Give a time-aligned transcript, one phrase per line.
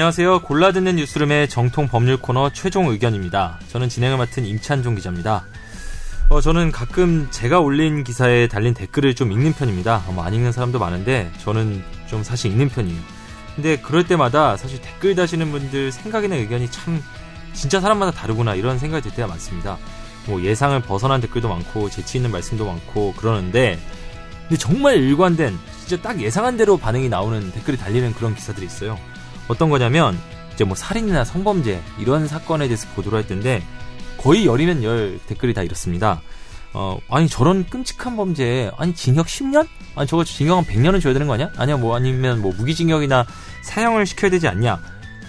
[0.00, 0.40] 안녕하세요.
[0.40, 3.58] 골라듣는 뉴스룸의 정통 법률 코너 최종 의견입니다.
[3.68, 5.44] 저는 진행을 맡은 임찬종 기자입니다.
[6.30, 10.04] 어, 저는 가끔 제가 올린 기사에 달린 댓글을 좀 읽는 편입니다.
[10.06, 13.19] 어, 뭐안 읽는 사람도 많은데 저는 좀 사실 읽는 편이에요.
[13.60, 17.02] 근데 그럴 때마다 사실 댓글 다시는 분들 생각이나 의견이 참
[17.52, 19.76] 진짜 사람마다 다르구나 이런 생각이 들 때가 많습니다.
[20.26, 23.78] 뭐 예상을 벗어난 댓글도 많고 재치 있는 말씀도 많고 그러는데
[24.48, 28.98] 근데 정말 일관된 진짜 딱 예상한 대로 반응이 나오는 댓글이 달리는 그런 기사들이 있어요.
[29.46, 30.18] 어떤 거냐면
[30.54, 33.62] 이제 뭐 살인이나 성범죄 이런 사건에 대해서 보도를 할 텐데
[34.16, 36.22] 거의 열이면 열 댓글이 다 이렇습니다.
[36.72, 39.66] 어, 아니 저런 끔찍한 범죄 아니 징역 10년?
[39.96, 41.50] 아니 저거 징역 한 100년은 줘야 되는 거 아니야?
[41.56, 43.26] 아니야 뭐 아니면 뭐 무기징역이나
[43.62, 44.80] 사형을 시켜야 되지 않냐?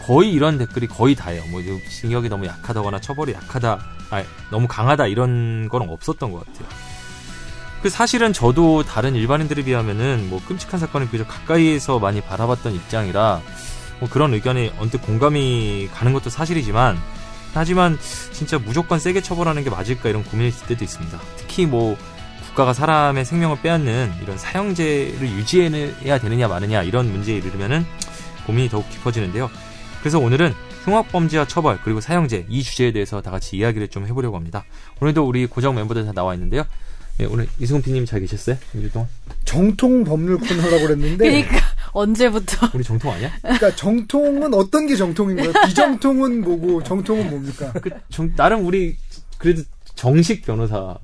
[0.04, 1.44] 거의 이런 댓글이 거의 다예요.
[1.48, 6.68] 뭐 징역이 너무 약하다거나 처벌이 약하다, 아니 너무 강하다 이런 건 없었던 것 같아요.
[7.82, 13.42] 그 사실은 저도 다른 일반인들에 비하면은 뭐 끔찍한 사건을 비교적 가까이에서 많이 바라봤던 입장이라
[14.00, 16.98] 뭐 그런 의견에 언뜻 공감이 가는 것도 사실이지만
[17.54, 17.98] 하지만
[18.32, 21.20] 진짜 무조건 세게 처벌하는 게 맞을까 이런 고민이 들 때도 있습니다.
[21.38, 21.98] 특히 뭐
[22.48, 27.86] 국가가 사람의 생명을 빼앗는 이런 사형제를 유지해야 되느냐 마느냐 이런 문제에 이르면은
[28.46, 29.50] 고민이 더욱 깊어지는데요.
[30.00, 34.66] 그래서 오늘은 흉악범죄와 처벌 그리고 사형제 이 주제에 대해서 다 같이 이야기를 좀 해보려고 합니다.
[35.00, 36.64] 오늘도 우리 고정 멤버들 다 나와 있는데요.
[37.22, 38.58] 네, 오늘 이승훈 PD님 잘 계셨어요?
[38.74, 39.08] 일주 동안?
[39.46, 41.18] 정통 법률 코너라고 그랬는데.
[41.18, 41.58] 그러니까
[41.92, 42.72] 언제부터?
[42.74, 43.32] 우리 정통 아니야?
[43.44, 45.54] 그러니까 정통은 어떤 게 정통인 거예요?
[45.68, 47.72] 비정통은 뭐고 정통은 뭡니까?
[47.74, 48.98] 그 정, 나름 우리
[49.38, 49.62] 그래도
[49.94, 50.98] 정식 변호사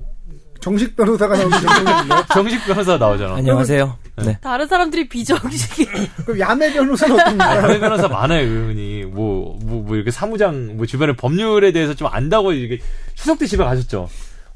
[0.60, 2.24] 정식 변호사가 나오는 정통인가요?
[2.34, 3.36] 정식 변호사 나오잖아.
[3.36, 3.96] 안녕하세요.
[4.24, 4.38] 네.
[4.40, 5.86] 다른 사람들이 비정식이.
[6.26, 7.62] 그럼 야매 변호사는 어떤가요?
[7.62, 9.04] 야매 변호사 많아요, 의원이.
[9.04, 12.82] 뭐, 뭐, 뭐, 이렇게 사무장, 뭐, 주변에 법률에 대해서 좀 안다고 이렇게
[13.14, 14.08] 추석 때 집에 가셨죠.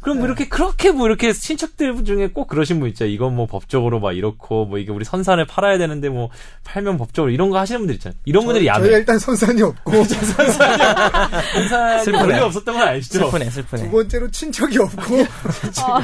[0.02, 3.06] 그럼 뭐 이렇게 그렇게 뭐 이렇게 친척들 중에 꼭 그러신 분 있죠.
[3.06, 6.28] 이건 뭐 법적으로 막 이렇고 뭐 이게 우리 선산을 팔아야 되는데 뭐
[6.64, 8.18] 팔면 법적으로 이런 거 하시는 분들 있잖아요.
[8.24, 8.86] 이런 분들이 야매.
[8.86, 11.68] 저희 일단 선산이 없고 선산이
[12.04, 12.20] 슬프네.
[12.20, 13.30] 원래 없었던 건 아니시죠?
[13.30, 13.82] 슬프네, 슬프네.
[13.84, 15.20] 두 번째로 친척이 없고
[15.86, 16.00] 어,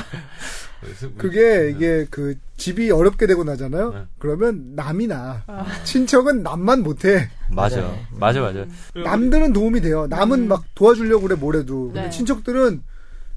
[1.16, 3.92] 그게 이게 그 집이 어렵게 되고 나잖아요.
[3.92, 4.02] 네.
[4.18, 5.42] 그러면 남이 나.
[5.82, 7.28] 친척은 남만 못해.
[7.50, 7.80] 맞아.
[7.80, 7.98] 맞아요.
[8.12, 8.64] 맞아, 맞아.
[8.94, 10.06] 남들은 도움이 돼요.
[10.08, 11.86] 남은 막 도와주려고 그래 뭐래도.
[11.86, 12.10] 근데 네.
[12.10, 12.82] 친척들은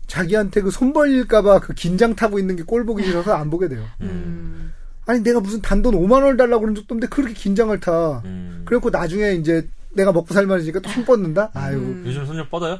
[0.08, 3.86] 자기한테 그 손 벌릴까봐 그 긴장 타고 있는 게 꼴 보기 싫어서 안 보게 돼요.
[4.02, 4.74] 음.
[5.06, 8.22] 아니 내가 무슨 단돈 5만 원을 달라고 그런 적도 없는데 그렇게 긴장을 타.
[8.26, 8.64] 음.
[8.66, 11.52] 그래갖고 나중에 이제 내가 먹고 살만해지니까 또 손 뻗는다?
[11.54, 11.78] 아유.
[11.78, 12.04] 음.
[12.06, 12.80] 요즘 손좀 뻗어요?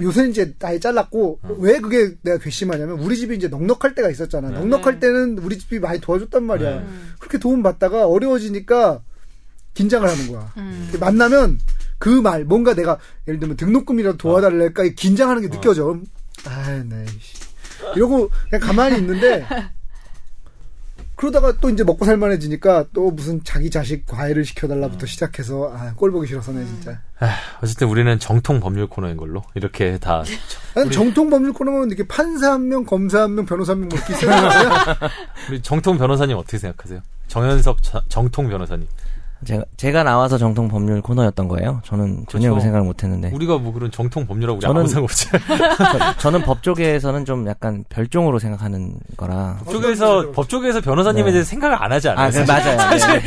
[0.00, 4.48] 요새는 이제 아예 잘랐고, 왜 그게 내가 괘씸하냐면, 우리 집이 이제 넉넉할 때가 있었잖아.
[4.48, 4.58] 네.
[4.58, 5.00] 넉넉할 네.
[5.00, 6.70] 때는 우리 집이 많이 도와줬단 말이야.
[6.70, 6.76] 네.
[6.78, 7.12] 음.
[7.20, 9.02] 그렇게 도움 받다가 어려워지니까
[9.74, 10.52] 긴장을 하는 거야.
[10.56, 10.90] 음.
[10.98, 11.60] 만나면
[11.98, 15.98] 그 말, 뭔가 내가 예를 들면 등록금이라도 도와달랄까 긴장하는 게 느껴져.
[16.46, 17.04] 아, 네.
[17.20, 17.34] 씨.
[17.96, 19.46] 이러고 그냥 가만히 있는데
[21.16, 26.26] 그러다가 또 이제 먹고 살만해지니까 또 무슨 자기 자식 과외를 시켜달라부터 시작해서 아, 꼴 보기
[26.26, 27.00] 싫어서네 진짜.
[27.20, 30.24] 아, 어쨌든 우리는 정통 법률 코너인 걸로 이렇게 다
[30.74, 33.98] 아니, 정통 법률 코너면 이렇게 판사 한 명, 검사 한 명, 변호사 한 명, 뭐
[33.98, 34.96] 이렇게 거야?
[35.48, 37.00] 우리 정통 변호사님 어떻게 생각하세요?
[37.28, 38.88] 정현석 저- 정통 변호사님.
[39.44, 41.80] 제가, 제가 나와서 정통 법률 코너였던 거예요.
[41.84, 42.54] 저는 전혀 그렇죠.
[42.56, 43.30] 그 생각을 못 했는데.
[43.32, 45.28] 우리가 뭐 그런 정통 법률하고 저는- 아무 상관 없지.
[46.18, 49.58] 저, 는 법조계에서는 좀 약간 별종으로 생각하는 거라.
[49.64, 51.32] 법조계에서 법조계에서 변호사님에 네.
[51.32, 52.26] 대해서 생각을 안 하지 않아요.
[52.26, 52.76] 아, 그 사실.
[52.76, 52.98] 맞아요.
[53.18, 53.20] 네.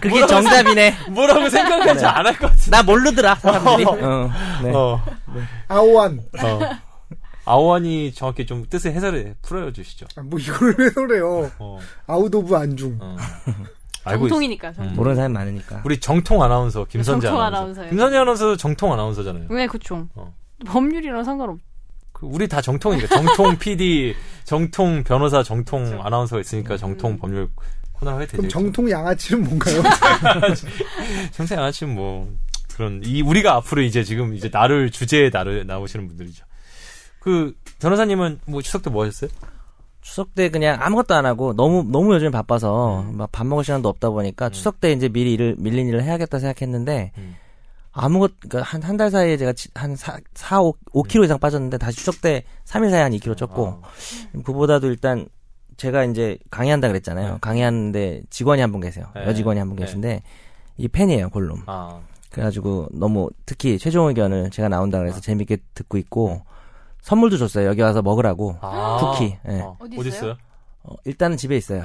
[0.00, 0.94] 그게 뭐라고 정답이네.
[1.10, 2.70] 뭐라고 생각하지 않을 것 같은데.
[2.70, 3.84] 나 모르더라, 사람들이.
[3.88, 4.30] 어,
[4.62, 4.72] 네.
[4.74, 5.00] 어,
[5.68, 6.20] 아오한.
[6.42, 6.60] 어.
[7.44, 10.06] 아오한이 정확히 좀 뜻의 해설을 풀어 주시죠.
[10.16, 11.50] 아, 뭐 이걸 왜 그래요?
[11.58, 12.98] 어, 아웃 오브 안중.
[14.04, 14.10] 어.
[14.10, 14.72] 알고 있 정통이니까.
[14.72, 14.92] 정통.
[14.92, 14.96] 음.
[14.96, 15.82] 모르는 사람이 많으니까.
[15.84, 17.56] 우리 정통 아나운서 김선재 정통 아나운서.
[17.60, 17.90] 아나운서예요.
[17.90, 19.46] 김선재 아나운서 정통 아나운서잖아요.
[19.50, 20.08] 왜 그쵸?
[20.14, 20.34] 어.
[20.66, 21.58] 법률이랑 상관없.
[22.12, 27.48] 그 우리 다 정통이니까 정통 PD, 정통 변호사, 정통 아나운서가 있으니까 정통 법률
[27.92, 28.36] 코너를 하게 되죠.
[28.38, 29.82] 그럼 정통 양아치는 뭔가요?
[31.32, 32.30] 정생 아나치는 뭐
[32.74, 36.44] 그런 이 우리가 앞으로 이제 지금 이제 나를 주제에 나를 나오시는 분들이죠.
[37.20, 39.30] 그 변호사님은 뭐 추석 때 뭐 하셨어요?
[40.00, 43.16] 추석 때 그냥 아무것도 안 하고 너무 너무 요즘 바빠서 음.
[43.16, 47.36] 막밥 먹을 시간도 없다 보니까 추석 때 이제 미리 일을 밀린 일을 해야겠다 생각했는데 음.
[47.92, 51.98] 아무것 그러니까 한 한 달 사이에 제가 한 4, 4 5, 5kg 이상 빠졌는데 다시
[51.98, 55.26] 추석 때 3일 사이에 한 2kg 쪘고 아, 그보다도 일단
[55.76, 57.32] 제가 이제 강의한다 그랬잖아요.
[57.34, 57.38] 네.
[57.40, 59.06] 강의하는데 직원이 한 분 계세요.
[59.14, 59.24] 네.
[59.26, 59.84] 여직원이 한분 네.
[59.86, 60.22] 계신데
[60.76, 61.62] 이 팬이에요, 골룸.
[61.66, 61.98] 아,
[62.30, 66.42] 그래가지고 너무 특히 최종 의견을 제가 나온다 그래서 재밌게 듣고 있고
[67.02, 67.66] 선물도 줬어요.
[67.68, 68.56] 여기 와서 먹으라고.
[68.60, 68.98] 아.
[69.16, 69.60] 쿠키, 예.
[69.60, 70.36] 어, 어디 있어요?
[70.82, 71.82] 어, 일단은 집에 있어요.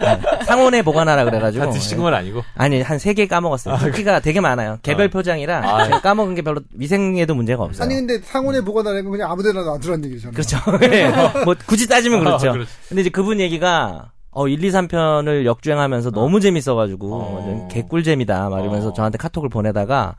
[0.00, 1.64] 네, 상온에 보관하라 그래가지고.
[1.66, 2.42] 다 드신 건 아니고.
[2.54, 3.76] 아니 한 세 개 까먹었어요.
[3.78, 4.78] 쿠키가 되게 많아요.
[4.82, 5.10] 개별 아.
[5.10, 5.84] 포장이라 아.
[5.84, 7.84] 제가 까먹은 게 별로 위생에도 문제가 없어요.
[7.84, 10.32] 아니 근데 상온에 보관하는 건 그냥 아무 데나 놔두라는 얘기잖아요.
[10.32, 10.58] 그렇죠.
[10.80, 11.10] 네.
[11.44, 12.50] 뭐 굳이 따지면 그렇죠.
[12.50, 12.52] 아.
[12.88, 17.34] 근데 이제 그분 얘기가 어 1, 2, 3편을 역주행하면서 너무 재밌어가지고 어.
[17.34, 18.92] 완전 개꿀잼이다 막 이러면서 어.
[18.92, 20.14] 저한테 카톡을 보내다가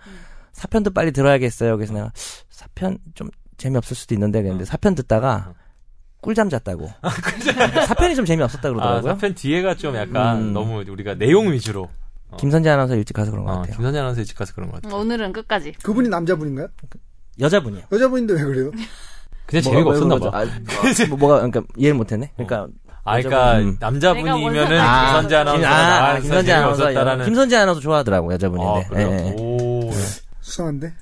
[0.53, 1.77] 4편도 빨리 들어야겠어요.
[1.77, 2.11] 그래서 내가
[2.51, 5.53] 4편 좀 재미없을 수도 있는데 그랬는데 4편 듣다가
[6.21, 6.89] 꿀잠 잤다고.
[7.03, 9.13] 4편이 좀 재미없었다 아, 그러더라고요.
[9.15, 10.53] 4편 뒤에가 좀 약간 음.
[10.53, 11.89] 너무 우리가 내용 위주로.
[12.31, 12.37] 어.
[12.37, 13.75] 김선재 아나운서 일찍 가서 그런 것 어, 같아요.
[13.75, 14.99] 김선재 아나운서 일찍 가서 그런 것 같아요.
[14.99, 15.73] 오늘은 끝까지.
[15.83, 16.67] 그분이 남자분인가요?
[17.39, 17.83] 여자분이요.
[17.91, 18.71] 여자분인데 왜 그래요?
[19.45, 20.29] 그냥 재미가 없었나 봐.
[20.33, 20.45] 아,
[21.09, 22.31] 뭐, 뭐가 그러니까 이해를 못했네.
[22.35, 22.67] 그러니까
[23.03, 23.67] 아, 그러니까 여자분.
[23.69, 23.77] 음.
[23.79, 27.25] 남자분이면은 내가 김선재 아나운서가 김- 아, 김선재 아나운서.
[27.25, 28.71] 김선재 아나운서 좋아하더라고 여자분인데.
[28.85, 29.07] 아, 그래요?
[29.09, 29.35] 예, 예.
[29.39, 29.89] 오.
[30.41, 30.93] 수상한데?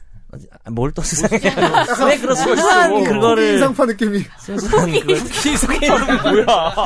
[0.66, 1.40] 아, 뭘또 수상해?
[2.08, 2.36] 왜 그런?
[2.36, 3.04] 순수한 뭐.
[3.04, 4.24] 그거를 인상파 느낌이.
[4.40, 6.46] 순수한 그걸 키스케이는 뭐야?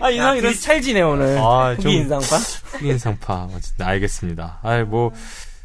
[0.00, 0.54] 아, 인상 이런.
[0.54, 1.38] 찰지네 오늘.
[1.38, 2.36] 아, 후기 좀- 인상파?
[2.82, 3.48] 인상파.
[3.56, 4.58] 어쨌든 알겠습니다.
[4.62, 5.12] 아이, 뭐.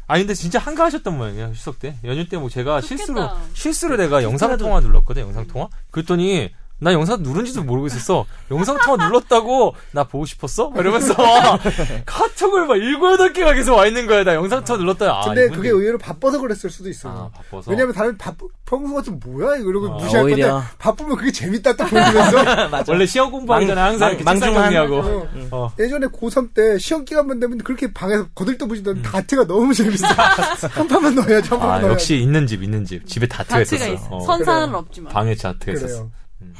[0.06, 1.94] 아니, 근데 진짜 한가하셨던 모양이에요, 추석 때.
[2.04, 5.68] 연휴 때 뭐 제가 실수로, 실수로 내가 영상 통화 눌렀거든, 영상 통화?
[5.90, 8.24] 그랬더니, 나 영상 누른지도 모르고 있었어.
[8.52, 10.70] 영상 통화 눌렀다고, 나 보고 싶었어?
[10.70, 11.12] 막 이러면서,
[12.06, 14.22] 카톡을 막 일곱, 여덟 개가 계속 와 있는 거야.
[14.24, 15.06] 나 영상 통화 눌렀다.
[15.10, 17.30] 아, 근데 이분들- 그게 의외로 바빠서 그랬을 수도 있어요.
[17.34, 17.70] 아, 바빠서.
[17.70, 20.52] 왜냐면 다른 바쁘, 평소 같으면 뭐야 이러고 어, 무시할 오히려.
[20.52, 24.96] 건데 바쁘면 그게 재밌다 딱 보이면서 원래 시험 공부하기 망- 전에 항상 망- 이렇게 정리하고.
[24.98, 25.72] 어, 어.
[25.78, 30.06] 예전에 고3 때 시험 기간만 되면 그렇게 방에서 거들떠보시던 다트가 너무 재밌어.
[30.70, 31.88] 한 판만 넣어야지, 한 판만 아, 넣어야지.
[31.92, 33.06] 역시 있는 집, 있는 집.
[33.06, 33.92] 집에 다트가 다트가 있었어.
[33.94, 34.06] 있어.
[34.16, 34.20] 어.
[34.20, 34.78] 선사는 그래요.
[34.78, 35.12] 없지만.
[35.12, 36.08] 방에 다트가 있었어.
[36.38, 36.54] 그래요.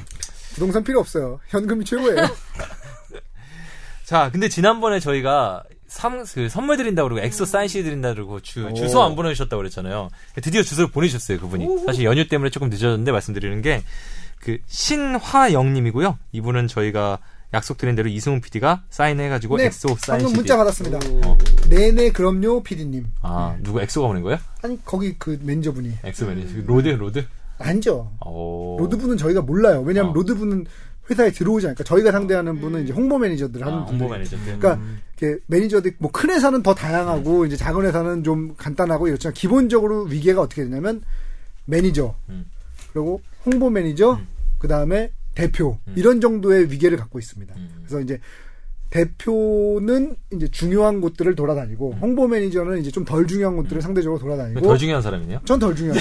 [0.55, 1.41] 부동산 필요 없어요.
[1.49, 2.27] 현금이 최고예요.
[4.05, 8.67] 자, 근데 지난번에 저희가 삼, 그 선물 드린다고 그러고 엑소 사인 CD 드린다고 그러고 주,
[8.67, 8.75] 오.
[8.75, 10.09] 주소 안 보내주셨다고 그랬잖아요.
[10.43, 11.85] 드디어 주소를 보내주셨어요, 그분이.
[11.87, 13.83] 사실 연휴 때문에 조금 늦어졌는데 말씀드리는 게,
[14.41, 16.19] 그, 신화영님이고요.
[16.33, 17.19] 이분은 저희가
[17.55, 20.37] 약속드린 대로 이승훈 PD가 사인해가지고 네, 엑소 사인 방금 CD.
[20.37, 20.99] 문자 받았습니다.
[21.27, 21.39] 어.
[21.71, 23.07] 네네 그럼요 PD님.
[23.23, 24.39] 아, 누구 엑소가 보낸 거예요?
[24.63, 26.61] 아니 거기 그 매니저분이 엑소 매니저.
[26.67, 27.27] 로드, 로드?
[27.59, 28.11] 아니죠.
[28.25, 28.77] 오.
[28.81, 29.83] 로드분은 저희가 몰라요.
[29.83, 30.15] 왜냐하면 어.
[30.15, 30.67] 로드분은
[31.11, 34.01] 회사에 들어오지 않으니까 저희가 상대하는 분은 이제 홍보 매니저들 하는 아, 분들.
[34.03, 34.59] 홍보 매니저인데.
[34.59, 34.85] 그러니까
[35.19, 40.43] 이렇게 매니저들 뭐 큰 회사는 더 다양하고 이제 작은 회사는 좀 간단하고 이렇지만 기본적으로 위계가
[40.43, 41.01] 어떻게 되냐면
[41.65, 42.45] 매니저 음.
[42.93, 44.21] 그리고 홍보 매니저
[44.59, 47.55] 그 다음에 대표 이런 정도의 위계를 갖고 있습니다.
[47.57, 47.69] 음.
[47.87, 48.21] 그래서 이제
[48.91, 54.77] 대표는 이제 중요한 곳들을 돌아다니고 홍보 매니저는 이제 좀 덜 중요한 곳들을 상대적으로 돌아다니고 더
[54.77, 55.41] 중요한 사람이네요.
[55.45, 56.01] 전 덜 중요하죠.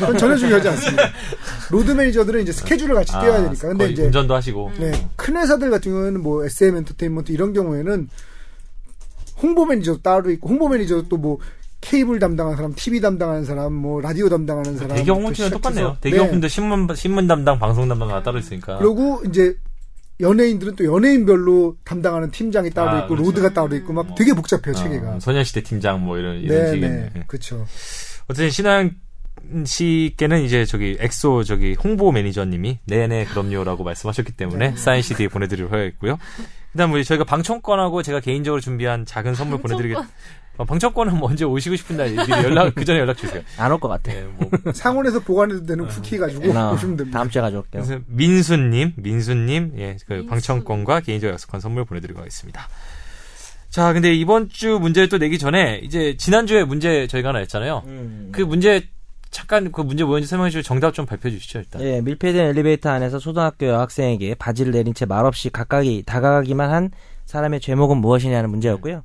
[0.00, 1.02] 전 전혀 중요하지 않습니다.
[1.70, 3.68] 로드 매니저들은 이제 스케줄을 같이 떼야 되니까.
[3.68, 4.72] 근데 아, 이제 운전도 하시고.
[4.78, 8.08] 네, 큰 회사들 같은 경우에는 뭐 SM 엔터테인먼트 이런 경우에는
[9.42, 11.38] 홍보 매니저도 따로 있고 홍보 매니저도 또 뭐
[11.80, 14.96] 케이블 담당하는 사람, TV 담당하는 사람, 뭐 라디오 담당하는 사람.
[14.96, 15.96] 대기업 또 홍보팀은 똑같네요.
[16.00, 16.30] 대기업 네.
[16.30, 18.78] 분들 신문 신문 담당, 방송 담당 다 따로 있으니까.
[18.78, 19.54] 그리고 이제
[20.20, 23.24] 연예인들은 또 연예인별로 담당하는 팀장이 따로 아, 있고 그렇죠.
[23.24, 25.20] 로드가 따로 있고 막 되게 복잡해요 어, 체계가.
[25.20, 26.88] 소녀시대 팀장 뭐 이런 이런 네, 식이네.
[27.14, 27.66] 네, 그렇죠.
[28.28, 28.90] 어쨌든 신하영
[29.66, 34.76] 씨께는 이제 저기 엑소 저기 홍보 매니저님이 네네 그럼요라고 말씀하셨기 때문에 네.
[34.76, 36.18] 사인 CD 보내드리도록 하겠고요.
[36.72, 39.98] 그다음 우리 저희가 방청권하고 제가 개인적으로 준비한 작은 선물 보내드리겠.
[40.56, 43.42] 어, 방청권은 뭐 언제 오시고 싶은 날 미리 연락 그 전에 연락 주세요.
[43.58, 44.12] 안 올 것 같아.
[44.12, 47.18] 네, 뭐 상온에서 보관해도 되는 쿠키 가지고 나 오시면 됩니다.
[47.18, 47.82] 다음 주에 가져올게요.
[47.82, 52.68] 그래서 민수님, 민수님, 예, 그 방청권과 개인적 약속한 선물 보내드리고 가겠습니다.
[53.70, 57.82] 자, 근데 이번 주 문제를 또 내기 전에 이제 지난 주에 문제 저희가 하나 냈잖아요.
[57.86, 58.28] 음.
[58.30, 58.86] 그 문제
[59.32, 61.82] 잠깐 그 문제 뭐였는지 설명해 주시고 정답 좀 발표해 주시죠 일단.
[61.82, 66.90] 예, 밀폐된 엘리베이터 안에서 초등학교 여학생에게 바지를 내린 채 말없이 가까이 다가가기만 한
[67.26, 69.02] 사람의 죄목은 무엇이냐는 문제였고요.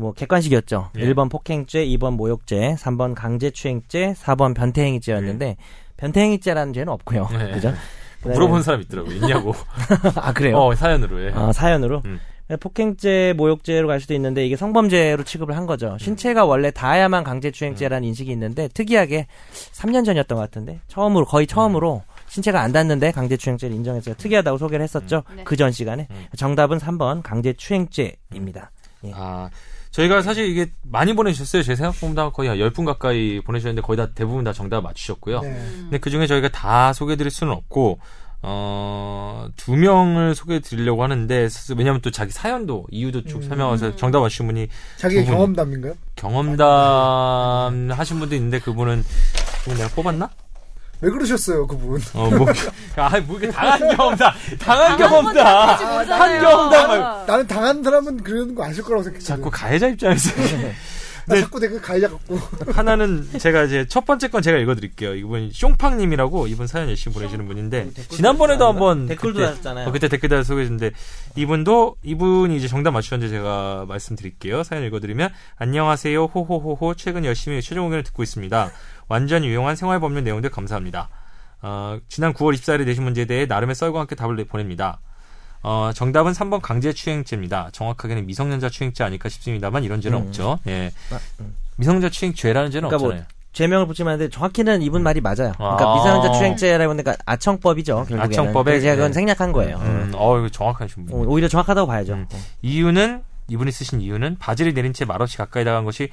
[0.00, 0.90] 뭐 객관식이었죠.
[0.98, 1.06] 예.
[1.06, 5.56] 1번 폭행죄, 2번 모욕죄, 3번 강제추행죄, 4번 변태행위죄였는데
[5.98, 7.28] 변태행위죄라는 죄는 없고요.
[7.30, 7.50] 네.
[7.52, 7.72] 그죠?
[8.24, 9.54] 물어본 사람 있더라고 있냐고.
[10.16, 10.58] 아 그래요?
[10.58, 11.32] 어 사연으로 예.
[11.34, 12.18] 아, 사연으로 음.
[12.58, 15.96] 폭행죄, 모욕죄로 갈 수도 있는데 이게 성범죄로 취급을 한 거죠.
[16.00, 19.26] 신체가 원래 닿아야만 강제추행죄라는 인식이 있는데 특이하게
[19.72, 24.16] 3년 전이었던 것 같은데 처음으로 거의 처음으로 신체가 안 닿는데 강제추행죄를 인정했어요.
[24.16, 25.22] 특이하다고 소개를 했었죠.
[25.36, 25.44] 네.
[25.44, 26.26] 그전 시간에 음.
[26.36, 28.70] 정답은 3번 강제추행죄입니다.
[29.04, 29.12] 예.
[29.14, 29.48] 아
[29.90, 31.62] 저희가 사실 이게 많이 보내주셨어요.
[31.62, 35.40] 제 생각보다 거의 한 10분 가까이 보내주셨는데 거의 다 대부분 다 정답 맞추셨고요.
[35.40, 35.62] 네.
[35.82, 37.98] 근데 그 중에 저희가 다 소개해드릴 수는 없고
[38.42, 44.46] 어, 두 명을 소개해 드리려고 하는데 왜냐하면 또 자기 사연도 이유도 쭉 설명해서 정답 맞추신
[44.46, 44.68] 분이
[45.24, 45.34] 분.
[45.34, 45.94] 경험담인가요?
[46.16, 49.04] 경험담 하신 분도 있는데 그분은
[49.64, 50.30] 그분 내가 뽑았나?
[51.02, 52.00] 왜 그러셨어요, 그분?
[52.14, 52.46] 어, 뭐,
[52.96, 57.26] 아, 뭐, 이게 당한 경험담, 당한 경험담, 한 말고.
[57.26, 59.36] 나는 당한 사람은 그런 거 아실 거라고 생각했어요.
[59.36, 60.30] 자꾸 가해자 입장에서.
[61.26, 61.40] 나 네.
[61.40, 62.36] 자꾸 내가 가야 갖고.
[62.72, 65.14] 하나는 제가 이제 첫 번째 건 제가 읽어드릴게요.
[65.14, 69.88] 이분 숑팡님이라고 이분 사연 열심히 보내주시는 분인데 지난번에도 한번 댓글도 그때, 달았잖아요.
[69.88, 70.92] 어, 그때 댓글 달 소개했는데
[71.36, 74.62] 이분도 이분이 이제 정답 맞추셨는데 제가 말씀드릴게요.
[74.62, 78.70] 사연 읽어드리면 안녕하세요 호호호호 최근 열심히 최종 의견을 듣고 있습니다.
[79.08, 81.08] 완전 유용한 생활 법률 내용들 감사합니다.
[81.62, 85.00] 어, 지난 9월 24일에 내신 문제에 대해 나름의 썰과 함께 답을 보냅니다.
[85.62, 87.68] 어, 정답은 3번 강제추행죄입니다.
[87.72, 90.26] 정확하게는 미성년자 추행죄 아닐까 싶습니다만 이런 죄는 음.
[90.26, 90.58] 없죠.
[90.66, 90.90] 예.
[91.12, 91.54] 아, 음.
[91.76, 93.26] 미성년자 추행죄라는 죄는 그러니까 뭐 없잖아요.
[93.52, 95.52] 죄명을 붙이면 하는데 정확히는 이분 말이 맞아요.
[95.56, 95.94] 그러니까 아.
[95.96, 97.94] 미성년자 추행죄라고 하니까 아청법이죠.
[98.08, 98.22] 결국에는.
[98.22, 99.14] 아청법에, 그래서 제가 그건 네.
[99.14, 99.76] 생략한 거예요.
[99.78, 101.14] 음, 어, 이거 정확하신 분.
[101.14, 102.14] 어, 오히려 정확하다고 봐야죠.
[102.14, 102.26] 음.
[102.62, 106.10] 이유는 이분이 쓰신 이유는 바지를 내린 채 말없이 가까이 다가간 것이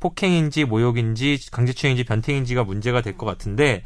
[0.00, 3.82] 폭행인지 모욕인지 강제추행인지 변태인지가 문제가 될 것 같은데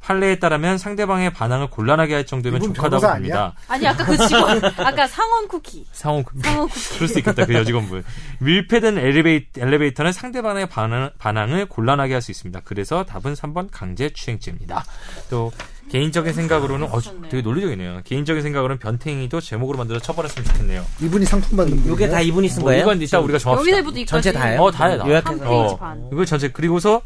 [0.00, 3.54] 판례에 따르면 상대방의 반항을 곤란하게 할 정도면 족하다고 변호사 봅니다.
[3.68, 8.04] 아니 아까 그 직원 아까 상원 쿠키 상호 상원 쿠키 그럴 수 있겠다 그 여직원분
[8.40, 12.60] 밀폐된 엘리베이, 엘리베이 터는 상대방의 반항, 반항을 곤란하게 할 수 있습니다.
[12.64, 14.84] 그래서 답은 3번 강제 추행죄입니다.
[15.30, 15.52] 또
[15.90, 17.00] 개인적인 생각으로는 어,
[17.30, 18.00] 되게 논리적이네요.
[18.04, 20.84] 개인적인 생각으로는 변태행위도 제목으로 만들어 처벌했으면 좋겠네요.
[21.00, 21.90] 이분이 상품 받는 분.
[21.92, 22.82] 요게 다 이분이 쓴 뭐 거예요?
[22.82, 23.78] 이건 이따 우리가 정합시다.
[23.78, 24.60] 여기서부터 전체 다예요?
[24.60, 25.08] 어, 다예요, 다.
[25.08, 25.44] 요약해서.
[25.50, 26.08] 어, 반.
[26.12, 27.00] 이거 전체 그리고서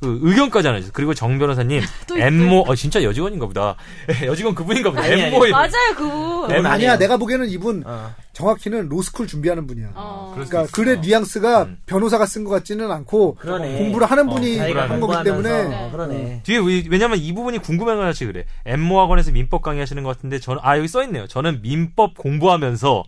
[0.00, 0.90] 그 의견까지 하나 있어요.
[0.92, 1.80] 그리고 정 변호사님.
[2.14, 3.76] 엠모 어 진짜 여직원인가 보다.
[4.24, 5.02] 여직원 그분인가 보다.
[5.02, 6.98] 아니, 엠모 맞아요 그분 네, 아니야.
[6.98, 8.14] 내가 보기에는 이분 어.
[8.34, 9.92] 정확히는 로스쿨 준비하는 분이야.
[9.94, 10.32] 어.
[10.34, 10.66] 그러니까.
[10.72, 11.78] 글의 뉘앙스가 음.
[11.86, 13.78] 변호사가 쓴 것 같지는 않고 그러네.
[13.78, 14.90] 공부를 하는 분이 어, 자기가 그러네.
[14.92, 15.48] 한 거기 공부하면서.
[15.48, 16.40] 때문에 어, 그러네.
[16.44, 18.44] 뒤에 왜- 왜냐면 이 부분이 궁금해가지고 그래.
[18.66, 21.26] 엠모 학원에서 민법 강의하시는 것 같은데 저는 아 여기 써 있네요.
[21.26, 23.04] 저는 민법 공부하면서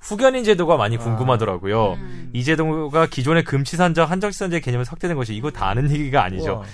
[0.00, 1.94] 후견인 제도가 많이 궁금하더라고요.
[1.94, 2.30] 음.
[2.32, 6.52] 이 제도가 기존의 금치산적 한정치산적 개념에 삭제된 것이 이거 다 아는 얘기가 아니죠.
[6.54, 6.64] 우와.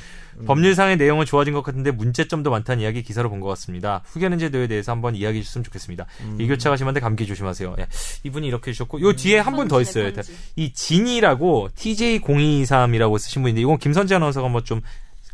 [0.46, 4.02] 법률상의 내용은 좋아진 것 같은데 문제점도 많다는 이야기 기사로 본 것 같습니다.
[4.06, 6.06] 후견인 제도에 대해서 한번 이야기해 주셨으면 좋겠습니다.
[6.38, 7.76] 일교차가 심한데 감기 조심하세요.
[7.78, 7.86] 예,
[8.24, 10.12] 이분이 이렇게 해주셨고 요 뒤에 한 분 더 있어요.
[10.12, 10.34] 편지.
[10.56, 14.80] 이 진이라고 TJ0223이라고 쓰신 분인데 이건 김선재 아나운서가 한번 좀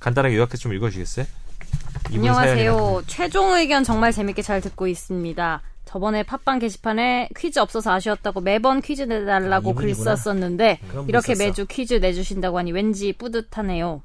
[0.00, 1.26] 간단하게 요약해서 좀 읽어주시겠어요?
[2.10, 3.02] 이분 안녕하세요.
[3.06, 5.62] 최종 의견 정말 재밌게 잘 듣고 있습니다.
[5.90, 9.92] 저번에 팟빵 게시판에 퀴즈 없어서 아쉬웠다고 매번 퀴즈 내달라고 아, 글.
[9.92, 10.78] 썼었는데
[11.08, 11.44] 이렇게 있었어.
[11.44, 14.00] 매주 퀴즈 내주신다고 하니 왠지 뿌듯하네요.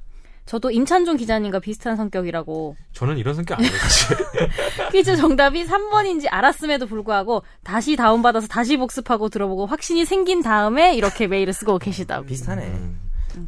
[0.46, 4.16] 저도 임찬종 기자님과 비슷한 성격이라고 저는 이런 성격 아니에요, 사실.
[4.90, 11.52] 퀴즈 정답이 3번인지 알았음에도 불구하고 다시 다운받아서 다시 복습하고 들어보고 확신이 생긴 다음에 이렇게 메일을
[11.52, 12.26] 쓰고 계시다고.
[12.26, 12.72] 비슷하네.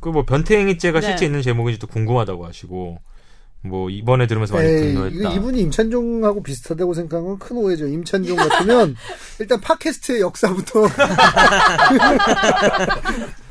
[0.00, 1.06] 그뭐 변태행위죄가 네.
[1.08, 3.00] 실제 있는 제목인지도 궁금하다고 하시고
[3.68, 5.32] 뭐 이번에 들으면서 많이 분노했다.
[5.34, 7.86] 이분이 임찬종하고 비슷하다고 생각한 건 큰 오해죠.
[7.86, 8.96] 임찬종 같으면
[9.38, 10.88] 일단 팟캐스트의 역사부터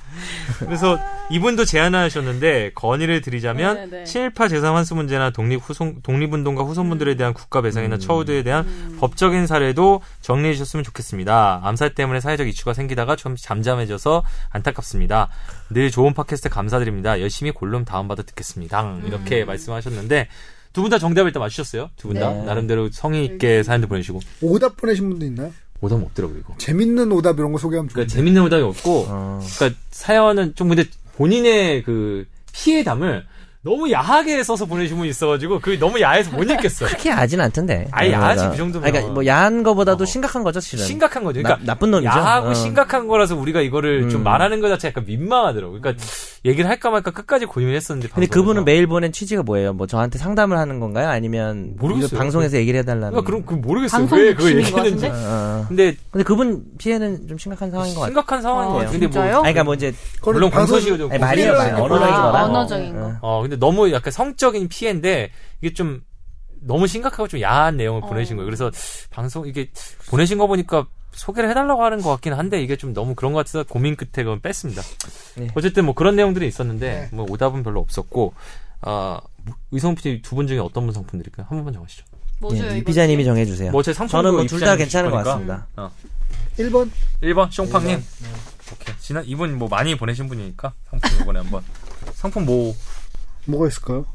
[0.60, 4.04] 그래서 이분도 제안하셨는데 건의를 드리자면 네, 네.
[4.06, 10.02] 친일파 재산 환수 문제나 독립 후손 독립운동가 후손분들에 대한 국가 배상이나 처우들에 대한 법적인 사례도
[10.22, 11.62] 정리해 주셨으면 좋겠습니다.
[11.64, 15.30] 암살 때문에 사회적 이슈가 생기다가 좀 잠잠해져서 안타깝습니다.
[15.70, 17.20] 늘 좋은 팟캐스트 감사드립니다.
[17.22, 18.98] 열심히 골룸 다운받아 듣겠습니다.
[19.06, 20.28] 이렇게 말씀하셨는데
[20.74, 21.90] 두분다 정답을 일단 맞추셨어요.
[21.98, 22.44] 두 분 다 네.
[22.44, 25.52] 나름대로 성의 있게 사연도 보내시고 오답 보내신 분도 있나요?
[25.82, 26.40] 오답 없더라고요.
[26.40, 26.54] 이거.
[26.58, 28.14] 재밌는 오답 이런 거 소개하면 그러니까 좋은데.
[28.16, 29.40] 재밌는 오답이 없고 어.
[29.58, 33.26] 그러니까 사연은 좀 근데 본인의 그 피해담을
[33.68, 36.88] 너무 야하게 써서 보내신 분이 있어가지고 그게 너무 야해서 못 읽겠어요.
[36.88, 37.88] 그렇게 야하진 않던데.
[37.92, 38.92] 아니, 야하지, 그러니까- 그 정도면.
[38.92, 40.06] 그러니까 뭐 야한 거보다도 어.
[40.06, 40.86] 심각한 거죠, 실은.
[40.86, 41.42] 심각한 거죠.
[41.42, 42.08] 그러니까 나, 나쁜 놈이죠.
[42.08, 42.54] 야하고 어.
[42.54, 44.24] 심각한 거라서 우리가 이거를 좀 음.
[44.24, 45.74] 말하는 거 자체 약간 민망하더라고.
[45.80, 46.02] 그러니까
[46.46, 48.08] 얘기를 할까 말까 끝까지 고민을 했었는데.
[48.08, 48.42] 근데 방송에서.
[48.42, 49.74] 그분은 메일 보낸 취지가 뭐예요?
[49.74, 51.10] 뭐 저한테 상담을 하는 건가요?
[51.10, 52.18] 아니면 모르겠어요.
[52.18, 53.10] 방송에서 얘기를 해달라는?
[53.10, 54.00] 그러니까 그럼 그 모르겠어요.
[54.00, 55.08] 방송 왜 그걸 얘기했는지.
[55.08, 55.66] 어, 어.
[55.68, 58.12] 근데 근데 그분 피해는 좀 심각한 상황인 것 같아요.
[58.12, 58.92] 심각한 상황인 아, 것 같아요.
[58.94, 59.34] 근데 뭐 진짜요?
[59.40, 59.94] 아니, 그러니까 뭐 이제
[60.24, 61.76] 물론 방송- 공소시효 좀 말이에요, 말.
[61.76, 62.44] 공소시효 언어적인 아, 거라.
[62.46, 63.14] 언어적인 거.
[63.22, 66.02] 어, 근데 너무 약간 성적인 피해인데, 이게 좀,
[66.62, 68.08] 너무 심각하고 좀 야한 내용을 어.
[68.08, 68.46] 보내신 거예요.
[68.46, 68.72] 그래서
[69.10, 69.70] 방송, 이게,
[70.10, 73.64] 보내신 거 보니까 소개를 해달라고 하는 것 같긴 한데, 이게 좀 너무 그런 것 같아서
[73.64, 74.82] 고민 끝에 그건 뺐습니다.
[75.36, 75.48] 네.
[75.56, 77.10] 어쨌든 뭐 그런 내용들이 있었는데, 네.
[77.16, 78.34] 뭐 오답은 별로 없었고,
[78.82, 79.20] 아,
[79.72, 81.46] 의성 PD 두 분 중에 어떤 분 상품 드릴까요?
[81.50, 82.04] 한 번만 정하시죠.
[82.40, 82.86] 뭐 예, 이 이거?
[82.88, 83.72] 피자님이 정해주세요.
[83.72, 85.66] 뭐 제 상품 저는 뭐 둘 다 괜찮은 것 같습니다.
[85.78, 85.90] 어.
[86.60, 86.90] 1번
[87.24, 88.00] 1번, 숑팡님.
[88.74, 88.96] 오케이.
[89.00, 91.64] 지난, 이분 뭐 많이 보내신 분이니까, 상품 이번에 한번.
[92.14, 92.76] 상품 뭐,
[93.48, 94.06] 뭐가 있을까요?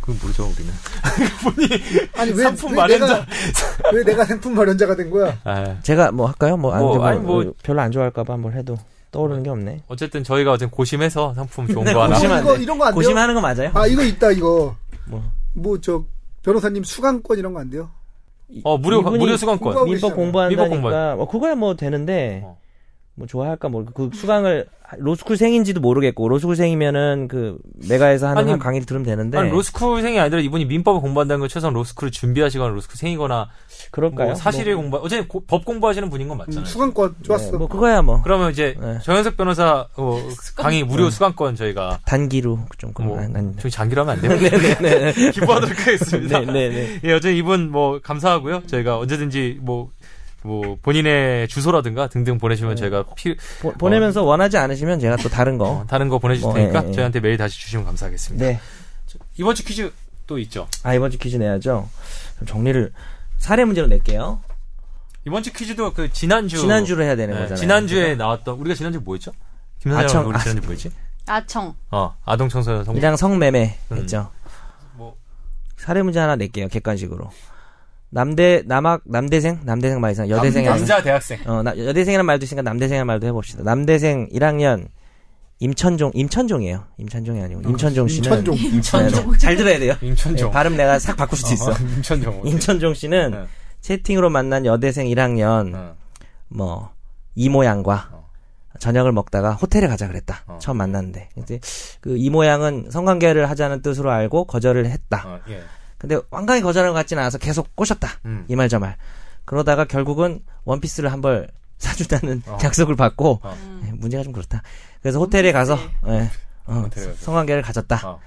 [0.00, 0.72] 그건 모르죠, 우리는.
[2.16, 3.06] 아니 왜, 상품 왜 마련자.
[3.06, 3.26] 내가
[3.92, 5.36] 왜 내가 상품 마련자가 된 거야?
[5.44, 6.56] 아, 제가 뭐 할까요?
[6.56, 8.76] 뭐, 안, 뭐, 뭐, 아니, 뭐- 별로 안 좋아할까봐 한번 해도
[9.10, 9.82] 떠오르는 게 없네.
[9.88, 12.14] 어쨌든 저희가 어쨌든 고심해서 상품 좋은 네, 거 하나.
[12.16, 12.62] 고심- 고심하면 이거 돼.
[12.62, 12.94] 이런 거 안 돼요?
[12.96, 13.70] 고심하는 거 맞아요?
[13.74, 14.76] 아 이거 있다 이거
[15.06, 15.22] 뭐.
[15.54, 16.04] 뭐저
[16.42, 17.90] 변호사님 수강권 이런 거 안 돼요?
[18.62, 19.86] 어 무료 무료 수강권.
[19.86, 20.14] 민법.
[20.14, 21.16] 공부한다니까 민법 공부할.
[21.18, 22.56] 어, 그거야 뭐 되는데 어.
[23.16, 24.66] 뭐 좋아할까 모르고 그 수강을
[24.98, 27.58] 로스쿨생인지도 모르겠고 로스쿨생이면은 그
[27.88, 31.74] 메가에서 하는 아니, 한 강의를 들으면 되는데 아니, 로스쿨생이 아니라 이분이 민법을 공부한다는 건 최소한
[31.74, 33.48] 로스쿨을 준비하시거나 로스쿨생이거나
[33.90, 34.26] 그럴까요?
[34.28, 36.64] 뭐 사실을 공부 어제 법 공부하시는 분인 건 음, 맞잖아요.
[36.66, 37.52] 수강권 뭐, 좋았어.
[37.52, 38.98] 네, 뭐 그거야 뭐 그러면 이제 네.
[39.02, 40.18] 정현석 변호사 어,
[40.54, 41.10] 강의 무료 네.
[41.10, 43.18] 수강권 저희가 단기로 좀 뭐
[43.58, 44.38] 저희 장기로 하면 안 돼요?
[44.38, 45.12] 네네네.
[45.32, 46.40] 기부하도록 하겠습니다.
[46.40, 47.00] 네네네.
[47.04, 48.62] 예, 어제 이분 뭐 감사하고요.
[48.66, 49.90] 저희가 언제든지 뭐,
[50.46, 52.80] 뭐 본인의 주소라든가 등등 보내시면 네.
[52.80, 55.64] 저희가 피, 보, 보내면서 원하지 않으시면 제가 또 다른 거.
[55.66, 56.92] 어, 다른 거 보내주실 뭐, 테니까 예, 예.
[56.92, 58.46] 저희한테 메일 다시 주시면 감사하겠습니다.
[58.46, 58.60] 네.
[59.36, 59.92] 이번 주 퀴즈
[60.26, 60.68] 또 있죠.
[60.82, 61.88] 아 이번 주 퀴즈 내야죠.
[62.38, 62.92] 좀 정리를
[63.38, 64.40] 사례 문제로 낼게요.
[65.26, 67.60] 이번 주 퀴즈도 그 지난주 지난주로 해야 되는 네, 거잖아요.
[67.60, 69.32] 지난주에 나왔던 우리가 지난주 뭐였죠?
[69.80, 70.90] 김선재 우리 아, 지난주 뭐였지?
[71.26, 71.74] 아청.
[71.90, 73.96] 어 아동 청소년 성 그냥 성매매 음.
[73.96, 74.30] 했죠.
[74.94, 75.16] 뭐
[75.76, 76.68] 사례 문제 하나 낼게요.
[76.68, 77.30] 객관식으로.
[78.10, 80.28] 남대 남학 남대생 남대생 말이잖아.
[80.28, 83.62] 여대생 남자 대학생 어 나, 여대생이라는 말도 있으니까 남대생이라는 말도 해봅시다.
[83.62, 84.88] 남대생 1학년
[85.58, 86.84] 임천종 임천종이에요.
[86.98, 88.54] 임천종이 아니고 임천종 씨는 임천종.
[88.56, 89.94] 임천종 네, 잘 들어야 돼요.
[90.02, 91.70] 임천종 네, 발음 내가 싹 바꿀 수도 있어.
[91.72, 93.44] 어, 임천종 임천종 씨는 네.
[93.80, 95.96] 채팅으로 만난 여대생 1학년 어.
[96.48, 96.90] 뭐
[97.34, 98.26] 이모양과 어.
[98.78, 100.44] 저녁을 먹다가 호텔에 가자 그랬다.
[100.46, 100.58] 어.
[100.60, 101.58] 처음 만났는데 이제
[102.00, 105.22] 그 이모양은 성관계를 하자는 뜻으로 알고 거절을 했다.
[105.26, 105.62] 어, 예.
[105.98, 108.08] 근데 완강히 거절한 것 같지는 않아서 계속 꼬셨다.
[108.26, 108.44] 음.
[108.48, 108.96] 이말 저 말.
[109.44, 111.48] 그러다가 결국은 원피스를 한 벌
[111.78, 112.56] 사준다는 어.
[112.62, 113.80] 약속을 받고 어.
[113.86, 114.62] 예, 문제가 좀 그렇다.
[115.02, 116.30] 그래서 호텔에 가서 예,
[116.66, 116.88] 어.
[117.18, 118.00] 성관계를 가졌다.
[118.08, 118.18] 어.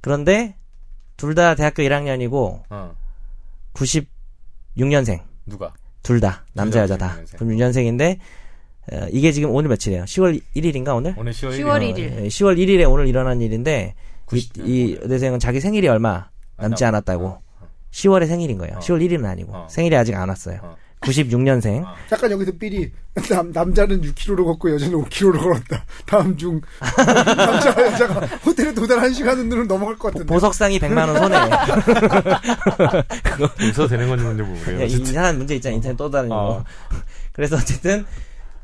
[0.00, 0.56] 그런데
[1.16, 2.94] 둘 다 대학교 1학년이고 어.
[4.76, 5.20] 96년생.
[5.46, 7.36] 누가 둘 다 남자 여자 다 96년생.
[7.38, 8.18] 96년생인데
[8.92, 10.04] 어, 이게 지금 오늘 며칠이에요?
[10.04, 11.14] 10월 1일인가 오늘?
[11.16, 12.26] 오늘 10월 10월 1일 1일.
[12.26, 13.94] 10월 1일 에 오늘 일어난 일인데
[14.32, 16.28] 이, 90이 여대생은 자기 생일이 얼마
[16.58, 17.68] 남지 안 않았다고 어, 어.
[17.90, 18.76] 10월에 생일인 거예요.
[18.76, 18.80] 어.
[18.80, 19.66] 10월 1일은 아니고 어.
[19.70, 20.58] 생일이 아직 안 왔어요.
[20.62, 20.76] 어.
[21.00, 21.84] 96년생.
[22.08, 22.90] 잠깐 여기서 삘이
[23.28, 25.84] 남, 남자는 6km로 걷고 여자는 5km로 걸었다.
[26.06, 26.60] 다음 중
[27.36, 30.26] 남자와 여자가 호텔에 도달 1시간으로 넘어갈 것 같은데.
[30.32, 31.36] 보석상이 100만 원 손해.
[33.68, 34.84] 웃어도 되는 건지 뭔지 모르겠어요.
[34.84, 35.74] 이상한 문제 있잖아.
[35.74, 36.40] 인터넷 떠다니는 어.
[36.46, 36.64] 거.
[37.32, 38.06] 그래서 어쨌든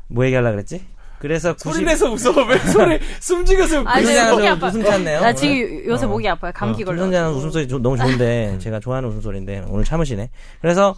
[0.07, 0.83] 뭐 얘기하려고 그랬지?
[1.21, 1.73] 그래서 90...
[1.73, 4.01] 소리 내서 웃어 왜 소리 숨죽여서 아,
[4.31, 4.67] 목이 아파.
[4.67, 5.21] 웃음 찾네요.
[5.21, 6.51] 나 지금 요- 요새 목이 아파요.
[6.55, 6.97] 감기 걸려.
[6.97, 10.29] 김선재는 웃음소리 좀 너무 좋은데 제가 좋아하는 웃음소리인데 오늘 참으시네.
[10.61, 10.95] 그래서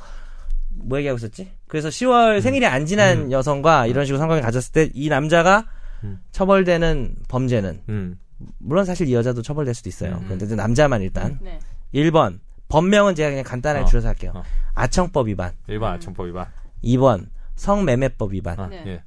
[0.69, 1.51] 뭐 얘기하고 있었지?
[1.67, 5.65] 그래서 10월 생일이 안 지난 여성과 이런 식으로 상관을 가졌을 때 이 남자가
[6.03, 6.19] 음.
[6.31, 8.17] 처벌되는 범죄는 음.
[8.59, 10.15] 물론 사실 이 여자도 처벌될 수도 있어요.
[10.21, 10.25] 음.
[10.25, 11.59] 그런데 남자만 일단 네.
[11.93, 13.87] 1번 법명은 제가 그냥 간단하게 어.
[13.87, 14.31] 줄여서 할게요.
[14.35, 14.43] 어.
[14.73, 15.51] 아청법 위반.
[15.67, 16.47] 일반 아청법 위반.
[16.83, 18.59] 2번 성매매법 위반.
[18.59, 19.03] 아, 네.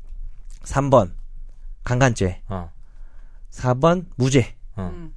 [0.67, 0.73] 예.
[0.75, 1.11] 3번
[1.85, 2.43] 강간죄.
[2.49, 2.71] 어.
[3.53, 4.55] 4번 무죄.
[4.77, 4.91] 어.
[4.93, 5.13] 음.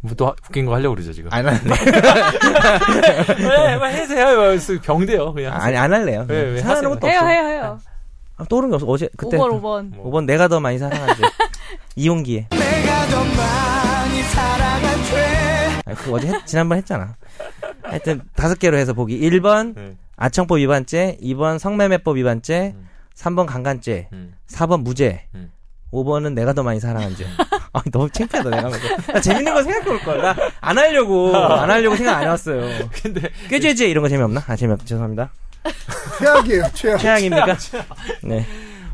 [0.00, 1.32] 뭐또 하- 웃긴 거 하려고 그러죠 지금.
[1.32, 1.58] 안 할래.
[3.38, 4.80] 왜, 왜 해세요?
[4.82, 5.54] 병돼요 그냥.
[5.54, 6.26] 아니 안 할래요.
[6.28, 6.88] 왜, 왜 사는?
[6.90, 7.26] 것도 해요, 없어.
[7.28, 7.80] 해요, 해요.
[8.36, 8.86] 아, 떠오른 게 없어.
[8.86, 9.94] 어제 그때 5번, 5번.
[9.94, 10.10] 뭐.
[10.12, 11.22] 5번 내가 더 많이 사랑하지.
[11.96, 12.48] 이용기에.
[15.86, 17.16] 아, 그 어제 했- 지난번 했잖아.
[17.82, 19.18] 하여튼 다섯 개로 해서 보기.
[19.20, 19.96] 1번 네.
[20.16, 22.88] 아청법 위반죄, 2번 성매매법 위반죄, 음.
[23.16, 24.34] 3번 강간죄, 음.
[24.48, 25.50] 4번 무죄, 음.
[25.92, 27.24] 5번은 내가 더 많이 사랑한 죄.
[27.72, 28.68] 아, 너무 창피하다, 내가.
[29.12, 30.20] 나 재밌는 거 생각해 올 걸.
[30.22, 32.88] 나 안 하려고, 안 하려고 생각 안 해왔어요.
[33.02, 34.42] 근데 꾀죄죄 이런 거 재미없나?
[34.46, 35.30] 아, 재미없, 죄송합니다.
[36.18, 36.98] 최악이에요, 최악.
[36.98, 37.56] 최악입니까?
[38.24, 38.44] 네.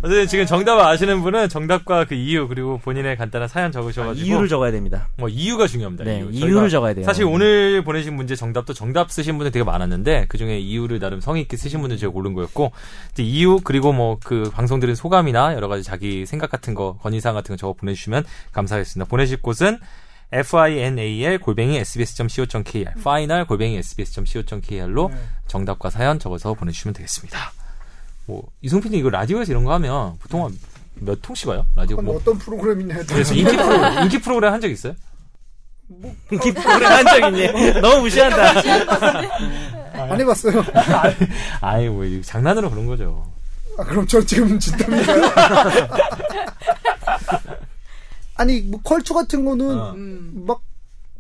[0.03, 4.49] 어쨌든 지금 정답을 아시는 분은 정답과 그 이유 그리고 본인의 간단한 사연 아, 적으셔가지고 이유를
[4.49, 5.09] 적어야 됩니다.
[5.19, 6.05] 뭐 이유가 중요합니다.
[6.05, 6.31] 네, 이유.
[6.31, 7.05] 이유를 저희가 적어야 돼요.
[7.05, 11.43] 사실 오늘 보내신 문제 정답도 정답 쓰신 분들 되게 많았는데 그 중에 이유를 나름 성의
[11.43, 12.73] 있게 쓰신 분들 제가 고른 거였고
[13.13, 17.35] 이제 이유 그리고 뭐 그 방송 들은 소감이나 여러 가지 자기 생각 같은 거 건의사항
[17.35, 19.09] 같은 거 적어 보내주시면 감사하겠습니다.
[19.09, 19.79] 보내실 곳은
[20.33, 25.17] final 골뱅이 sbs.co.kr final 골뱅이 sbs.co.kr로 네.
[25.49, 27.53] 정답과 사연 적어서 보내주시면 되겠습니다.
[28.31, 30.57] 뭐 이송PD 이거 라디오에서 이런 거 하면 보통 한
[31.03, 31.65] 몇 통씩 와요?
[31.75, 34.93] 라디오 뭐 어떤 프로그램이냐 해 그래서 인기 프로 인기 프로그램 한 적 있어요?
[36.31, 37.81] 기쁘게 한적 있니?
[37.81, 38.53] 너무 무시한다.
[39.95, 40.63] 안 해봤어요.
[41.63, 43.27] 아이 뭐 이거 장난으로 그런 거죠.
[43.79, 45.23] 아, 그럼 저 지금 진담인가요?
[48.37, 49.93] 아니, 뭐, 컬투 같은 거는 어.
[49.93, 50.45] 음.
[50.47, 50.61] 막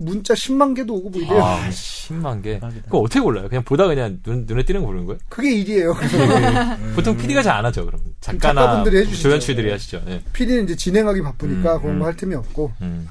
[0.00, 1.44] 문자 10만 개도 오고 뭐 이래요.
[1.44, 2.58] 아, 10만 개.
[2.58, 3.48] 그거 어떻게 골라요?
[3.48, 5.18] 그냥 보다 그냥 눈, 눈에 띄는 거 고르는 거예요?
[5.28, 5.92] 그게 일이에요.
[5.94, 6.16] 그래서
[6.96, 8.00] 보통 PD가 잘 안 하죠, 그럼.
[8.20, 9.28] 작가나 작가분들이 해주시죠.
[9.28, 10.02] 조연출들이 하시죠.
[10.08, 10.22] 예.
[10.32, 11.98] PD는 이제 진행하기 바쁘니까 음, 그런 음.
[12.00, 12.72] 거할 틈이 없고.
[12.80, 13.08] 음.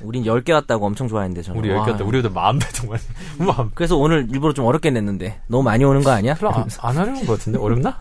[0.00, 1.60] 우린 10개 왔다고 엄청 좋아했는데, 저는.
[1.60, 1.78] 우리 와.
[1.80, 2.04] 여기 갔다.
[2.04, 2.98] 우리보다 마음 배 정말.
[3.38, 3.70] 마음.
[3.74, 5.40] 그래서 오늘 일부러 좀 어렵게 냈는데.
[5.48, 6.34] 너무 많이 오는 거 아니야?
[6.34, 7.58] 별로 안, 안 하려는 것 같은데?
[7.58, 8.00] 어렵나?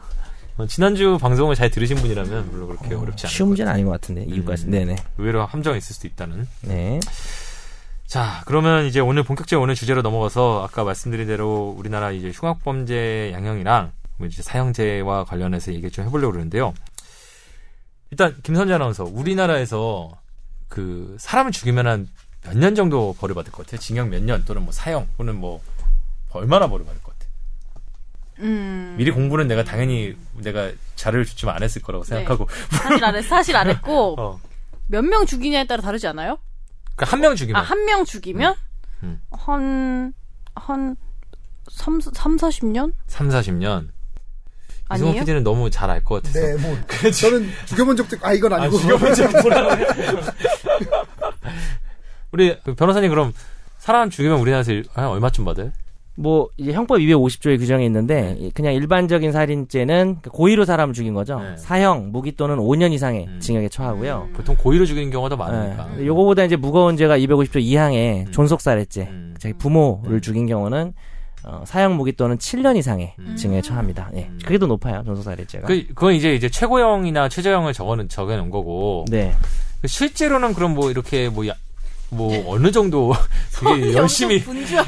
[0.57, 3.33] 어, 지난주 방송을 잘 들으신 분이라면 별로 그렇게 어 렵지 않아요.
[3.35, 4.65] 쉬운 문제는 아닌 것 같은데, 이유까지.
[4.67, 4.71] 음.
[4.71, 4.95] 네네.
[5.17, 6.47] 의외로 함정이 있을 수도 있다는.
[6.61, 6.99] 네.
[8.11, 13.93] 자, 그러면 이제 오늘 본격적으로 오늘 주제로 넘어가서 아까 말씀드린 대로 우리나라 이제 흉악범죄 양형이랑
[14.17, 16.73] 뭐 이제 사형제와 관련해서 얘기 좀 해보려고 그러는데요.
[18.09, 20.11] 일단 김선재 아나운서 우리나라에서
[20.67, 22.09] 그 사람을 죽이면 한
[22.43, 23.79] 몇 년 정도 벌을 받을 것 같아요?
[23.79, 25.61] 징역 몇 년 또는 뭐 사형 또는 뭐
[26.31, 27.31] 얼마나 벌을 받을 것 같아요?
[28.39, 28.95] 음.
[28.97, 33.55] 미리 공부는 내가 당연히 내가 자료를 주지만 안 했을 거라고 생각하고 사실 안 했, 사실
[33.55, 34.39] 안 했고 어.
[34.87, 36.39] 몇명 죽이냐에 따라 다르지 않아요?
[37.01, 38.55] 그러니까 한 명 죽이면 아, 한 명 죽이면
[39.03, 39.21] 음.
[39.31, 40.13] 한,
[40.55, 40.95] 한,
[41.69, 42.93] 3, 3, 40년?
[43.07, 43.89] 3, 40년
[44.93, 45.21] 이승호 아니에요?
[45.21, 46.77] PD는 너무 잘 알 것 같아서 네, 뭐
[47.11, 48.77] 저는 죽여본 적도 아 이건 아니고.
[52.31, 53.33] 우리 그 변호사님 그럼
[53.77, 55.71] 사람 죽이면 우리나라에서 얼마쯤 받아요?
[56.21, 61.39] 뭐 이제 형법 250조의 규정이 있는데 이- 그냥 일반적인 살인죄는 고의로 사람을 죽인 거죠.
[61.39, 61.57] 네.
[61.57, 63.39] 사형, 무기 또는 5년 이상의 음.
[63.39, 64.29] 징역에 처하고요.
[64.33, 65.89] 보통 고의로 죽이는 경우가 더 많으니까.
[65.97, 66.05] 네.
[66.05, 68.31] 요거보다 이제 무거운 죄가 250조 이항의 음.
[68.31, 69.35] 존속살해죄, 음.
[69.39, 70.21] 자기 부모를 음.
[70.21, 70.93] 죽인 경우는
[71.43, 73.35] 어, 사형 무기 또는 7년 이상의 음.
[73.35, 74.11] 징역에 처합니다.
[74.15, 74.25] 예.
[74.31, 74.37] 음.
[74.43, 75.67] 그게 더 높아요, 존속살해죄가.
[75.67, 79.05] 그 그건 이제 이제 최고형이나 최저형을 적어는 적어놓은 거고.
[79.09, 79.33] 네.
[79.81, 81.55] 그 실제로는 그럼 뭐 이렇게 뭐, 야,
[82.13, 83.13] 뭐 어느 정도
[83.57, 84.43] 되게 열심히.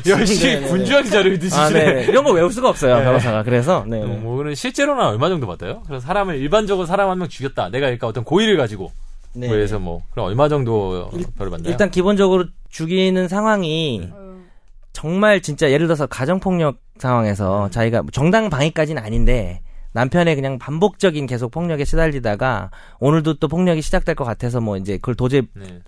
[0.06, 0.68] 열심히 네, 네, 네.
[0.68, 1.62] 분주한 자료를 드시죠.
[1.62, 2.06] 아, 네.
[2.08, 3.04] 이런 거 외울 수가 없어요, 네.
[3.06, 3.44] 변호사가.
[3.44, 4.00] 그래서 네.
[4.00, 4.06] 네.
[4.06, 5.84] 뭐 실제로는 얼마 정도 받아요?
[5.88, 7.70] 그래서 사람을 일반적으로 사람 한 명 죽였다.
[7.70, 8.92] 내가 그러니까 어떤 고의를 가지고
[9.34, 9.48] 네.
[9.48, 11.72] 그래서 뭐 그럼 얼마 정도 별을 받나요?
[11.72, 14.46] 일단 기본적으로 죽이는 상황이 음.
[14.92, 19.62] 정말 진짜 예를 들어서 가정폭력 상황에서 자기가 정당 방위까지는 아닌데
[19.94, 25.16] 남편의 그냥 반복적인 계속 폭력에 시달리다가 오늘도 또 폭력이 시작될 것 같아서 뭐 이제 그걸
[25.16, 25.80] 도저히 네.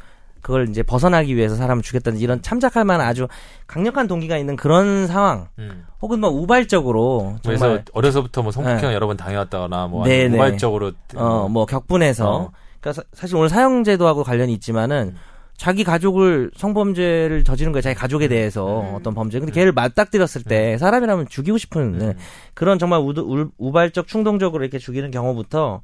[0.45, 3.27] 그걸 이제 벗어나기 위해서 사람을 죽였다든지 이런 참작할 만한 아주
[3.65, 5.87] 강력한 동기가 있는 그런 상황 음.
[6.03, 8.93] 혹은 뭐 우발적으로 그래서 정말 어려서부터 뭐 성폭행 네.
[8.93, 10.37] 여러 번 당해왔다거나 뭐 네, 아니면 네.
[10.37, 12.51] 우발적으로 어 뭐 격분해서 어.
[12.79, 15.17] 그러니까 사- 사실 오늘 사형제도하고 관련이 있지만은 음.
[15.57, 17.81] 자기 가족을 성범죄를 저지른 거예요.
[17.81, 18.93] 자기 가족에 대해서 음.
[18.93, 19.39] 어떤 범죄.
[19.39, 22.05] 근데 걔를 맞닥뜨렸을 때 사람이라면 죽이고 싶은 네.
[22.09, 22.13] 음.
[22.53, 25.81] 그런 정말 우드, 울- 우발적 충동적으로 이렇게 죽이는 경우부터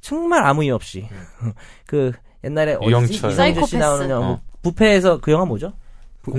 [0.00, 1.06] 정말 아무 이유 없이
[1.86, 2.10] 그
[2.44, 2.90] 옛날에 어디지?
[2.90, 3.30] 유영철.
[3.32, 3.78] 이성재 씨.
[3.78, 4.28] 나오는 영화 어.
[4.28, 5.72] 뭐 부패에서 그 영화 뭐죠?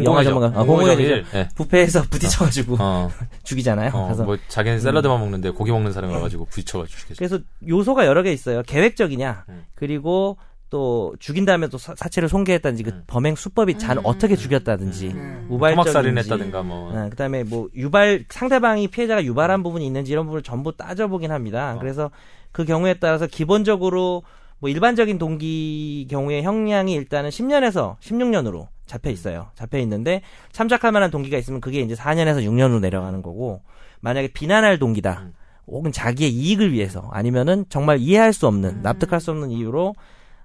[0.04, 0.48] 영화 전문가.
[0.48, 1.26] 아, 공공의.
[1.32, 1.50] 네.
[1.56, 3.10] 부패에서 부딪혀가지고 어,
[3.44, 3.92] 죽이잖아요.
[3.94, 7.18] 어, 그래서 뭐 자기는 샐러드만 먹는데 고기 먹는 사람이 와가지고 부딪혀가지고 죽겠죠.
[7.18, 8.62] 그래서 요소가 여러 개 있어요.
[8.64, 9.66] 계획적이냐, 음.
[9.74, 10.38] 그리고
[10.70, 13.04] 또 죽인 다음에 또 사체를 손괴했다든지 그 음.
[13.08, 14.04] 범행 수법이 잘 음.
[14.06, 15.48] 어떻게 죽였다든지 음.
[15.50, 16.92] 우발적인지 토막살인했다든가 뭐.
[16.94, 21.74] 어, 그다음에 뭐 유발 상대방이 피해자가 유발한 부분이 있는지 이런 부분을 전부 따져보긴 합니다.
[21.76, 21.80] 어.
[21.80, 22.10] 그래서
[22.52, 24.24] 그 경우에 따라서 기본적으로
[24.62, 29.48] 뭐 일반적인 동기 경우에 형량이 일단은 10년에서 16년으로 잡혀 있어요.
[29.56, 30.22] 잡혀 있는데
[30.52, 33.62] 참작할 만한 동기가 있으면 그게 이제 4년에서 6년으로 내려가는 거고
[34.02, 35.24] 만약에 비난할 동기다.
[35.24, 35.34] 음.
[35.66, 38.82] 혹은 자기의 이익을 위해서 아니면은 정말 이해할 수 없는 음.
[38.84, 39.96] 납득할 수 없는 이유로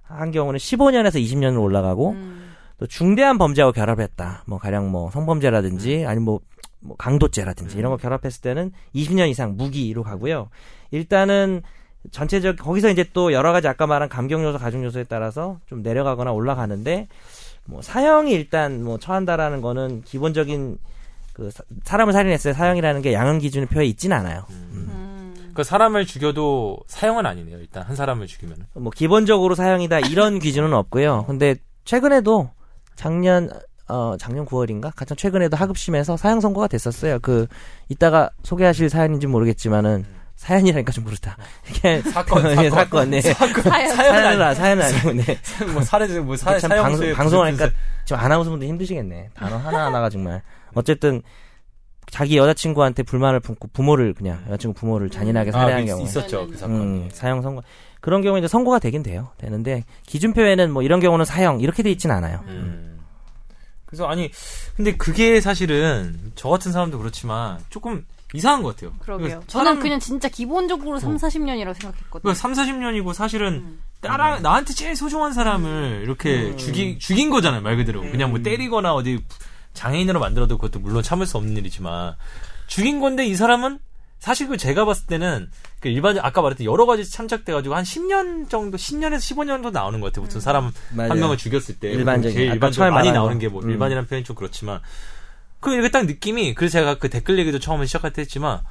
[0.01, 2.53] 한 경우는 15년에서 20년으로 올라가고 음.
[2.79, 4.45] 또 중대한 범죄하고 결합했다.
[4.47, 6.39] 뭐 가령 뭐 성범죄라든지 아니면 뭐,
[6.79, 10.49] 뭐 강도죄라든지 이런 거 결합했을 때는 20년 이상 무기로 가고요.
[10.89, 11.61] 일단은
[12.11, 16.31] 전체적 거기서 이제 또 여러 가지 아까 말한 감경 요소, 가중 요소에 따라서 좀 내려가거나
[16.31, 17.07] 올라가는데
[17.65, 20.77] 뭐 사형이 일단 뭐 처한다라는 거는 기본적인
[21.33, 24.45] 그 사- 사람을 살인했을 때 사형이라는 게 양형 기준에 표에 있지는 않아요.
[24.49, 25.51] 음.
[25.53, 27.57] 그 사람을 죽여도 사형은 아니네요.
[27.57, 28.57] 일단 한 사람을 죽이면.
[28.75, 31.25] 뭐 기본적으로 사형이다 이런 기준은 없고요.
[31.27, 32.49] 근데 최근에도
[32.95, 33.49] 작년
[33.89, 37.19] 어 작년 9월인가 가장 최근에도 하급심에서 사형 선고가 됐었어요.
[37.21, 37.47] 그
[37.89, 40.05] 이따가 소개하실 사연인지 모르겠지만은
[40.37, 41.35] 사연이라니까 좀 그렇다.
[41.69, 43.21] 이게 사건, 예, 사건, 네.
[43.21, 43.95] 사연.
[43.95, 45.37] 사연은 아, 사연은 아니고 네.
[45.73, 47.69] 뭐 살해 뭐 사, 참 방송 방송하니까
[48.05, 49.31] 지금 아나운서분들 힘드시겠네.
[49.33, 50.41] 단어 하나 하나가 정말
[50.75, 51.21] 어쨌든
[52.09, 56.03] 자기 여자친구한테 불만을 품고 부모를 그냥 여자친구 부모를 잔인하게 살해한 아, 경우.
[56.03, 56.75] 있었죠 그 사건.
[56.75, 57.63] 음, 사형 선고.
[57.99, 59.31] 그런 경우에 이제 선고가 되긴 돼요.
[59.37, 62.41] 되는데 기준표에는 뭐 이런 경우는 사형 이렇게 돼 있진 않아요.
[62.47, 62.99] 음.
[63.87, 64.29] 그래서 아니
[64.75, 68.93] 근데 그게 사실은 저 같은 사람도 그렇지만 조금 이상한 것 같아요.
[68.99, 69.27] 그러게요.
[69.27, 72.21] 그러니까 저는 사람- 그냥 진짜 기본적으로 3, 40년이라고 생각했거든요.
[72.21, 73.81] 그러니까 3, 40년이고 사실은 음.
[74.01, 79.23] 따라 나한테 제일 소중한 사람을 이렇게 죽이 죽인 거잖아요 말 그대로 그냥 뭐 때리거나 어디
[79.73, 82.13] 장애인으로 만들어도 그것도 물론 참을 수 없는 일이지만
[82.67, 83.79] 죽인 건데 이 사람은
[84.19, 88.49] 사실 그 제가 봤을 때는 그 일반 아까 말했던 여러 가지 참작돼 가지고 한 10년
[88.49, 91.11] 정도 10년에서 15년 정도 나오는 것 같아요 보통 사람 맞아요.
[91.11, 93.39] 한 명을 죽였을 때 일반적인, 제일 일반적으로 많이 나오는 거.
[93.47, 93.69] 게뭐 음.
[93.71, 94.79] 일반이라는 표현이 좀 그렇지만
[95.59, 98.61] 그 이렇게 딱 느낌이 그래서 제가 그 댓글 얘기도 처음에 시작할 때 했지만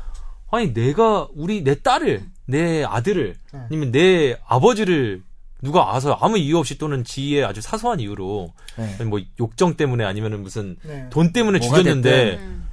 [0.51, 5.23] 아니 내가 우리 내 딸을 내 아들을 아니면 내 아버지를
[5.63, 9.05] 누가 와서 아무 이유 없이 또는 지의 아주 사소한 이유로 네.
[9.05, 11.09] 뭐 욕정 때문에 아니면은 무슨 네.
[11.11, 12.69] 돈 때문에 죽였는데 음.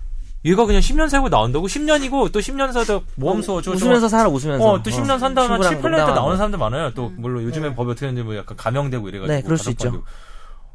[0.45, 4.63] 얘가 그냥 10년 살고 나온다고 10년이고 또 10년 살다 모험소 저 웃으면서 살아 웃으면서.
[4.65, 6.13] 어, 또 10년 산 다음에 친구랑 7, 8년 때.
[6.13, 6.91] 나오는 사람들 많아요.
[6.93, 9.33] 또, 물론 요즘엔 법이 어떻게 되는지 뭐 약간 감형되고 이래가지고.
[9.33, 9.69] 네, 그럴 수.
[9.71, 10.03] 있죠.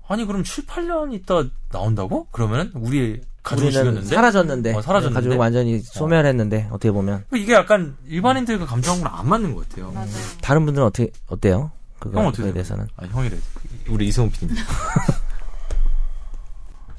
[0.09, 2.27] 아니, 그럼 7, 8년 있다 나온다고?
[2.33, 3.21] 그러면은 우리
[3.53, 4.07] 우리는 죽였는데?
[4.07, 5.29] 사라졌는데, 어, 사라졌는데?
[5.29, 9.90] 가족 완전히 소멸했는데 어 떻게 보면 이게 약간 일반인들과 감정하고는 안 맞는 것 같아요.
[9.92, 10.09] 맞아요.
[10.42, 11.71] 다른 분들은 어떻게 어때요?
[11.99, 12.53] 그거 형 어떻게?
[12.53, 12.87] 대해서는.
[12.97, 13.37] 아, 형이래.
[13.88, 14.57] 우리 이승훈 PD님.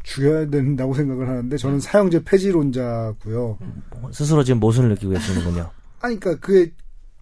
[0.03, 3.59] 죽여야 된다고 생각을 하는데 저는 사형제 폐지론자고요.
[4.11, 5.69] 스스로 지금 모순을 느끼고 계시는군요.
[6.01, 6.73] 아니, 그니까 그게,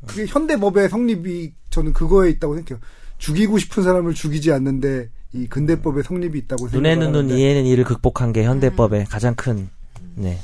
[0.06, 2.82] 그게 현대법의 성립이 저는 그거에 있다고 생각해요.
[3.18, 8.44] 죽이고 싶은 사람을 죽이지 않는데 이 근대법의 성립이 있다고 눈에는 눈, 이에는 이를 극복한 게
[8.44, 9.70] 현대법의 가장 큰,
[10.16, 10.40] 네.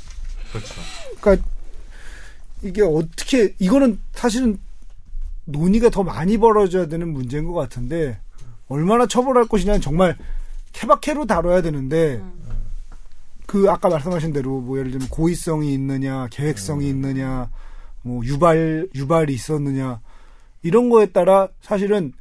[0.52, 0.74] 그렇죠.
[1.20, 1.46] 그러니까
[2.62, 4.58] 이게 어떻게 이거는 사실은
[5.46, 8.18] 논의가 더 많이 벌어져야 되는 문제인 것 같은데
[8.68, 10.16] 얼마나 처벌할 것이냐는 정말
[10.72, 12.22] 케바케로 다뤄야 되는데
[13.46, 17.50] 그 아까 말씀하신 대로 뭐 예를 들면 고의성이 있느냐 계획성이 있느냐
[18.02, 20.00] 뭐 유발 유발이 있었느냐
[20.62, 22.12] 이런 거에 따라 사실은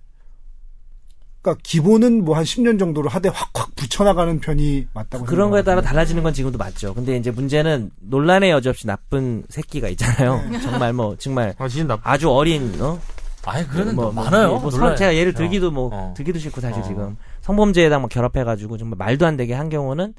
[1.44, 5.82] 그러니까 기본은 뭐 한 10년 정도로 하되 확확 붙여나가는 편이 맞다고 그런 거에 따라.
[5.82, 6.94] 달라지는 건 지금도 맞죠.
[6.94, 10.42] 근데 이제 문제는 논란의 여지 없이 나쁜 새끼가 있잖아요.
[10.50, 10.60] 네.
[10.62, 11.68] 정말 뭐, 정말 아.
[12.04, 12.98] 아주 어린, 어?
[13.46, 14.58] 아니, 그래는 뭐, 뭐, 뭐, 많아요.
[14.58, 14.72] 뭐.
[14.72, 15.36] 서- 제가 예를 어.
[15.36, 16.14] 들기도 뭐 어.
[16.16, 16.84] 들기도 싫고 사실 어.
[16.88, 20.14] 지금 성범죄에다 뭐 결합해가지고 정말 말도 안 되게 한 경우는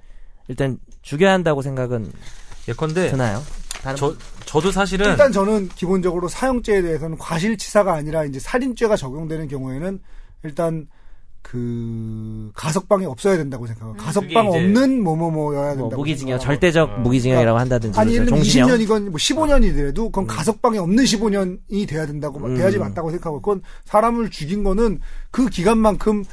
[0.48, 2.12] 일단 죽여야 한다고 생각은
[2.68, 3.42] 예컨대 드나요?
[3.96, 10.00] 저 저도 사실은 일단 저는 기본적으로 사형죄에 대해서는 과실치사가 아니라 이제 살인죄가 적용되는 경우에는
[10.42, 10.86] 일단
[11.44, 13.94] 그 가석방이 없어야 된다고 생각해요.
[13.96, 15.90] 가석방 그게 이제 없는 뭐뭐뭐여야 된다고.
[15.90, 16.44] 뭐 무기징역, 생각하고.
[16.44, 16.96] 절대적 어.
[17.02, 18.68] 무기징역이라고 한다든지 아니 예를 들면 종신형.
[18.70, 22.56] 20년이건 뭐 15년이더라도 그건 가석방이 없는 15년이 돼야 된다고 음.
[22.56, 26.24] 돼야지 맞다고 생각하고 그건 사람을 죽인 거는 그 기간만큼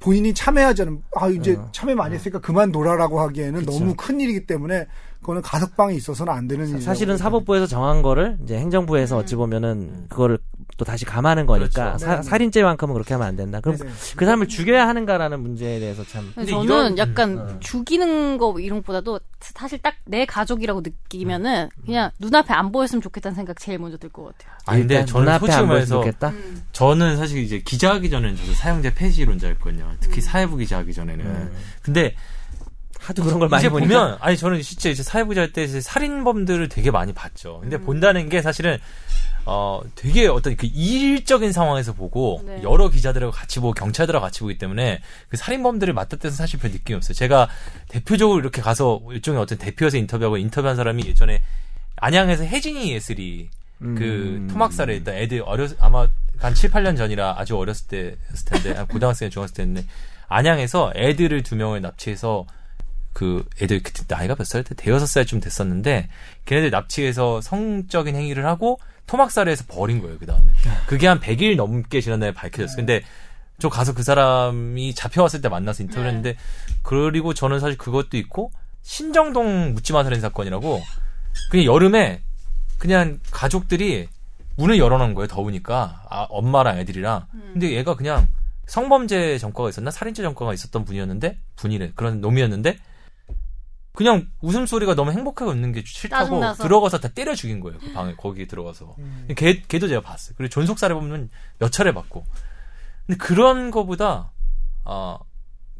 [0.00, 1.68] 본인이 참여하지 않은 아 이제 어.
[1.72, 3.72] 참여 많이 했으니까 그만 둬라라고 하기에는 그쵸.
[3.78, 4.86] 너무 큰 일이기 때문에
[5.28, 7.18] 그거는 가석방이 있어서는 안 되는 일이라고 사실은.
[7.18, 10.38] 사법부에서 정한 거를 이제 행정부에서 어찌 보면은 그거를
[10.78, 11.98] 또 다시 감하는 거니까 그렇죠.
[11.98, 12.22] 사- 네네.
[12.22, 13.60] 살인죄만큼은 그렇게 하면 안 된다.
[13.60, 13.90] 그럼 네네.
[14.16, 17.60] 그 사람을 죽여야 하는가라는 문제에 대해서 참 근데 저는 이런- 약간 음, 어.
[17.60, 23.60] 죽이는 거 이런 것보다도 사실 딱 내 가족이라고 느끼면은 그냥 눈앞에 안 보였으면 좋겠다는 생각
[23.60, 24.54] 제일 먼저 들 것 같아요.
[24.64, 26.32] 아니 근데 저는 솔직히 안 보였으면 말해서 좋겠다.
[26.72, 29.92] 저는 사실 이제 기자하기 전에는 저도 사형제 폐지론자였거든요.
[30.00, 31.26] 특히 사회부 기자하기 전에는.
[31.26, 31.50] 음.
[31.82, 32.14] 근데
[32.98, 35.80] 하도 그런 걸 많이 이제 보니까 보면 아니 저는 진짜 이제 사회부 기자 때 이제
[35.80, 37.58] 살인범들을 되게 많이 봤죠.
[37.60, 38.78] 근데 본다는 게 사실은
[39.46, 42.60] 어 되게 어떤 그 일적인 상황에서 보고 네.
[42.62, 46.96] 여러 기자들하고 같이 보고 경찰들하고 같이 보기 때문에 그 살인범들을 맡았을 때 사실 별 느낌이
[46.96, 47.14] 없어요.
[47.14, 47.48] 제가
[47.88, 51.42] 대표적으로 이렇게 가서 일종의 어떤 대표에서 인터뷰하고 인터뷰한 사람이 예전에
[51.96, 54.48] 안양에서 혜진이 예슬이 그 음.
[54.50, 56.08] 토막살에 있던 애들 어렸 아마
[56.38, 59.88] 한 7, 8년 전이라 아주 어렸을 때였을 텐데 한 고등학생 중학생 때였는데
[60.28, 62.46] 안양에서 애들을 두 명을 납치해서
[63.18, 64.74] 그 애들 그때 나이가 몇 살 때?
[64.76, 66.08] 대여섯 살쯤 됐었는데
[66.44, 70.52] 걔네들 납치해서 성적인 행위를 하고 토막살해서 버린 거예요 그 다음에.
[70.86, 72.76] 그게 한 100일 넘게 지난 다음에 밝혀졌어요.
[72.76, 73.02] 근데
[73.58, 76.36] 저 가서 그 사람이 잡혀왔을 때 만나서 인터뷰를 했는데
[76.82, 78.52] 그리고 저는 사실 그것도 있고
[78.82, 80.80] 신정동 묻지마 살인 사건이라고
[81.50, 82.22] 그냥 여름에
[82.78, 84.08] 그냥 가족들이
[84.56, 86.04] 문을 열어놓은 거예요 더우니까.
[86.08, 87.26] 아, 엄마랑 애들이랑.
[87.52, 88.28] 근데 얘가 그냥
[88.66, 89.90] 성범죄 전과가 있었나?
[89.90, 91.92] 살인죄 전과가 있었던 분이었는데 분이래.
[91.96, 92.78] 그런 놈이었는데
[93.94, 96.62] 그냥 웃음소리가 너무 행복하게 웃는 게 싫다고 짜증나서.
[96.62, 99.28] 들어가서 다 때려 죽인 거예요 그 방에 거기에 들어가서 음.
[99.36, 102.24] 걔 걔도 제가 봤어요 그리고 존속살해 보면 몇 차례 봤고
[103.06, 104.30] 근데 그런 거보다
[104.84, 105.18] 아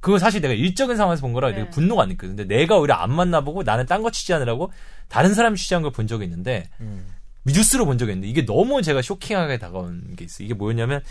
[0.01, 1.69] 그건 사실 내가 일적인 상황에서 본 거라 네.
[1.71, 4.73] 분노가 안 느껴요 근데 내가 오히려 안 만나보고 나는 딴 거 취재하느라고
[5.09, 7.07] 다른 사람이 취재한 걸 본 적이 있는데 음.
[7.45, 10.45] 뉴스로 본 적이 있는데 이게 너무 제가 쇼킹하게 다가온 게 있어요.
[10.45, 11.03] 이게 뭐였냐면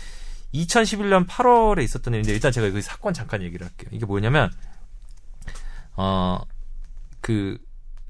[0.54, 3.90] 2011년 8월에 있었던 일인데 일단 제가 그 사건 잠깐 얘기를 할게요.
[3.92, 4.50] 이게 뭐냐면
[5.96, 6.40] 어
[7.28, 7.58] 그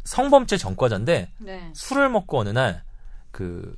[0.04, 1.70] 성범죄 전과자인데 네.
[1.74, 2.84] 술을 먹고 어느 날
[3.32, 3.76] 그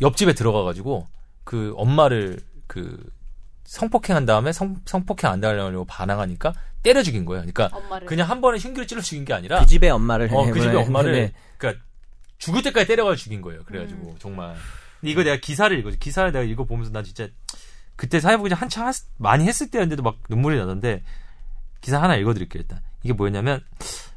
[0.00, 1.06] 옆집에 들어가 가지고
[1.44, 2.98] 그 엄마를 그
[3.64, 7.42] 성폭행한 다음에 성, 성폭행 안 당하려고 반항하니까 때려 죽인 거예요.
[7.42, 10.60] 그러니까 엄마를 그냥 한 번에 흉기를 찔러 죽인 게 아니라 그 집의 엄마를 어, 그
[10.60, 11.32] 집에 해보내- 엄마를, 네.
[11.58, 11.80] 그니까,
[12.38, 13.62] 죽을 때까지 때려가지고 죽인 거예요.
[13.64, 14.16] 그래가지고, 음.
[14.18, 14.56] 정말.
[15.00, 15.96] 근데 이거 내가 기사를 읽어줘.
[15.98, 17.28] 기사를 내가 읽어보면서 난 진짜,
[17.96, 18.18] 그때
[18.54, 21.02] 한창 했- 많이 했을 때였는데도 막 눈물이 나던데,
[21.80, 22.80] 기사 하나 읽어드릴게요, 일단.
[23.02, 23.62] 이게 뭐였냐면,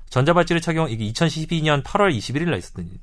[0.10, 3.00] 전자발찌를 착용, 이게 2012년 8월 21일 날 있었던 일.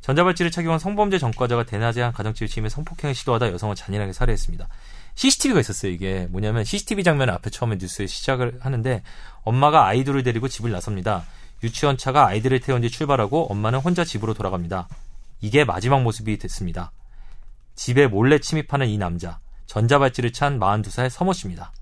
[0.00, 4.68] 전자발찌를 착용한 성범죄 전과자가 대낮에 한 가정집을 침해 성폭행을 시도하다 여성을 잔인하게 살해했습니다.
[5.16, 6.28] CCTV가 있었어요, 이게.
[6.30, 9.02] 뭐냐면, CCTV 장면을 앞에 처음에 뉴스에 시작을 하는데,
[9.42, 11.24] 엄마가 아이들을 데리고 집을 나섭니다.
[11.62, 14.88] 유치원 차가 아이들을 태운 뒤 출발하고 엄마는 혼자 집으로 돌아갑니다.
[15.40, 16.92] 이게 마지막 모습이 됐습니다.
[17.74, 21.72] 집에 몰래 침입하는 이 남자, 전자발찌를 찬 42살 서모 씨입니다.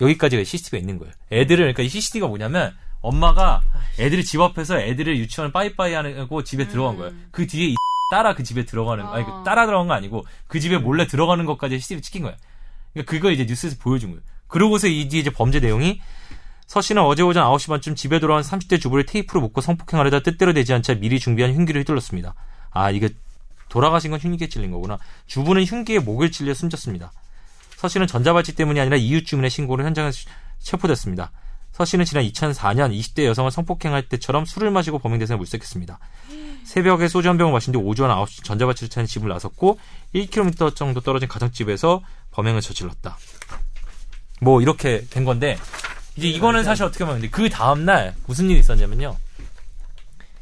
[0.00, 1.12] 여기까지가 CCTV가 있는 거예요.
[1.32, 3.60] 애들을, 그러니까 이 CCTV가 뭐냐면, 엄마가
[3.98, 7.12] 애들이 집 앞에서 애들을 유치원 빠이빠이 하고 집에 들어간 거예요.
[7.30, 7.74] 그 뒤에 이
[8.10, 9.42] 따라 그 집에 들어가는, 아니, 그 아.
[9.44, 12.36] 따라 들어간 거 아니고, 그 집에 몰래 들어가는 것까지 CCTV 찍힌 거예요.
[12.92, 14.22] 그러니까 그거 이제 뉴스에서 보여준 거예요.
[14.46, 16.00] 그러고서 이 뒤에 이제 범죄 내용이
[16.66, 20.72] 서 씨는 어제 오전 9시 반쯤 집에 돌아온 30대 주부를 테이프로 묶고 성폭행하려다 뜻대로 되지
[20.74, 22.34] 않자 미리 준비한 흉기를 휘둘렀습니다.
[22.70, 23.08] 아, 이거
[23.68, 24.98] 돌아가신 건 흉기에 찔린 거구나.
[25.26, 27.12] 주부는 흉기에 목을 찔려 숨졌습니다.
[27.76, 30.28] 서 씨는 전자발찌 때문이 아니라 이웃 주민의 신고로 현장에서
[30.60, 31.32] 체포됐습니다.
[31.74, 35.98] 서 씨는 지난 2004년 20대 여성을 성폭행할 때처럼 술을 마시고 범행 대상에 물색했습니다.
[36.62, 39.80] 새벽에 소주 한 병을 마신 뒤 오전 9시 전자발찌를 차는 집을 나섰고
[40.14, 43.18] 1km 정도 떨어진 가정집에서 범행을 저질렀다.
[44.40, 45.58] 뭐 이렇게 된 건데
[46.14, 49.16] 이제 이거는 사실 어떻게 보면 그 다음 날 무슨 일이 있었냐면요.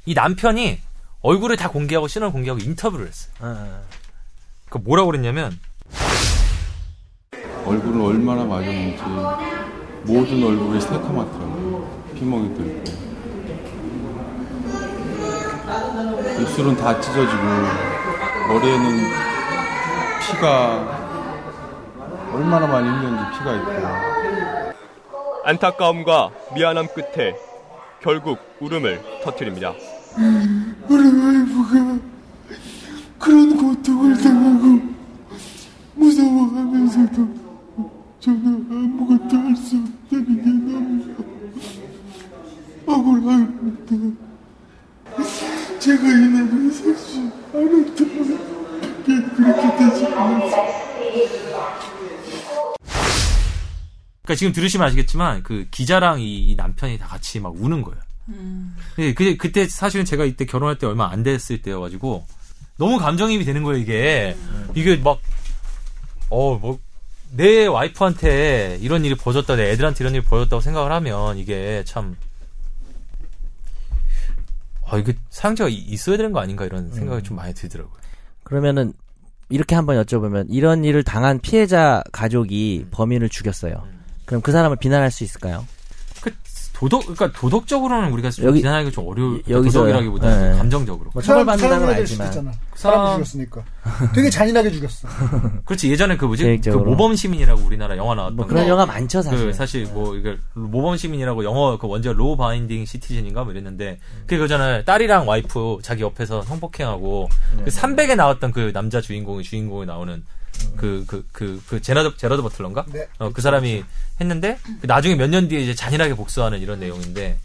[0.05, 0.81] 이 남편이
[1.23, 3.33] 얼굴을 다 공개하고 신원을 공개하고 인터뷰를 했어요.
[3.41, 3.83] 어,
[4.69, 5.59] 그 뭐라고 그랬냐면
[7.65, 9.62] 얼굴을 얼마나 맞았는지
[10.05, 11.89] 모든 얼굴이 새카맣더라고요.
[12.15, 13.03] 피멍이도 있고.
[16.41, 17.43] 입술은 다 찢어지고
[18.49, 19.11] 머리에는
[20.21, 21.03] 피가
[22.33, 24.73] 얼마나 많이 흘렸는지 피가 있고
[25.45, 27.37] 안타까움과 미안함 끝에
[28.01, 29.73] 결국 울음을 터뜨립니다.
[30.89, 31.99] 우리 와이프가
[33.19, 34.81] 그런 고통을 당하고
[35.95, 37.52] 무서워하면서도
[38.23, 41.15] 저는 아무것도 할 수 없다는 게 너무
[42.87, 43.97] 억울합니다.
[45.81, 47.19] 제가 이 나라에 살수
[47.53, 48.25] 않았다면
[49.35, 50.73] 그렇게 되지 않았어요.
[54.23, 58.01] 그러니까 지금 들으시면 아시겠지만 그 기자랑 이, 이 남편이 다 같이 막 우는 거예요.
[59.01, 62.25] 예, 그 그때 사실은 제가 이때 결혼할 때 얼마 안 됐을 때여가지고
[62.79, 64.37] 너무 감정이입이 되는 거예요 이게
[64.77, 65.19] 이게 막
[66.31, 66.79] 어 뭐
[67.35, 72.17] 내 와이프한테 이런 일이 벌어졌다 내 애들한테 이런 일이 벌어졌다고 생각을 하면 이게 참
[74.87, 77.97] 아, 이게 사용자가 이- 있어야 되는 거 아닌가 이런 생각이 좀 많이 들더라고요.
[78.45, 78.93] 그러면은
[79.49, 83.87] 이렇게 한번 여쭤보면 이런 일을 당한 피해자 가족이 범인을 죽였어요.
[84.27, 85.67] 그럼 그 사람을 비난할 수 있을까요?
[86.83, 90.59] 그 도덕 그러니까 도덕적으로는 우리가 좀 여기- 비난하기가 좀 어려울 여- 여기서- 도덕이라기보다는 네.
[90.59, 91.11] 감정적으로.
[91.15, 92.33] 뭐 처벌받는다는 건 알지만.
[92.33, 93.63] 사람 사람- 죽였으니까.
[94.15, 95.07] 되게 잔인하게 죽였어.
[95.65, 96.85] 그렇지 예전에 그 뭐지 그 계획적으로.
[96.91, 98.71] 모범 시민이라고 우리나라 영화 나왔던 뭐 그런 거.
[98.71, 99.55] 영화 많죠 그 사실.
[99.55, 104.85] 사실 뭐 이게 모범 시민이라고 영어 그 원제 Law Abiding Citizen인가 뭐 이랬는데 그게 그잖아요
[104.85, 107.29] 딸이랑 와이프 자기 옆에서 성폭행하고
[107.65, 110.25] 그 300에 나왔던 그 남자 주인공이 주인공이 나오는
[110.77, 113.07] 그 그 그 그 제나드 제라드 버틀러인가 네.
[113.19, 113.85] 어, 그 사람이
[114.21, 117.39] 했는데 그 나중에 몇 년 뒤에 이제 잔인하게 복수하는 이런 내용인데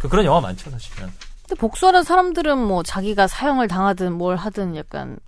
[0.00, 1.08] 그 그런 영화 많죠 사실은
[1.46, 5.18] 근데 복수하는 사람들은 뭐 자기가 사형을 당하든 뭘 하든 약간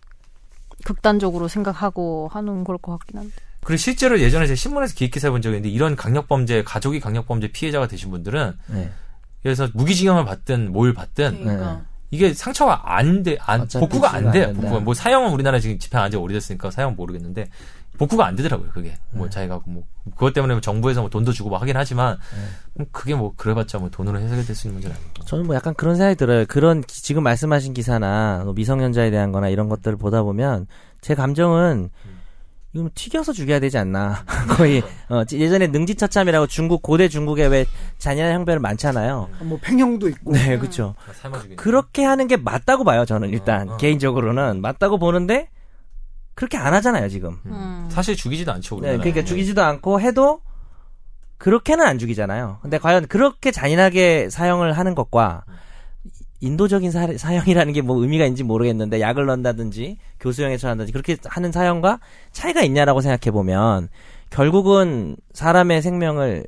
[0.84, 3.32] 극단적으로 생각하고 하는 걸 것 같긴 한데.
[3.64, 7.86] 그리고 실제로 예전에 제 신문에서 기획 기사 본 적이 있는데 이런 강력범죄 가족이 강력범죄 피해자가
[7.88, 8.90] 되신 분들은 네.
[9.42, 11.84] 그래서 무기징역을 받든 뭘 받든 그러니까.
[12.10, 14.48] 이게 상처가 안 돼, 안, 복구가 안 돼요.
[14.48, 14.54] 안.
[14.54, 14.80] 복구가.
[14.80, 17.48] 뭐 사형은 우리나라 지금 집행 안지 오래됐으니까 사형 모르겠는데,
[17.98, 18.94] 복구가 안 되더라고요, 그게.
[19.10, 19.82] 뭐 자기가 뭐,
[20.14, 22.16] 그것 때문에 뭐 정부에서 뭐 돈도 주고 뭐 하긴 하지만,
[22.78, 25.24] 음, 그게 뭐, 그래봤자 뭐 돈으로 해결될 수 있는 문제는 아니고.
[25.24, 26.44] 저는 뭐 약간 그런 생각이 들어요.
[26.46, 30.66] 그런 기- 지금 말씀하신 기사나 뭐 미성년자에 대한 거나 이런 것들을 보다 보면
[31.00, 31.90] 제 감정은
[32.78, 34.24] 이거 뭐 튀겨서 죽여야 되지 않나.
[34.56, 37.66] 거의 어, 예전에 능지처참이라고 중국 고대 중국에 왜
[37.98, 39.28] 잔인한 형벌 많잖아요.
[39.42, 40.32] 뭐 팽형도 있고.
[40.32, 40.94] 네, 그렇죠.
[41.12, 41.56] 삶아주기.
[41.56, 43.04] 그렇게 하는 게 맞다고 봐요.
[43.04, 43.76] 저는 일단 어, 어.
[43.76, 45.48] 개인적으로는 맞다고 보는데
[46.34, 47.38] 그렇게 안 하잖아요, 지금.
[47.46, 47.88] 음.
[47.90, 48.98] 사실 죽이지도 않죠, 네, 우리나라.
[48.98, 50.40] 그러니까 죽이지도 않고 해도
[51.38, 52.58] 그렇게는 안 죽이잖아요.
[52.62, 55.44] 근데 과연 그렇게 잔인하게 사형을 하는 것과
[56.40, 62.00] 인도적인 사, 사형이라는 게 뭐 의미가 있는지 모르겠는데 약을 넣는다든지 교수형에 처한다든지 그렇게 하는 사형과
[62.32, 63.88] 차이가 있냐라고 생각해 보면
[64.30, 66.46] 결국은 사람의 생명을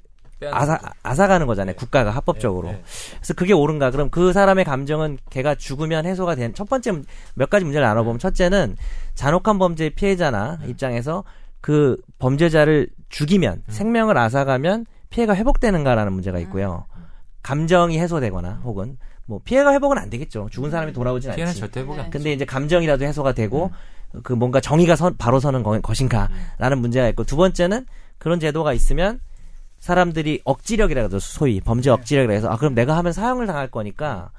[0.50, 1.76] 아사, 앗아가는 거잖아요.
[1.76, 2.68] 국가가 합법적으로.
[2.68, 2.82] 네, 네.
[3.16, 3.90] 그래서 그게 옳은가?
[3.90, 8.18] 그럼 그 사람의 감정은 걔가 죽으면 해소가 된, 첫 번째 문- 몇 가지 문제를 나눠보면
[8.18, 8.76] 첫째는
[9.14, 11.24] 잔혹한 범죄 피해자나 입장에서
[11.60, 16.86] 그 범죄자를 죽이면, 생명을 앗아가면 피해가 회복되는가라는 문제가 있고요.
[17.42, 18.96] 감정이 해소되거나 혹은
[19.30, 20.48] 뭐 피해가 회복은 안 되겠죠.
[20.50, 21.60] 죽은 사람이 돌아오진 피해는 않지.
[21.60, 22.10] 절대 회복이 안 돼.
[22.10, 23.70] 근데 이제 감정이라도 해소가 되고
[24.24, 27.86] 그 뭔가 정의가 선- 바로 서는 거- 것인가라는 문제가 있고 두 번째는
[28.18, 29.20] 그런 제도가 있으면
[29.78, 34.32] 사람들이 억지력이라 그러죠 소위 범죄 억지력이라 해서 아 그럼 내가 하면 사형을 당할 거니까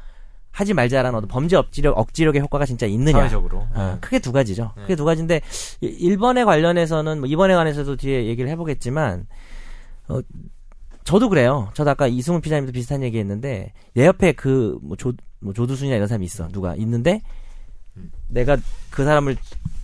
[0.51, 3.59] 하지 말자라는 어떤 범죄 억지력 억지력의 효과가 진짜 있느냐 사회적으로.
[3.73, 3.97] 어, 네.
[4.01, 4.73] 크게 두 가지죠.
[4.75, 4.81] 네.
[4.81, 5.39] 크게 두 가지인데
[5.79, 9.25] 이- 일본에 관련해서는 뭐 이번에 관해서도 뒤에 얘기를 해보겠지만
[10.09, 10.19] 어,
[11.11, 11.69] 저도 그래요.
[11.73, 16.07] 저도 아까 이승훈 피자님도 비슷한 얘기 했는데 내 옆에 그 뭐 조, 뭐 조두순이나 이런
[16.07, 17.21] 사람이 있어 누가 있는데
[17.97, 18.09] 음.
[18.29, 18.57] 내가
[18.89, 19.35] 그 사람을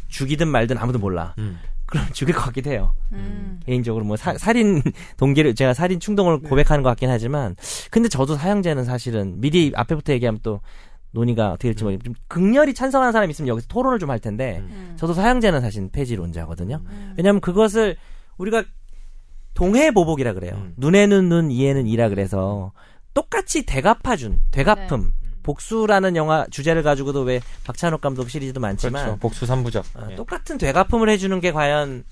[0.07, 1.33] 죽이든 말든 아무도 몰라.
[1.37, 1.57] 음.
[1.85, 2.93] 그럼 죽일 것 같기도 해요.
[3.11, 3.59] 음.
[3.65, 4.81] 개인적으로 뭐 사- 살인
[5.17, 7.55] 동기를 제가 살인 충동을 고백하는 것 같긴 하지만
[7.91, 10.61] 근데 저도 사형제는 사실은 미리 앞에부터 얘기하면 또
[11.11, 14.93] 논의가 어떻게 될지 모르겠 좀 극렬히 찬성하는 사람이 있으면 여기서 토론을 좀 할 텐데 음.
[14.97, 16.81] 저도 사형제는 사실 폐지론자거든요.
[17.17, 17.95] 왜냐하면 그것을
[18.37, 18.63] 우리가
[19.57, 20.53] 동해보복이라 그래요.
[20.53, 20.73] 음.
[20.77, 22.71] 눈에는 눈, 이에는 이라 그래서
[23.15, 25.13] 똑같이 되갚아준 되갚음.
[25.41, 29.19] 복수라는 영화 주제를 가지고도 왜 박찬욱 감독 시리즈도 많지만 그렇죠.
[29.19, 29.83] 복수 3부작.
[29.95, 32.03] 어, 똑같은 되갚음을 해주는 게 과연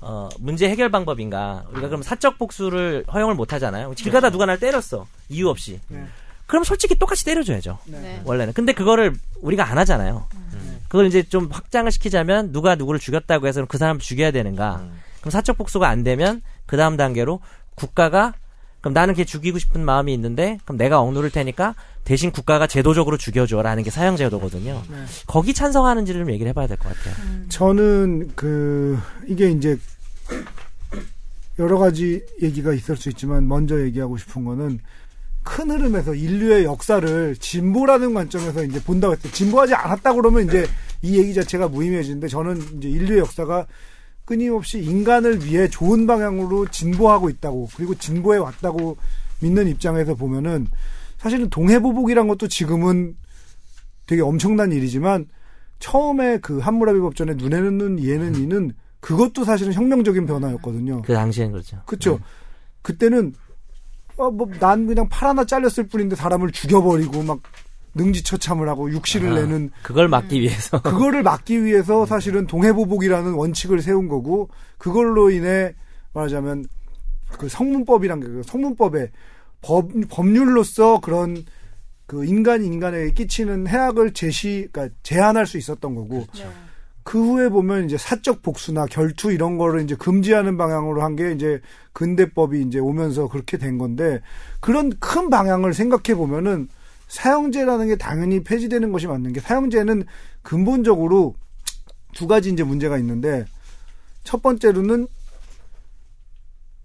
[0.00, 1.64] 어, 문제 해결 방법인가?
[1.70, 3.92] 우리가 그럼 사적 복수를 허용을 못 하잖아요.
[3.92, 5.06] 길 가다 누가 날 때렸어.
[5.30, 5.80] 이유 없이.
[5.88, 6.04] 네.
[6.44, 7.78] 그럼 솔직히 똑같이 때려줘야죠.
[7.86, 8.20] 네.
[8.24, 8.52] 원래는.
[8.52, 10.26] 근데 그거를 우리가 안 하잖아요.
[10.88, 14.84] 그걸 이제 좀 확장을 시키자면 누가 누구를 죽였다고 해서 그 사람을 죽여야 되는가?
[15.20, 16.42] 그럼 사적 복수가 안 되면
[16.72, 17.40] 그 다음 단계로
[17.74, 18.32] 국가가
[18.80, 23.82] 그럼 나는 걔 죽이고 싶은 마음이 있는데 그럼 내가 억누를 테니까 대신 국가가 제도적으로 죽여줘라는
[23.82, 24.82] 게 사형 제도거든요.
[24.90, 24.96] 네.
[25.26, 27.14] 거기 찬성하는지를 좀 얘기를 해봐야 될 것 같아요.
[27.50, 29.78] 저는 그 이게 이제
[31.58, 34.80] 여러 가지 얘기가 있을 수 있지만 먼저 얘기하고 싶은 거는
[35.42, 39.30] 큰 흐름에서 인류의 역사를 진보라는 관점에서 이제 본다고 했어요.
[39.30, 40.66] 진보하지 않았다 그러면 이제
[41.02, 43.66] 이 얘기 자체가 무의미해지는데 저는 이제 인류의 역사가
[44.24, 48.96] 끊임없이 인간을 위해 좋은 방향으로 진보하고 있다고 그리고 진보해 왔다고
[49.40, 50.68] 믿는 입장에서 보면은
[51.18, 53.16] 사실은 동해보복이란 것도 지금은
[54.06, 55.26] 되게 엄청난 일이지만
[55.78, 61.02] 처음에 그 함무라비 법전에 눈에는 눈 이에는 이는 그것도 사실은 혁명적인 변화였거든요.
[61.02, 61.82] 그 당시엔 그렇죠.
[61.86, 62.20] 그쵸.
[62.82, 63.34] 그때는,
[64.16, 67.40] 어, 뭐, 난 그냥 팔 하나 잘렸을 뿐인데 사람을 죽여버리고 막
[67.94, 70.80] 능지처참을 하고 육실을 아, 내는 그걸 막기 위해서.
[70.82, 75.74] 그거를 막기 위해서 사실은 동해보복이라는 원칙을 세운 거고 그걸로 인해
[76.14, 76.66] 말하자면
[77.38, 79.10] 그 성문법이란 게그 성문법에
[79.62, 81.44] 법, 법률로서 그런
[82.06, 86.46] 그 인간이 인간에게 끼치는 해악을 제시, 그러니까 제한할 수 있었던 거고 네.
[87.04, 91.60] 그 후에 보면 이제 사적 복수나 결투 이런 거를 이제 금지하는 방향으로 한 게 이제
[91.92, 94.20] 근대법이 이제 오면서 그렇게 된 건데
[94.60, 96.68] 그런 큰 방향을 생각해 보면은
[97.12, 100.04] 사형제라는 게 당연히 폐지되는 것이 맞는 게 사형제는
[100.40, 101.34] 근본적으로
[102.14, 103.44] 두 가지 이제 문제가 있는데
[104.24, 105.06] 첫 번째로는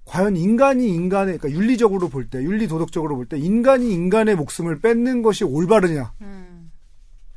[0.03, 5.21] 과연 인간이 인간의 그러니까 윤리적으로 볼 때 윤리 도덕적으로 볼 때 인간이 인간의 목숨을 뺏는
[5.21, 6.71] 것이 올바르냐 음.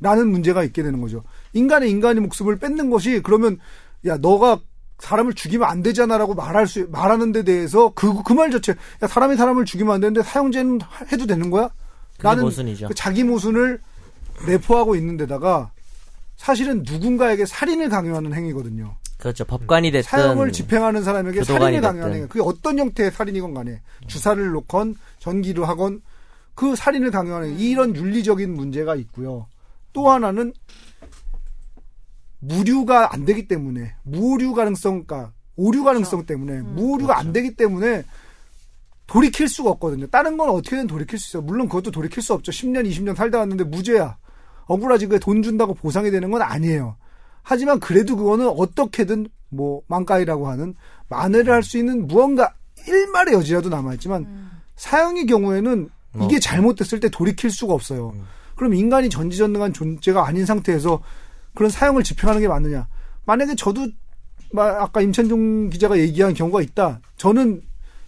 [0.01, 1.23] 라는 문제가 있게 되는 거죠.
[1.53, 3.57] 인간의 인간의 목숨을 뺏는 것이 그러면
[4.05, 4.59] 야 너가
[4.99, 9.37] 사람을 죽이면 안 되잖아라고 말할 수 말하는 데 대해서 그 그 말 자체 야 사람이
[9.37, 10.79] 사람을 죽이면 안 되는데 사형제는
[11.11, 11.69] 해도 되는 거야?
[12.29, 12.87] 그게 모순이죠.
[12.87, 13.81] 그 자기 모순을
[14.47, 15.71] 내포하고 있는 데다가
[16.37, 18.95] 사실은 누군가에게 살인을 강요하는 행위거든요.
[19.17, 19.45] 그렇죠.
[19.45, 22.15] 법관이 됐든 사형을 집행하는 사람에게 살인을 강요하는.
[22.15, 22.27] 행위.
[22.27, 26.01] 그게 어떤 형태의 살인이건 간에 주사를 놓건 전기를 하건
[26.55, 27.69] 그 살인을 강요하는 행위.
[27.69, 29.45] 이런 윤리적인 문제가 있고요.
[29.93, 30.53] 또 하나는
[32.39, 38.03] 무류가 안 되기 때문에 무오류 가능성, 그러니까 오류 가능성 때문에 무오류가 안 되기 때문에
[39.11, 40.07] 돌이킬 수가 없거든요.
[40.07, 41.43] 다른 건 어떻게든 돌이킬 수 있어요.
[41.45, 42.51] 물론 그것도 돌이킬 수 없죠.
[42.51, 44.17] 10년, 20년 살다 왔는데 무죄야.
[44.67, 46.95] 억울하지 그게 돈 준다고 보상이 되는 건 아니에요.
[47.43, 50.75] 하지만 그래도 그거는 어떻게든 뭐 망가이라고 하는
[51.09, 52.53] 만회를 할 수 있는 무언가
[52.87, 55.89] 일말의 여지라도 남아있지만 사형의 경우에는
[56.23, 58.13] 이게 잘못됐을 때 돌이킬 수가 없어요.
[58.55, 61.01] 그럼 인간이 전지전능한 존재가 아닌 상태에서
[61.53, 62.87] 그런 사형을 집행하는 게 맞느냐?
[63.25, 63.87] 만약에 저도
[64.53, 67.01] 마- 아까 임찬종 기자가 얘기한 경우가 있다.
[67.17, 67.61] 저는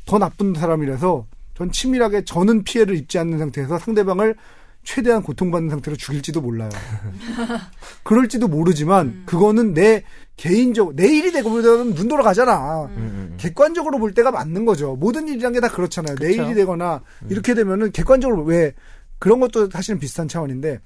[0.06, 1.26] 더 나쁜 사람이라서
[1.56, 4.36] 전 치밀하게 저는 피해를 입지 않는 상태에서 상대방을
[4.84, 6.70] 최대한 고통받는 상태로 죽일지도 몰라요.
[8.04, 10.04] 그럴지도 모르지만 그거는 내
[10.36, 12.86] 개인적 내 일이 되고 보면 눈 돌아가잖아.
[12.88, 14.96] 음, 객관적으로 볼 때가 맞는 거죠.
[14.96, 16.16] 모든 일이란 게 다 그렇잖아요.
[16.18, 16.44] 내 그쵸.
[16.44, 18.74] 일이 되거나 이렇게 되면은 객관적으로 왜
[19.20, 20.80] 그런 것도 사실은 비슷한 차원인데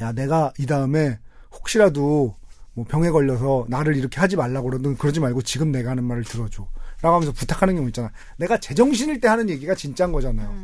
[0.00, 1.18] 야 내가 이 다음에
[1.52, 2.34] 혹시라도
[2.74, 6.66] 뭐 병에 걸려서 나를 이렇게 하지 말라고 그러든 그러지 말고 지금 내가 하는 말을 들어줘.
[7.02, 8.10] 라고 하면서 부탁하는 경우 있잖아.
[8.36, 10.54] 내가 제정신일 때 하는 얘기가 진짜인 거잖아요.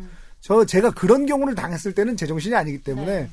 [0.41, 3.29] 저 제가 그런 경우를 당했을 때는 제정신이 아니기 때문에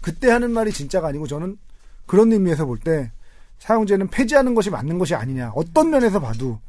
[0.00, 1.58] 그때 하는 말이 진짜가 아니고 저는
[2.06, 3.12] 그런 의미에서 볼 때
[3.58, 5.52] 사용제는 폐지하는 것이 맞는 것이 아니냐.
[5.54, 6.60] 어떤 면에서 봐도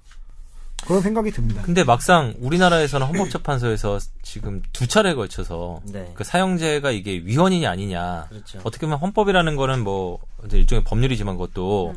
[0.86, 1.62] 그런 생각이 듭니다.
[1.64, 6.12] 근데 막상 우리나라에서는 헌법재판소에서 지금 두 차례에 걸쳐서 네.
[6.14, 8.60] 그 사형제가 이게 위헌이냐 아니냐 그렇죠.
[8.64, 11.94] 어떻게 보면 헌법이라는 거는 뭐 이제 일종의 법률이지만 그것도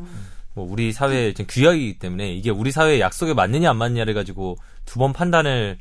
[0.53, 4.99] 뭐 우리 사회의 일종 규약이기 때문에 이게 우리 사회의 약속에 맞느냐 안 맞느냐를 가지고 두
[4.99, 5.77] 번 판단을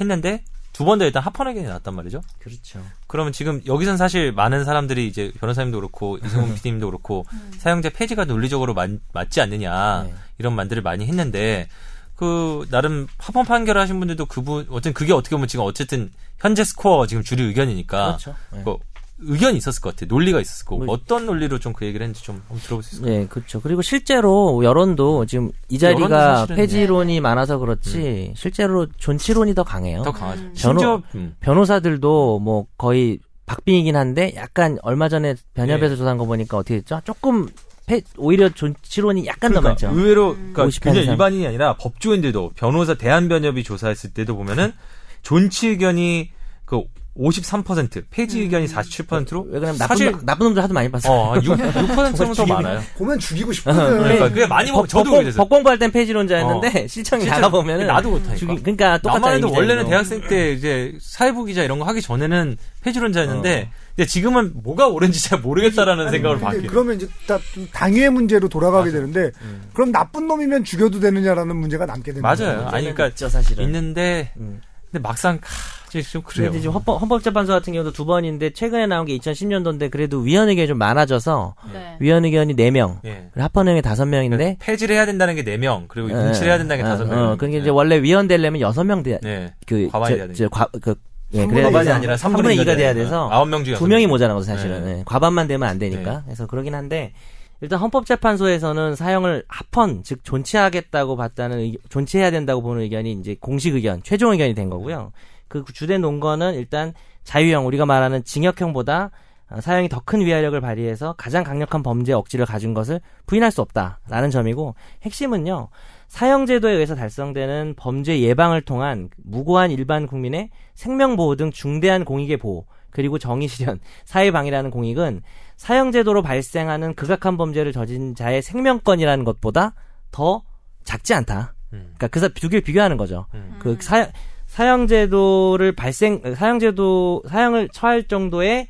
[0.00, 2.20] 했는데 두 번 다 일단 합헌 의견이 나왔단 말이죠.
[2.38, 2.80] 그렇죠.
[3.06, 7.26] 그러면 지금 여기선 사실 많은 사람들이 이제 변호사님도 그렇고 이승훈 PD님도 그렇고
[7.58, 10.14] 사형제 폐지가 논리적으로 맞, 맞지 않느냐 네.
[10.38, 11.68] 이런 말들을 많이 했는데
[12.16, 17.06] 그 나름 합헌 판결을 하신 분들도 그분 어쨌든 그게 어떻게 보면 지금 어쨌든 현재 스코어
[17.06, 18.34] 지금 주류 의견이니까 그렇죠.
[18.52, 18.62] 네.
[18.64, 18.76] 그
[19.22, 20.08] 의견이 있었을 것 같아요.
[20.08, 23.18] 논리가 있었을 거고 뭐- 어떤 논리로 좀 그 얘기를 했는지 좀 한번 들어볼 수 있을까요?
[23.20, 23.60] 네, 그렇죠.
[23.60, 30.02] 그리고 실제로 여론도 지금 이 자리가 폐지론이 많아서 그렇지 실제로 존치론이 더 강해요.
[30.02, 30.42] 더 강하죠.
[30.42, 30.52] 음.
[30.54, 31.34] 심지어 음.
[31.40, 35.96] 변호사들도 뭐 거의 박빙이긴 한데 약간 얼마 전에 변협에서 네.
[35.96, 37.00] 조사한 거 보니까 어떻게 됐죠?
[37.04, 37.48] 조금
[37.86, 39.98] 패- 오히려 존치론이 약간 더 그러니까 많죠.
[39.98, 41.12] 의외로 그러니까 50 그냥 이상.
[41.12, 44.72] 일반인이 아니라 법조인들도 변호사 대한변협이 조사했을 때도 보면은
[45.22, 46.30] 존치 의견이
[46.64, 46.82] 그
[47.20, 51.12] 53%, 폐지 의견이 47%로 왜 그러면 나쁜, 사실 놈- 나쁜 놈들 하도 많이 봤어.
[51.12, 52.80] 어, 6, 6%는 더 많아요.
[52.96, 53.98] 보면 죽이고 싶거든.
[53.98, 55.36] 그러니까 그게 많이 먹, 저도 법, 그랬어요.
[55.36, 58.36] 법 공부할 땐 폐지론자였는데 실정이 진짜 나가 보면은 나도 못하니까.
[58.36, 59.18] 죽이- 그러니까 똑같아.
[59.18, 59.88] 나만 해도 이미지가 원래는.
[59.90, 63.80] 대학생 때 이제 사회부 기자 이런 거 하기 전에는 폐지론자였는데 어.
[63.96, 66.66] 이제 지금은 뭐가 옳은지 잘 모르겠다라는 생각을 근데 바뀌어요.
[66.70, 67.38] 그러면 이제 다
[67.72, 69.30] 당위의 문제로 돌아가게 되는데
[69.74, 72.66] 그럼 나쁜 놈이면 죽여도 되느냐라는 문제가 남게 되는 맞아요.
[72.68, 73.64] 아니 그러니까 있죠, 사실은.
[73.64, 74.60] 있는데 음.
[74.90, 76.48] 근데 막상 하, 좀 그래요.
[76.50, 80.66] 근데 지금 헌법, 헌법재판소 같은 경우도 두 번인데 최근에 나온 게 2010년도인데 그래도 위헌 의견이
[80.68, 81.96] 좀 많아져서 네.
[82.00, 83.28] 위헌 의견이 4명, 예.
[83.36, 87.10] 합헌 의견이 5명인데 폐지를 해야 된다는 게 4명, 그리고 응치를 해야 된다는 게 5명.
[87.12, 89.52] 어, 그러니까 이제 원래 위헌 되려면 6명 돼야 네.
[89.66, 90.48] 그 과반이 저- 돼야.
[90.48, 90.94] 과- 그
[91.32, 93.86] 예, 삼분의 그래야 과반이 아니라 3분의 3분의 2가 돼야 돼서 아홉 명 중에 두 여섯
[93.88, 94.10] 명이 명.
[94.10, 94.98] 모자란 거죠 사실은 네.
[94.98, 97.12] 예, 과반만 되면 안 되니까 그래서 그러긴 한데
[97.60, 104.02] 일단 헌법재판소에서는 사형을 합헌 즉 존치하겠다고 봤다는 의- 존치해야 된다고 보는 의견이 이제 공식 의견
[104.02, 105.12] 최종 의견이 된 거고요.
[105.48, 106.94] 그 주된 논거는 일단
[107.24, 109.10] 자유형 우리가 말하는 징역형보다
[109.50, 114.30] 어, 사형이 더 큰 위화력을 발휘해서 가장 강력한 범죄 억지를 가진 것을 부인할 수 없다라는
[114.30, 115.68] 점이고 핵심은요
[116.08, 122.64] 사형제도에 의해서 달성되는 범죄 예방을 통한 무고한 일반 국민의 생명 보호 등 중대한 공익의 보호
[122.90, 125.22] 그리고 정의 실현, 사회 방위라는 공익은
[125.60, 129.74] 사형제도로 발생하는 극악한 범죄를 저진 자의 생명권이라는 것보다
[130.10, 130.42] 더
[130.84, 131.52] 작지 않다.
[131.74, 131.92] 음.
[131.98, 133.26] 그러니까 그두 개를 비교하는 거죠.
[133.34, 133.58] 음.
[133.60, 134.08] 그 사,
[134.46, 138.68] 사형제도를 발생 사형제도 사형을 처할 정도의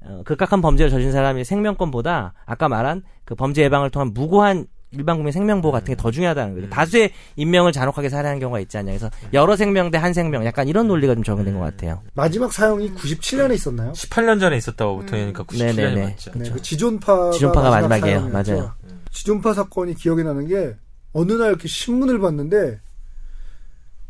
[0.00, 5.32] 어, 극악한 범죄를 저진 사람의 생명권보다 아까 말한 그 범죄 예방을 통한 무고한 일반 국민
[5.32, 6.70] 생명보호 같은 게 더 중요하다는 거죠.
[6.70, 8.90] 다수의 인명을 잔혹하게 살해하는 경우가 있지 않냐.
[8.92, 12.02] 그래서 여러 생명 대 한 생명 약간 이런 논리가 좀 적용된 것 같아요.
[12.14, 13.92] 마지막 사형이 97년에 있었나요?
[13.92, 16.02] 18년 전에 있었다고 보통 하니까 97년이 네네네.
[16.04, 16.30] 맞죠.
[16.34, 18.28] 네, 그 지존파가, 지존파가 마지막 마지막이에요.
[18.30, 18.74] 맞아요.
[19.12, 20.76] 지존파 사건이 기억이 나는 게
[21.12, 22.80] 어느 날 이렇게 신문을 봤는데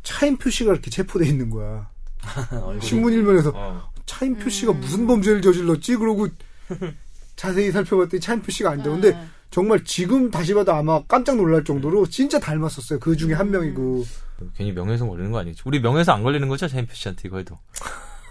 [0.02, 1.88] 차인표 씨가 이렇게 체포돼 있는 거야.
[2.80, 3.90] 신문 일면에서 어.
[4.06, 5.96] 차인표 씨가 무슨 범죄를 저질렀지?
[5.96, 6.28] 그러고
[7.36, 8.90] 자세히 살펴봤더니 차인표 씨가 아니다.
[8.90, 9.26] 근데 네.
[9.50, 12.98] 정말 지금 다시 봐도 아마 깜짝 놀랄 정도로 진짜 닮았었어요.
[12.98, 14.04] 그 중에 한 명이고.
[14.56, 15.62] 괜히 명예훼손 걸리는 거 아니겠지?
[15.64, 16.68] 우리 명예훼손 안 걸리는 거죠?
[16.68, 17.58] 차인표 씨한테 이거 해도.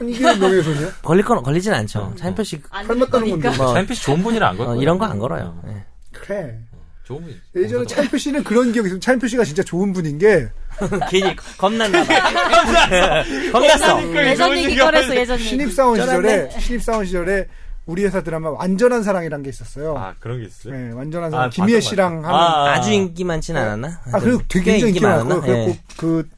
[0.01, 0.91] 이게 명예훼손이야?
[1.01, 2.13] 걸릴 건 걸리진 않죠.
[2.17, 3.49] 차인표씩 안 닮았다는 되니까.
[3.49, 3.57] 건데.
[3.63, 4.75] 뭐 차인표 씨 좋은 분이라 안 걸 어.
[4.77, 5.59] 이런 거 안 걸어요.
[5.67, 5.85] 예.
[6.13, 6.59] 그래.
[7.03, 7.35] 좋은 분이.
[7.55, 8.99] 예전에 차인표 씨는 그런 기억이 있어요.
[8.99, 10.47] 차인표 씨가 진짜 좋은 분인 게
[11.09, 12.03] 괜히 겁난다.
[13.51, 14.01] 겁났어.
[14.25, 15.49] 예전 얘기 꺼냈어 예전 얘기.
[15.49, 17.47] 신입사원 시절에 신입사원 시절에
[17.87, 19.97] 우리 회사 드라마 완전한 사랑이란 게 있었어요.
[19.97, 20.73] 아, 그런 게 있어요?
[20.75, 21.45] 네, 완전한 사랑.
[21.45, 22.65] 아, 김희애 씨랑 것 하는 같아요.
[22.65, 24.01] 아, 아 주 인기 많진 않았나?
[24.13, 25.41] 아, 그리고 되게 꽤 굉장히 인기 많았고?
[25.41, 25.79] 그래갖고 예.
[25.97, 26.29] 그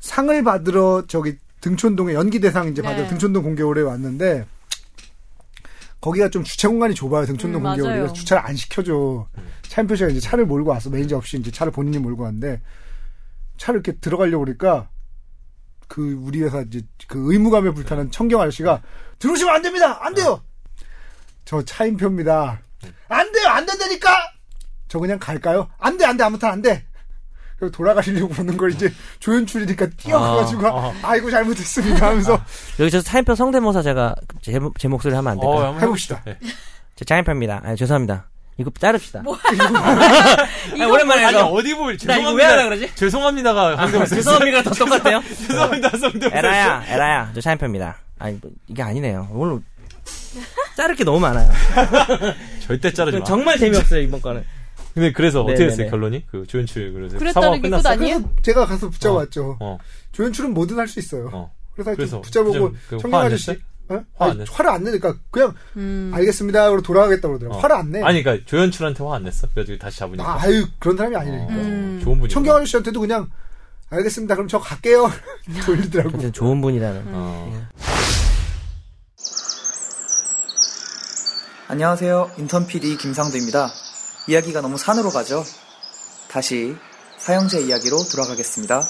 [0.00, 3.08] 상을 받으러 저기 등촌동에 연기 대상 이제 받으러 네.
[3.08, 4.46] 등촌동 공개홀에 왔는데
[6.00, 7.24] 거기가 좀 주차 공간이 좁아요.
[7.24, 7.94] 등촌동 음, 공개홀이.
[7.96, 9.26] 그래서 주차를 안 시켜줘.
[9.62, 10.90] 차인표 씨가 이제 차를 몰고 왔어.
[10.90, 12.60] 매니저 없이 이제 차를 본인이 몰고 왔는데
[13.56, 14.88] 차를 이렇게 들어가려고 그러니까
[15.88, 18.82] 그 우리 회사 이제 그 의무감에 불타는 청경 아저씨가
[19.20, 20.04] 들어오시면 안 됩니다.
[20.04, 20.42] 안 돼요.
[21.44, 22.60] 저 차인표입니다.
[23.08, 23.48] 안 돼요.
[23.48, 24.32] 안 된다니까.
[24.88, 25.68] 저 그냥 갈까요?
[25.78, 26.84] 안 돼, 안 돼, 아무튼 안 돼.
[27.58, 30.94] 그리고 돌아가시려고 그러는 걸 이제 조연출이니까 뛰어가가지고, 어, 어.
[31.02, 32.40] 아이고, 잘못했습니다 하면서
[32.80, 35.70] 여기서 차인표 성대모사 제가 제, 제 목소리 하면 안 될까요?
[35.70, 36.22] 어, 해봅시다.
[36.24, 36.38] 네.
[36.96, 37.62] 저 차인표입니다.
[37.64, 38.28] 아, 죄송합니다.
[38.56, 39.22] 이거 자릅시다.
[40.76, 41.36] 이거 오랜만에 아니.
[41.38, 42.18] 어디 볼, 나 죄송합니다.
[42.20, 42.94] 이거 왜 하라 그러지?
[42.94, 44.14] 죄송합니다가 성대모사.
[44.14, 44.62] 죄송합니다.
[44.62, 45.22] 더 똑같아요.
[45.48, 46.38] 죄송합니다, 성대모사.
[46.38, 47.32] 에라야, 에라야.
[47.34, 47.96] 저 차인표입니다.
[48.18, 49.28] 아니, 뭐, 이게 아니네요.
[49.32, 49.60] 오늘
[50.76, 51.50] 자를 게 너무 많아요.
[52.66, 53.24] 절대 자르지 마.
[53.24, 54.44] 정말 재미없어요, 이번 거는.
[54.94, 55.76] 근데 그래서 어떻게 네네네.
[55.76, 56.26] 됐어요, 결론이?
[56.30, 57.18] 그 조연출, 그래서.
[57.18, 57.82] 그랬다는 게 끝났어.
[57.82, 58.16] 끝 아니에요?
[58.18, 59.56] 그래서 제가 가서 붙잡았죠.
[59.60, 59.78] 어,
[60.12, 61.30] 조연출은 뭐든 할 수 있어요.
[61.32, 61.52] 어.
[61.74, 63.64] 그래서, 하여튼 그래서 붙잡고 좀, 그 청경 화안 아저씨 냈어요?
[63.88, 64.04] 어?
[64.16, 64.52] 화안 아니, 냈어?
[64.54, 66.10] 화를 안 내니까 그냥 음.
[66.14, 66.64] 알겠습니다.
[66.70, 67.56] 그러고 돌아가겠다고 그러더라고.
[67.56, 67.60] 어.
[67.60, 68.02] 화를 안 내.
[68.02, 69.48] 아니, 그니까 조연출한테 화 안 냈어?
[69.52, 70.24] 그래가지고 다시 잡으니까.
[70.28, 71.52] 아, 아유 그런 사람이 아니니까.
[71.54, 72.00] 음.
[72.04, 72.32] 좋은 분이.
[72.32, 73.28] 청경 아저씨한테도 그냥
[73.90, 74.36] 알겠습니다.
[74.36, 75.10] 그럼 저 갈게요.
[75.66, 76.10] 돌리더라고.
[76.12, 77.02] 진짜 좋은 분이라는.
[77.08, 77.66] 어.
[81.74, 82.30] 안녕하세요.
[82.38, 83.68] 인턴 PD 김상도입니다.
[84.28, 85.42] 이야기가 너무 산으로 가죠?
[86.30, 86.76] 다시
[87.18, 88.84] 사형제 이야기로 돌아가겠습니다.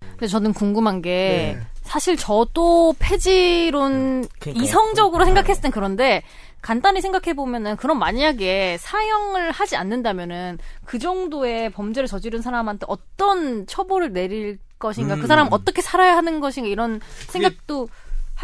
[0.00, 1.66] 근데 저는 궁금한 게 네.
[1.82, 4.64] 사실 저도 폐지론 그러니까요.
[4.64, 6.22] 이성적으로 생각했을 땐 그런데
[6.62, 14.14] 간단히 생각해 보면은 그럼 만약에 사형을 하지 않는다면은 그 정도의 범죄를 저지른 사람한테 어떤 처벌을
[14.14, 17.88] 내릴 것인가 그 사람 은 어떻게 살아야 하는 것인가 이런 생각도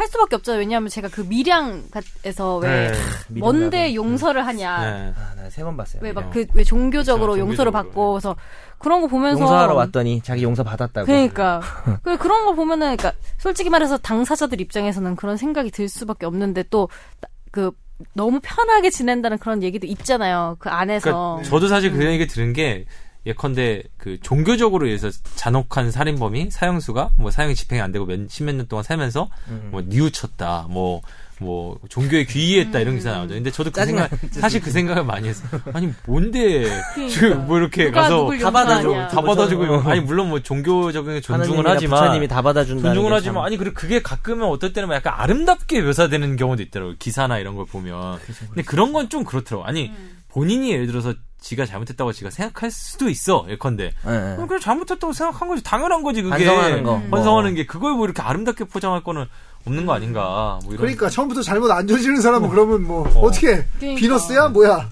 [0.01, 0.53] 할 수밖에 없죠.
[0.53, 3.39] 왜냐하면 제가 그 밀양에서 왜 네.
[3.39, 4.79] 뭔데 용서를 하냐.
[4.83, 5.13] 네.
[5.15, 6.01] 아, 나세번 봤어요.
[6.03, 7.71] 왜 막 그 왜 종교적으로 그쵸, 용서를 종교적으로.
[7.71, 8.35] 받고 그래서
[8.79, 11.05] 그런 거 보면서 용서하러 왔더니 자기 용서 받았다고.
[11.05, 11.61] 그러니까
[12.03, 17.71] 그 그런 거 보면은 그러니까 솔직히 말해서 당사자들 입장에서는 그런 생각이 들 수밖에 없는데 또그
[18.15, 20.55] 너무 편하게 지낸다는 그런 얘기도 있잖아요.
[20.57, 22.85] 그 안에서 그러니까 저도 사실 그 얘기 들은 게
[23.25, 28.67] 예컨대 그 종교적으로 해서 잔혹한 살인범이 사형수가 뭐 사형이 집행이 안 되고 몇 십몇 년
[28.67, 29.69] 동안 살면서 음.
[29.71, 31.01] 뭐 뉘우쳤다 뭐
[31.41, 33.33] 뭐 종교에 귀의했다 이런 기사 나오죠.
[33.33, 35.59] 근데 저도 그 생각 사실 그 생각을 많이 했어요.
[35.73, 36.65] 아니 뭔데
[37.09, 39.07] 지금 뭐 이렇게 가서 다 받아줘.
[39.07, 39.81] 다 받아주고 어.
[39.85, 43.73] 아니 물론 뭐 종교적인 하느님이나 하지만 부처님이 다 받아준다는 존중은 게 하지만 참- 아니 그리고
[43.73, 46.95] 그게 가끔은 어떨 때는 막 약간 아름답게 묘사되는 경우도 있더라고 요.
[46.99, 48.19] 기사나 이런 걸 보면.
[48.49, 49.65] 근데 그런 건 좀 그렇더라고.
[49.65, 50.19] 아니 음.
[50.27, 53.45] 본인이 예를 들어서 지가 잘못했다고 지가 생각할 수도 있어.
[53.49, 53.83] 예컨대.
[53.85, 54.35] 예, 예.
[54.35, 55.63] 그럼 그래 잘못했다고 생각한 거지.
[55.63, 56.45] 당연한 거지 그게.
[56.45, 57.01] 반성하는 거.
[57.11, 59.25] 반성하는 게 그걸 뭐 이렇게 아름답게 포장할 거는
[59.65, 59.85] 없는 음.
[59.87, 60.59] 거 아닌가.
[60.63, 60.77] 뭐 이런.
[60.77, 63.19] 그러니까 처음부터 잘못 안 저지른 사람은 그러면 뭐 어.
[63.25, 63.31] 어.
[63.31, 63.99] 떻게 그러니까.
[63.99, 64.89] 비너스야 뭐야?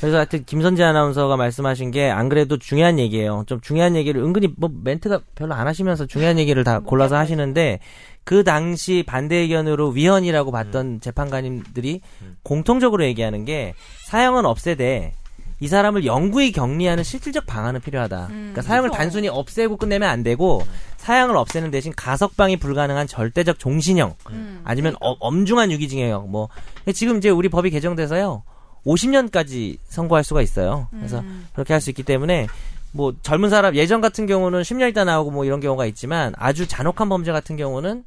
[0.00, 3.44] 그래서 하여튼 김선재 아나운서가 말씀하신 게 안 그래도 중요한 얘기예요.
[3.46, 7.80] 좀 중요한 얘기를 은근히 뭐 멘트가 별로 안 하시면서 중요한 얘기를 다 골라서 하시는데
[8.24, 12.00] 그 당시 반대 의견으로 위헌이라고 봤던 재판관님들이
[12.42, 13.74] 공통적으로 얘기하는 게
[14.06, 15.12] 사형은 없애되
[15.60, 18.26] 이 사람을 영구히 격리하는 실질적 방안은 필요하다.
[18.28, 18.98] 그러니까 사형을 그렇죠.
[19.02, 20.62] 단순히 없애고 끝내면 안 되고
[20.96, 24.60] 사형을 없애는 대신 가석방이 불가능한 절대적 종신형 음.
[24.64, 26.48] 아니면 어- 엄중한 유기징역 뭐
[26.94, 28.42] 지금 이제 우리 법이 개정돼서요
[28.86, 30.88] 50년까지 선고할 수가 있어요.
[30.90, 31.46] 그래서 음.
[31.52, 32.46] 그렇게 할 수 있기 때문에
[32.92, 37.08] 뭐 젊은 사람 예전 같은 경우는 10년 있다 나오고 뭐 이런 경우가 있지만 아주 잔혹한
[37.08, 38.04] 범죄 같은 경우는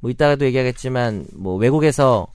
[0.00, 2.26] 뭐 이따가도 얘기하겠지만 뭐 외국에서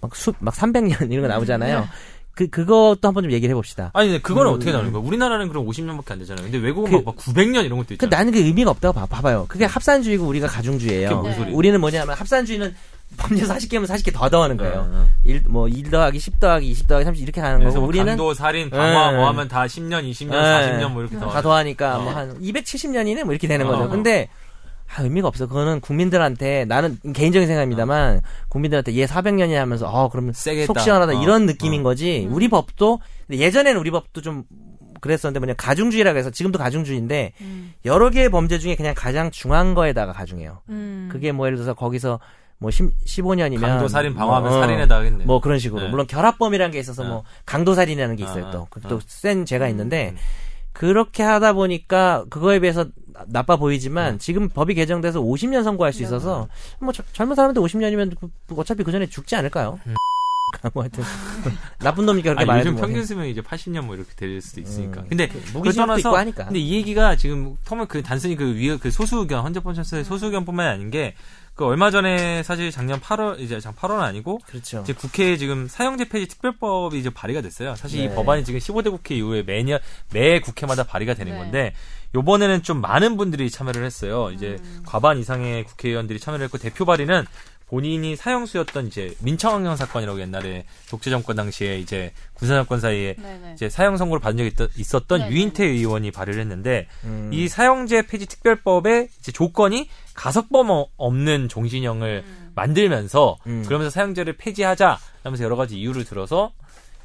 [0.00, 1.86] 막 수 막 300년 이런 거 나오잖아요.
[2.34, 3.90] 그 그것도 한번 좀 얘기를 해봅시다.
[3.92, 5.02] 아니 근데 그거는 음, 어떻게 나오는 거야?
[5.02, 6.44] 우리나라는 그럼 50년밖에 안 되잖아요.
[6.44, 8.16] 근데 외국은 그- 막, 막 900년 이런 것도 그 있잖아.
[8.16, 9.46] 나는 그 의미가 없다고 봐, 봐봐요.
[9.48, 11.20] 그게 합산주의고 우리가 가중주의예요.
[11.20, 11.54] 뭔 소리야?
[11.54, 12.74] 우리는 뭐냐면 합산주의는
[13.16, 14.88] 범죄 40개면 40개 더 더하는 거예요.
[14.92, 15.08] 응, 응.
[15.24, 18.32] 일, 뭐, 1 더하기 10 더하기 20 더하기 30 이렇게 그래서 거고, 뭐 우리는 강도,
[18.34, 19.16] 살인, 방화 예.
[19.16, 20.78] 뭐 하면 다 10년, 20년, 예.
[20.78, 21.28] 40년 뭐 이렇게 더.
[21.28, 22.02] 다 더하니까 어.
[22.02, 23.70] 뭐한 270년이네 뭐 이렇게 되는 어.
[23.70, 23.88] 거죠.
[23.90, 24.28] 근데
[24.94, 25.46] 아, 의미가 없어.
[25.46, 30.78] 그거는 국민들한테 나는 개인적인 생각입니다만 국민들한테 얘 400년이 하면서 어 그러면 세게 속.
[30.80, 31.22] 시원하다 어.
[31.22, 31.84] 이런 느낌인 어.
[31.84, 32.28] 거지.
[32.30, 34.44] 우리 법도 예전에는 우리 법도 좀
[35.00, 37.72] 그랬었는데 뭐냐 가중주의라고 해서 지금도 가중주의인데 음.
[37.84, 40.60] 여러 개의 범죄 중에 그냥 가장 중한 거에다가 가중해요.
[40.68, 41.08] 음.
[41.10, 42.18] 그게 뭐 예를 들어서 거기서
[42.58, 45.24] 뭐 10, 15년이면 강도, 살인, 방화하면 뭐, 어, 살인에다 하겠네.
[45.24, 45.88] 뭐 그런 식으로 네.
[45.88, 47.06] 물론 결합범이라는 게 있어서 어.
[47.06, 48.88] 뭐 강도 살인이라는 게 있어요 어, 또 어.
[48.88, 49.70] 또센 죄가 음.
[49.70, 50.14] 있는데
[50.72, 52.86] 그렇게 하다 보니까 그거에 비해서
[53.20, 56.48] 나- 나빠 보이지만 지금 법이 개정돼서 50년 선고할 수 있어서
[56.80, 58.16] 뭐 저- 젊은 사람한테 50년이면
[58.56, 59.78] 어차피 그 전에 죽지 않을까요?
[60.74, 61.04] 뭐 하여튼
[61.78, 65.02] 나쁜 놈이니까 그렇게 말해도 요즘 뭐 평균 수명이 이제 80년 뭐 이렇게 될 수도 있으니까.
[65.02, 65.06] 음.
[65.08, 66.44] 근데 무기 그걸 시험도 떠나서 하니까.
[66.46, 70.26] 근데 이 얘기가 지금 터면 그 단순히 그 위, 그 소수 의견, 헌재법 찬스의 소수
[70.26, 71.14] 의견뿐만이 아닌 게
[71.60, 74.80] 그 얼마 전에 사실 작년 8월 이제 장 8월은 아니고 그렇죠.
[74.80, 77.74] 이제 국회에 지금 사형제 폐지 특별법이 이제 발의가 됐어요.
[77.76, 78.14] 사실 이 네.
[78.14, 79.78] 법안이 지금 15대 국회 이후에 매년
[80.10, 81.38] 매 국회마다 발의가 되는 네.
[81.38, 81.74] 건데
[82.14, 84.30] 요번에는 좀 많은 분들이 참여를 했어요.
[84.32, 84.82] 이제 음.
[84.86, 87.24] 과반 이상의 국회의원들이 참여를 했고 대표 발의는
[87.68, 93.52] 본인이 사형수였던 이제 민청학령 사건이라고 옛날에 독재 정권 당시에 이제 군사 정권 사이에 네네.
[93.54, 95.30] 이제 사형 선고를 받은 적이 있- 있었던 네네.
[95.32, 97.30] 유인태 의원이 발의를 했는데 음.
[97.32, 102.50] 이 사형제 폐지 특별법의 이제 조건이 가석범 어- 없는 종신형을 음.
[102.56, 103.62] 만들면서 음.
[103.64, 106.50] 그러면서 사형제를 폐지하자 하면서 여러 가지 이유를 들어서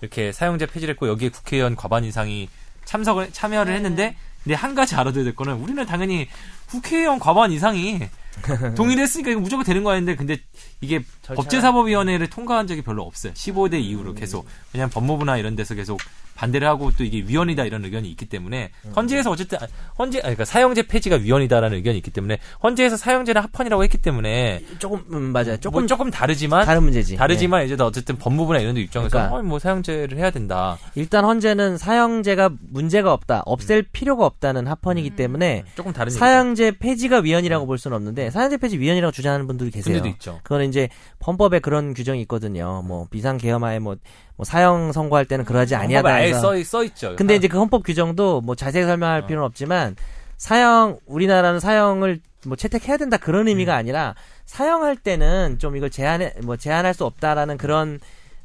[0.02, 2.50] 이렇게 사형제 폐지를 했고 여기에 국회의원 과반 이상이
[2.86, 3.76] 참석을 참여를 네네.
[3.76, 4.16] 했는데
[4.46, 6.28] 근데 한 가지 알아둬야 될 거는 우리는 당연히
[6.68, 8.00] 국회의원 과반 이상이
[8.78, 10.38] 동의를 했으니까 이거 무조건 되는 거 아닌데 근데
[10.82, 13.34] 이게 절차가- 법제사법위원회를 통과한 적이 별로 없어요.
[13.34, 14.16] 15대 이후로 음.
[14.16, 16.00] 계속 왜냐하면 법무부나 이런 데서 계속
[16.36, 18.92] 반대를 하고 또 이게 위헌이다 이런 의견이 있기 때문에 음.
[18.96, 19.68] 헌재에서 어쨌든 아,
[19.98, 25.04] 헌재 아니, 그러니까 사형제 폐지가 위헌이다라는 의견이 있기 때문에 헌재에서 사형제는 합헌이라고 했기 때문에 조금
[25.12, 25.58] 음, 맞아요.
[25.58, 27.16] 조금 조금 조금 다르지만 다른 문제지.
[27.16, 29.36] 다르지만 이제 어쨌든 법무부나 이런 데 입장에서 그러니까.
[29.36, 30.78] 어, 뭐 사형제를 해야 된다.
[30.94, 31.02] 네.
[31.02, 35.16] 일단 헌재는 사형제가 문제가 없다, 없앨 필요가 없다는 합헌이기 음.
[35.16, 39.92] 때문에 조금 다른 사형제 폐지가 위헌이라고 볼 수는 없는데 사형제 폐지 위헌이라고 주장하는 분들이 얘기죠.
[39.92, 40.40] 계세요.
[40.44, 40.90] 그거는 이제
[41.26, 42.84] 헌법에 그런 규정이 있거든요.
[42.86, 43.96] 뭐 비상 계엄하에 뭐,
[44.38, 46.56] 뭐 사형 선고할 때는 그러지 아니하다 헌법에 아예 해서.
[46.56, 47.16] 써, 써 있죠.
[47.16, 49.26] 근데 이제 그 헌법 규정도 뭐 자세히 설명할 어.
[49.26, 49.96] 필요는 없지만
[50.38, 53.78] 사형 우리나라는 사형을 뭐 채택해야 된다 그런 의미가 음.
[53.78, 54.16] 아니라
[54.46, 58.00] 사형할 때는 좀 이걸 제한해 뭐 제한할 수 없다라는 그런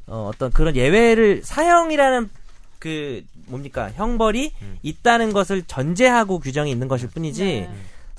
[0.07, 2.29] 어, 어떤 그런 예외를 사형이라는
[2.79, 4.77] 그 뭡니까 형벌이 음.
[4.81, 7.69] 있다는 것을 전제하고 규정이 있는 것일 뿐이지 네.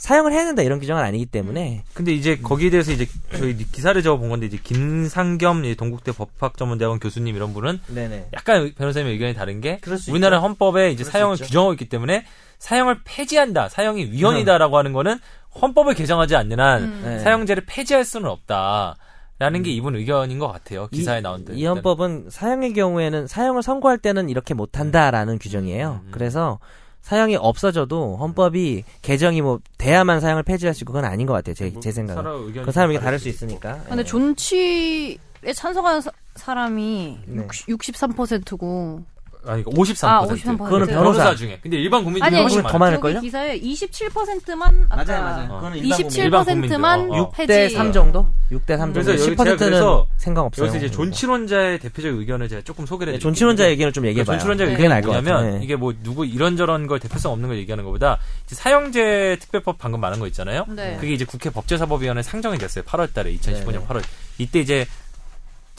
[0.03, 4.31] 사형을 해야 된다 이런 규정은 아니기 때문에 근데 이제 거기에 대해서 이제 저희 기사를 적어본
[4.31, 9.81] 건데 이제 김상겸 이 동국대 법학전문대학원 교수님 이런 분은 네네 약간 변호사님의 의견이 다른 게
[10.11, 10.45] 우리나라 있죠.
[10.45, 11.37] 헌법에 이제 있죠.
[11.37, 12.25] 규정하고 있기 때문에
[12.59, 15.21] 사형을 폐지한다, 사형이 위헌이다라고 하는 거는
[15.61, 17.03] 헌법을 개정하지 않는 한 음.
[17.05, 17.19] 네.
[17.21, 18.97] 사형제를 폐지할 수는 없다
[19.39, 20.89] 라는 게 이분 의견인 것 같아요.
[20.89, 21.57] 기사에 이, 나온 대로.
[21.57, 26.01] 이 헌법은 사형의 경우에는 사형을 선고할 때는 이렇게 못한다라는 규정이에요.
[26.07, 26.09] 음.
[26.11, 26.59] 그래서
[27.03, 31.55] 사형이 없어져도 헌법이 개정이 뭐 돼야만 사형을 폐지할 수 있고 그건 아닌 것 같아요.
[31.55, 32.63] 제, 제 생각은.
[32.65, 33.29] 그 사람이 다를 다를 수.
[33.29, 33.83] 있으니까.
[33.89, 34.05] 근데 예.
[34.05, 35.19] 존치에
[35.55, 37.47] 찬성하는 사, 사람이 네.
[37.47, 39.03] 63%고
[39.45, 40.05] 아니 53%.
[40.07, 40.59] 아, 53%.
[40.59, 41.35] 그거는 변호사 변호사.
[41.35, 41.59] 중에.
[41.63, 42.79] 근데 일반 국민 중에 아니, 훨씬 더.
[42.79, 43.17] 많을 걸요?
[43.17, 45.49] 여기 기사에 27%만 아까 맞아요, 맞아요.
[45.49, 46.23] 그거는 일반 국민.
[46.25, 46.77] 일반 국민들.
[46.77, 47.31] 27%만 어, 어.
[47.31, 48.27] 폐지 6대 3 정도?
[48.53, 49.25] 6대 3 그래서 정도.
[49.25, 50.67] 제가 10%는 그래서 생각 없어요.
[50.69, 53.19] 여기서 이제 존치론자의 대표적 의견을 제가 조금 소개를 네.
[53.19, 54.37] 존치론자 얘기를 좀 얘기해 봐요.
[54.39, 54.71] 존치론자 네.
[54.71, 55.59] 의견이 그게 나을 것 뭐냐면 같아요.
[55.59, 55.65] 네.
[55.65, 60.21] 이게 뭐 누구 이런저런 걸 대표성 없는 걸 얘기하는 것보다 이제 사형제 특별법 방금 말한
[60.21, 60.67] 거 있잖아요.
[60.69, 60.97] 네.
[61.01, 62.85] 그게 이제 국회 법제사법위원회 상정이 됐어요.
[62.85, 63.87] 8월 달에 2015년 네.
[63.89, 64.03] 8월
[64.39, 64.87] 이때 이제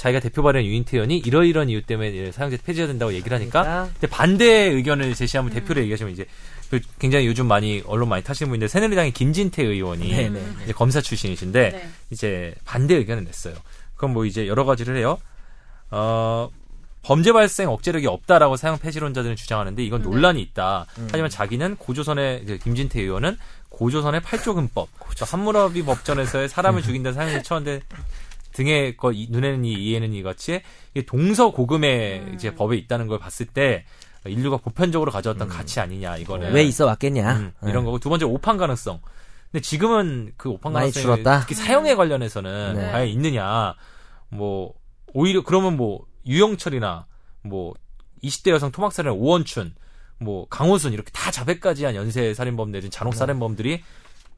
[0.04, 4.08] 자기가 대표 발의한 유인태 의원이 이러이러한 이유 때문에 사형제 폐지해야 된다고 얘기를 하니까 그러니까 근데
[4.08, 6.26] 반대 의견을 제시하면 대표를 얘기하시면 이제
[6.70, 10.43] 그 굉장히 요즘 많이 언론 많이 타시는 분인데 새누리당의 김진태 의원이 네네.
[10.66, 11.89] 이제 검사 출신이신데 네.
[12.10, 13.54] 이제 반대 의견을 냈어요.
[13.95, 15.20] 그럼 뭐 이제 여러 가지를 해요.
[15.89, 16.49] 어,
[17.01, 20.10] 범죄 발생 억제력이 없다라고 사형 폐지론자들은 주장하는데 이건 네.
[20.10, 20.86] 논란이 있다.
[21.12, 23.38] 하지만 자기는 고조선의 김진태 의원은
[23.70, 27.82] 고조선의 팔조금법, 그러니까 함무라비 법전에서의 사람을 죽인다는 사형을 처한데
[28.54, 30.62] 등의 거 이- 눈에는 이 이에는 이 같이
[30.93, 32.32] 이게 동서 고금의 음.
[32.36, 33.86] 이제 법에 있다는 걸 봤을 때
[34.26, 37.34] 인류가 보편적으로 가져왔던 가치 아니냐 이거는 왜 있어 왔겠냐?
[37.38, 39.01] 음, 이런 거고 두 번째 오판 가능성.
[39.51, 41.41] 근데 지금은 그 오판 많이 가능성이 줄었다?
[41.41, 42.91] 특히 사형에 관련해서는 네.
[42.91, 43.76] 과연 있느냐.
[44.30, 44.74] 뭐
[45.14, 47.06] 오히려 그러면 뭐 유영철이나
[47.43, 47.74] 뭐
[48.24, 49.76] 20대 여성 토막살인 오원춘,
[50.20, 53.84] 뭐 강호순 이렇게 다 자백까지 한 연쇄 살인범 내진 잔혹 살인범들이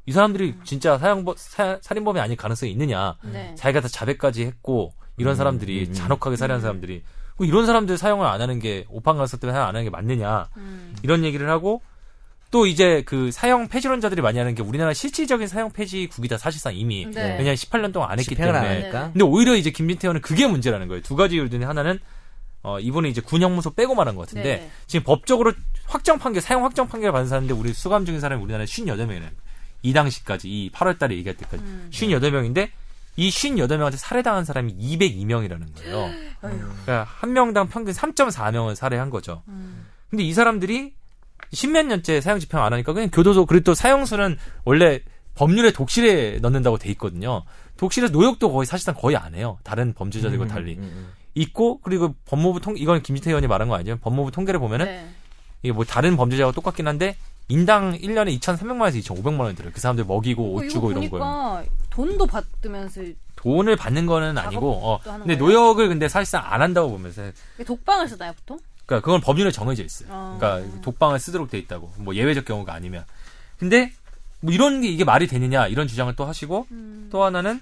[0.06, 3.16] 이 사람들이 진짜 사형범 사- 살인범이 아닐 가능성이 있느냐.
[3.24, 3.54] 네.
[3.56, 5.94] 자기가 다 자백까지 했고 이런 음, 사람들이 음, 음.
[5.94, 7.04] 잔혹하게 살해한 사람들이
[7.38, 10.48] 뭐 이런 사람들 사형을 안 하는 게 오판 가능성 때문에 사형 안 하는 게 맞느냐.
[10.58, 10.96] 음.
[11.04, 11.82] 이런 얘기를 하고
[12.52, 17.22] 또 이제 그 사형 폐지론자들이 많이 하는 게 우리나라 실질적인 사형 폐지국이다 사실상 이미 네.
[17.32, 19.12] 왜냐하면 18년 동안 안 했기 안 때문에 하니까.
[19.12, 22.00] 근데 오히려 이제 김진태 의원은 그게 문제라는 거예요 두 가지 이유 중에 하나는
[22.62, 24.72] 어 이번에 이제 군형무소 빼고 말한 것 같은데 네.
[24.88, 25.52] 지금 법적으로
[25.86, 29.24] 확정 판결 사형 확정 판결을 받은 사람인데 우리 수감 중인 사람이 우리나라에 58명이네
[29.86, 31.90] 이 당시까지 이 8월 달에 얘기할 때까지 음.
[31.92, 32.70] 58명인데
[33.18, 36.10] 이 58명한테 살해당한 사람이 202명이라는 거예요.
[36.42, 39.44] 그러니까 한 명당 평균 3.4명을 살해한 거죠.
[39.48, 39.86] 음.
[40.10, 40.94] 근데 이 사람들이
[41.54, 45.02] 십몇 년째 사형 집행 안 하니까 그냥 교도소 그리고 또 사형수는 원래
[45.36, 47.44] 법률에 독실에 넣는다고 돼 있거든요.
[47.78, 49.60] 독실에서 노역도 거의 사실상 거의 안 해요.
[49.64, 53.98] 다른 범죄자들과 달리 음, 있고 그리고 법무부 통 이건 김지태 의원이 말한 거 아니에요.
[53.98, 55.10] 법무부 통계를 보면은 네.
[55.62, 57.18] 이게 뭐 다른 범죄자와 똑같긴 한데
[57.48, 59.72] 인당 1년에 2,300만 원에서 2,500만 원 들어요.
[59.74, 61.64] 그 사람들 먹이고 옷 어, 주고 이런 거예요.
[61.92, 63.02] 돈도 받으면서
[63.36, 65.38] 돈을 받는 거는 아니고 어 근데 거예요?
[65.38, 67.22] 노역을 근데 사실상 안 한다고 보면서
[67.66, 68.60] 독방을 쓰나요 보통?
[68.86, 70.10] 그러니까 그건 법률에 정해져 있어요.
[70.12, 70.38] 어.
[70.40, 71.92] 그러니까 독방을 쓰도록 돼 있다고.
[71.98, 73.04] 뭐 예외적 경우가 아니면.
[73.58, 73.94] 근데
[74.42, 77.10] 뭐 이런 게 이게 말이 되느냐 이런 주장을 또 하시고 음.
[77.12, 77.62] 또 하나는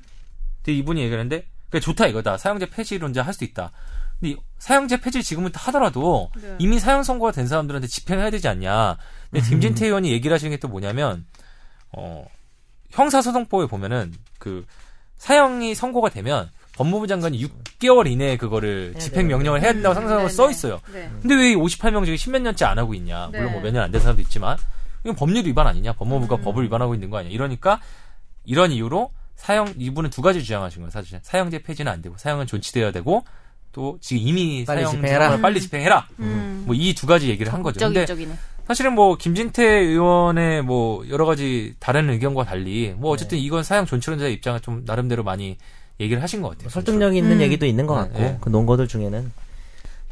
[0.72, 2.38] 이분이 얘기하는데 그래 좋다 이거다.
[2.38, 3.72] 사형제 폐지론자 할 수 있다.
[4.20, 6.56] 근데 이 사형제 폐지 지금부터 하더라도 네.
[6.60, 8.98] 이미 사형 선고가 된 사람들한테 집행해야 되지 않냐.
[9.34, 11.26] 근데 김진태 의원이 얘기를 하시는 게 또 뭐냐면
[11.92, 12.26] 어
[12.92, 14.66] 형사소송법에 보면은 그
[15.18, 20.46] 사형이 선고가 되면 법무부 장관이 6개월 이내에 그거를 집행 명령을 해야 된다고 상상하고 네, 써
[20.48, 20.52] 네.
[20.52, 20.82] 있어요.
[20.92, 21.10] 네.
[21.22, 23.28] 근데 왜 58명 중에 10몇 년째 안 하고 있냐.
[23.28, 23.52] 물론 네.
[23.52, 24.58] 뭐몇 년 안 된 사람도 있지만
[25.04, 25.94] 이건 법률 위반 아니냐.
[25.94, 26.42] 법무부가 음.
[26.42, 27.32] 법을 위반하고 있는 거 아니야.
[27.32, 27.80] 이러니까
[28.44, 30.90] 이런 이유로 사형 이분은 두 가지 주장하신 거예요.
[30.92, 33.24] 사실 사형제 폐지는 안 되고 사형은 존치돼야 되고
[33.74, 35.38] 또 지금 이미 빨리 사형 집행해라.
[35.42, 36.08] 빨리 집행해라.
[36.20, 36.64] 음.
[36.66, 37.80] 뭐이 두 가지 얘기를 한 거죠.
[37.86, 38.06] 근데.
[38.66, 43.44] 사실은 뭐 김진태 의원의 뭐 여러 가지 다른 의견과 달리 뭐 어쨌든 네.
[43.44, 45.58] 이건 사형 존치론자의 입장을 좀 나름대로 많이
[46.00, 46.70] 얘기를 하신 것 같아요.
[46.70, 47.42] 설득력 있는 음.
[47.42, 48.38] 얘기도 있는 것 네, 같고 네.
[48.40, 49.32] 그 논거들 중에는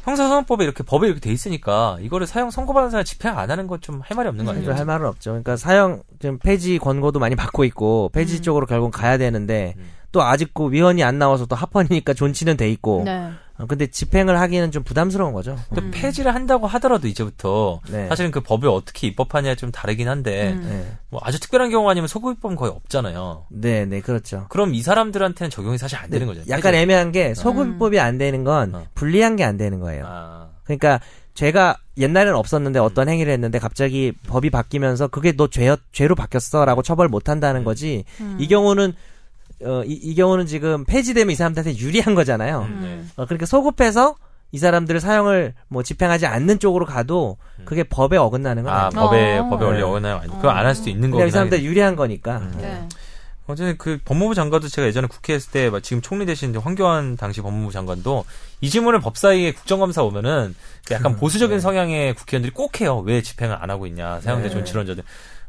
[0.04, 4.00] 형사소송법에 이렇게 법에 이렇게 돼 있으니까 이거를 사형 선고받은 사람 집행 안 하는 건 좀
[4.04, 4.68] 할 말이 없는 거 아니에요?
[4.70, 5.30] 음, 할 말은 없죠.
[5.30, 8.42] 그러니까 사형 지금 폐지 권고도 많이 받고 있고 폐지 음.
[8.42, 9.84] 쪽으로 결국 가야 되는데 음.
[10.10, 13.30] 또 아직 그 위헌이 안 나와서 또 합헌이니까 존치는 돼 있고 네.
[13.62, 15.56] 어, 근데 집행을 하기에는 좀 부담스러운 거죠.
[15.74, 15.92] 또 음.
[15.94, 18.08] 폐지를 한다고 하더라도 이제부터 네.
[18.08, 20.66] 사실은 그 법을 어떻게 입법하냐 좀 다르긴 한데 음.
[20.68, 20.98] 네.
[21.10, 23.46] 뭐 아주 특별한 경우 아니면 소급 입법은 거의 없잖아요.
[23.50, 24.46] 네, 네, 그렇죠.
[24.48, 26.40] 그럼 이 사람들한테는 적용이 사실 안 되는 거죠.
[26.48, 26.82] 약간 폐지.
[26.82, 28.84] 애매한 게 소급법이 안 되는 건 어.
[28.94, 30.04] 불리한 게 안 되는 거예요.
[30.06, 31.00] 아, 그러니까
[31.34, 37.08] 죄가 옛날에는 없었는데 어떤 행위를 했는데 갑자기 법이 바뀌면서 그게 너 죄, 죄로 바뀌었어라고 처벌
[37.08, 38.04] 못 한다는 거지.
[38.20, 38.36] 음.
[38.38, 38.92] 이 경우는
[39.64, 42.62] 어, 이, 이 경우는 지금 폐지되면 이 사람들한테 유리한 거잖아요.
[42.62, 42.86] 음, 네.
[42.88, 43.10] 음.
[43.16, 44.16] 어, 그러니까 소급해서
[44.50, 48.90] 이 사람들을 사형을 뭐 집행하지 않는 쪽으로 가도 그게 법에 어긋나는 건 아 아니에요.
[48.90, 49.48] 법에 어.
[49.48, 49.82] 법에 원래 네.
[49.84, 50.20] 어긋나요.
[50.30, 51.62] 그거 안 할 수도 있는 거긴 이 사람들.
[51.62, 52.38] 유리한 거니까.
[52.38, 52.54] 음.
[52.60, 52.86] 네.
[53.46, 57.40] 어쨌든 그 법무부 장관도 제가 예전에 국회 했을 때 지금 총리 되신 이제 황교안 당시
[57.40, 58.24] 법무부 장관도
[58.60, 60.54] 이 질문을 법사위에 국정감사 오면은
[60.86, 62.98] 그 약간 보수적인 성향의 국회의원들이 꼭 해요.
[63.04, 64.20] 왜 집행을 안 하고 있냐.
[64.20, 64.50] 사형대 네.
[64.54, 65.02] 존치론자들.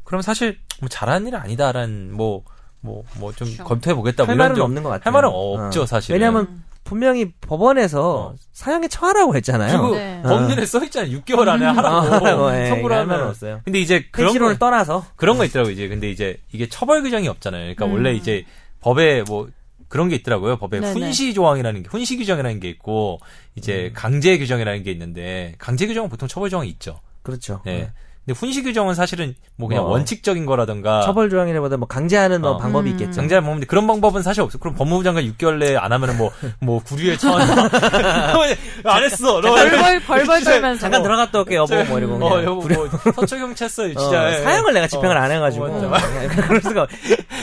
[0.05, 2.43] 그럼 사실 뭐 잘하는 일은 아니다라는 뭐
[2.84, 3.64] 뭐 뭐좀 그렇죠.
[3.64, 4.24] 검토해 보겠다.
[4.24, 5.04] 할뭐 이런 말은 좀- 없는 것 같아요.
[5.06, 5.86] 할 말은 없죠 어.
[5.86, 6.14] 사실.
[6.14, 8.36] 왜냐하면 분명히 법원에서 어.
[8.52, 9.80] 사형에 처하라고 했잖아요.
[9.80, 10.22] 그리고 네.
[10.22, 11.18] 법률에 써 있잖아요.
[11.22, 13.30] 6개월 안에 어, 하라고 예, 선고를 할 말은 하면.
[13.30, 13.62] 없어요.
[13.64, 17.28] 근데 이제 그런 거, 떠나서 그런 거 있더라고 요 이제 근데 이제 이게 처벌 규정이
[17.30, 17.62] 없잖아요.
[17.62, 17.94] 그러니까 음.
[17.94, 18.46] 원래 이제
[18.82, 19.48] 법에 뭐
[19.88, 20.58] 그런 게 있더라고요.
[20.58, 20.92] 법에 네네.
[20.94, 23.20] 훈시 조항이라는 게 훈시 규정이라는 게 있고
[23.56, 23.94] 이제 음.
[23.94, 27.00] 강제 규정이라는 게 있는데 강제 규정은 보통 처벌 조항이 있죠.
[27.22, 27.62] 그렇죠.
[27.66, 27.92] 네.
[28.26, 32.57] 근데 훈시 규정은 사실은 뭐 그냥 뭐, 원칙적인 거라든가 처벌 조항이라보다 뭐 강제하는 뭐 어.
[32.57, 32.93] 방법이 음.
[32.93, 33.19] 있겠죠.
[33.19, 34.57] 강제할 법인데 그런 방법은 사실 없어.
[34.59, 37.41] 그럼 법무부 장관 6개월 내에 안 하면은 뭐뭐 구류에 처한
[38.86, 39.41] 안 했어.
[39.41, 43.84] 너 벌벌 벌벌 떨면서 잠깐 들어갔다 올게 여보 뭐 이러고 어, 여보 뭐 서초 경찰서
[43.84, 45.91] 어, 진짜 사형을 내가 집행을 안 해가지고 어.
[46.47, 46.89] 그럴 수가 없-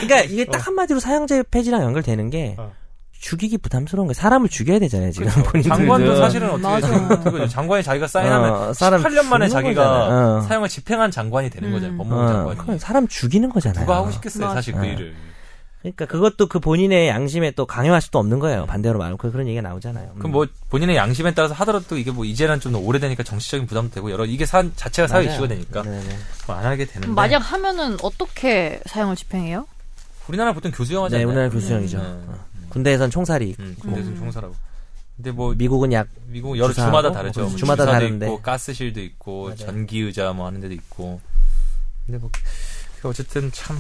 [0.00, 2.72] 그러니까 이게 딱 한마디로 사형제 폐지랑 연결되는 게 어.
[3.20, 4.14] 죽이기 부담스러운 거예요.
[4.14, 5.76] 사람을 죽여야 되잖아요 지금 본인들도.
[5.76, 7.20] 장관도 사실은 어떻게 맞아.
[7.22, 7.48] 그거죠.
[7.48, 10.38] 장관이 자기가 사인하면 어, 사람 18년 만에 자기가.
[10.38, 10.40] 어.
[10.40, 11.74] 사형을 집행한 장관이 되는 음.
[11.74, 11.98] 거잖아요.
[11.98, 12.58] 법무부 어, 장관이.
[12.58, 13.84] 그건 사람 죽이는 거잖아요.
[13.84, 14.54] 누가 하고 싶겠어요, 맞아.
[14.54, 14.84] 사실 그 어.
[14.84, 15.14] 일을.
[15.82, 18.64] 그러니까 그것도 그 본인의 양심에 또 강요할 수도 없는 거예요.
[18.66, 20.12] 반대로 말하면 그- 그런 얘기가 나오잖아요.
[20.18, 24.24] 그럼 뭐 본인의 양심에 따라서 하더라도 이게 뭐 이제는 좀 오래되니까 정치적인 부담도 되고 여러
[24.26, 25.32] 이게 사, 자체가 사회 맞아요.
[25.32, 26.02] 이슈가 되니까 네네.
[26.46, 27.08] 뭐안 하게 되는데.
[27.14, 29.66] 만약 하면은 어떻게 사형을 집행해요?
[30.28, 31.24] 우리나라 보통 교수형 하지 네?
[31.24, 31.98] 우리나라 교수형이죠.
[31.98, 32.24] 음.
[32.28, 32.49] 어.
[32.70, 34.54] 군대에선 총살이 있고 음, 군대에서 총살하고.
[35.16, 37.42] 근데 뭐 미국은 약 미국 여러 주마다 다르죠.
[37.42, 38.26] 뭐뭐 주마다 다른데.
[38.26, 39.56] 있고 가스실도 있고 맞아요.
[39.56, 41.20] 전기 의자 뭐 하는 데도 있고.
[42.06, 42.30] 근데 뭐
[43.04, 43.76] 어쨌든 참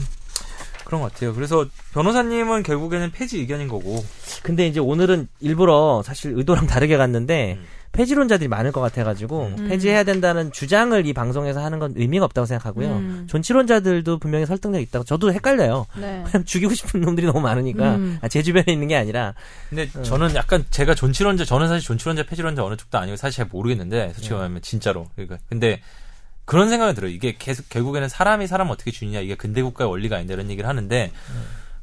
[0.84, 1.32] 그런 것 같아요.
[1.34, 4.04] 그래서 변호사님은 결국에는 폐지 의견인 거고.
[4.42, 7.66] 근데 이제 오늘은 일부러 사실 의도랑 다르게 갔는데 음.
[7.92, 9.68] 폐지론자들이 많을 것 같아가지고 음.
[9.68, 12.88] 폐지해야 된다는 주장을 이 방송에서 하는 건 의미가 없다고 생각하고요.
[12.88, 13.26] 음.
[13.28, 15.86] 존치론자들도 분명히 설득력 있다고 저도 헷갈려요.
[15.96, 16.22] 네.
[16.30, 18.18] 그냥 죽이고 싶은 놈들이 너무 많으니까 음.
[18.22, 19.34] 아, 제 주변에 있는 게 아니라
[19.68, 24.12] 근데 저는 약간 제가 존치론자 저는 사실 존치론자 폐지론자 어느 쪽도 아니고 사실 잘 모르겠는데
[24.14, 24.34] 솔직히 네.
[24.36, 25.80] 말하면 진짜로 그러니까 근데
[26.44, 30.34] 그런 생각이 들어요 이게 계속 결국에는 사람이 사람 어떻게 죽이냐 이게 근대 국가의 원리가 아닌데
[30.34, 31.12] 이런 얘기를 하는데 네.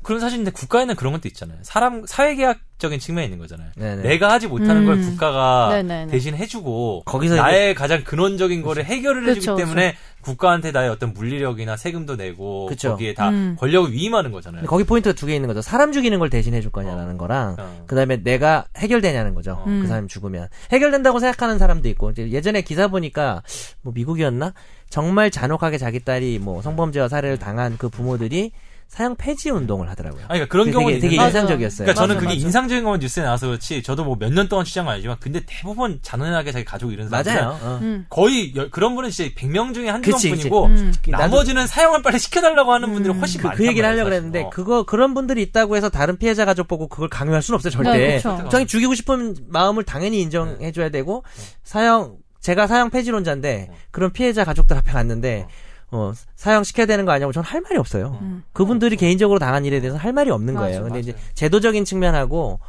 [0.08, 4.04] 그런 사실 근데 국가에는 그런 것도 있잖아요 사람 사회계약적인 측면이 있는 거잖아요 네네.
[4.04, 5.02] 내가 하지 못하는 걸 음.
[5.02, 6.10] 국가가 네네네.
[6.10, 11.76] 대신 해주고 거기서 나의 가장 근원적인 거를 해결을 해주기 그쵸, 때문에 국가한테 나의 어떤 물리력이나
[11.76, 12.92] 세금도 내고 그쵸.
[12.92, 13.58] 거기에 다 음.
[13.60, 15.62] 권력을 위임하는 거잖아요 거기 포인트가 두 개 있는 거죠.
[15.62, 17.84] 사람 죽이는 걸 대신 해줄 거냐라는 거랑 어.
[17.86, 19.62] 그다음에 내가 해결되냐는 거죠.
[19.68, 19.82] 음.
[19.82, 23.44] 그 사람 죽으면 해결된다고 생각하는 사람도 있고 이제 예전에 기사 보니까
[23.82, 24.54] 뭐 미국이었나
[24.90, 28.54] 정말 잔혹하게 자기 딸이 뭐 성범죄와 살해를 당한 그 부모들이
[28.88, 30.22] 사형 폐지 운동을 하더라고요.
[30.30, 31.86] 아니 그러니까 그런 경우는 되게, 되게 인상적이었어요.
[31.86, 32.46] 그러니까 저는 맞아, 그게 맞아.
[32.46, 36.00] 인상적인 거면 뉴스에 나와서 그렇지 저도 뭐 몇 년 동안 취재한 건 아니지만 근데 대부분
[36.02, 37.60] 잔인하게 자기 가족 이런 사람 맞아요.
[37.62, 37.80] 어.
[37.82, 38.06] 음.
[38.10, 40.94] 거의 열- 그런 분은 진짜 100명 중에 한두 명뿐이고 음.
[41.08, 44.22] 나머지는 사형을 빨리 시켜달라고 하는 분들이 훨씬 그, 많단 그 얘기를 하려고 사실.
[44.22, 44.50] 그랬는데 어.
[44.50, 47.92] 그거 그런 분들이 있다고 해서 다른 피해자 가족 보고 그걸 강요할 수는 없어요 절대.
[48.22, 48.22] 네.
[48.50, 51.24] 자기 죽이고 싶은 마음을 당연히 인정해줘야 되고
[51.64, 55.50] 사형 제가 사형 폐지론자인데 그런 피해자 가족들 앞에 갔는데 어,
[56.36, 58.18] 사형 시켜야 되는 거 아니냐고 저는 할 말이 없어요.
[58.22, 58.44] 음.
[58.54, 60.80] 그분들이 개인적으로 당한 일에 대해서 할 말이 없는 맞아, 거예요.
[60.84, 61.00] 근데 맞아요.
[61.02, 62.60] 이제 제도적인 측면하고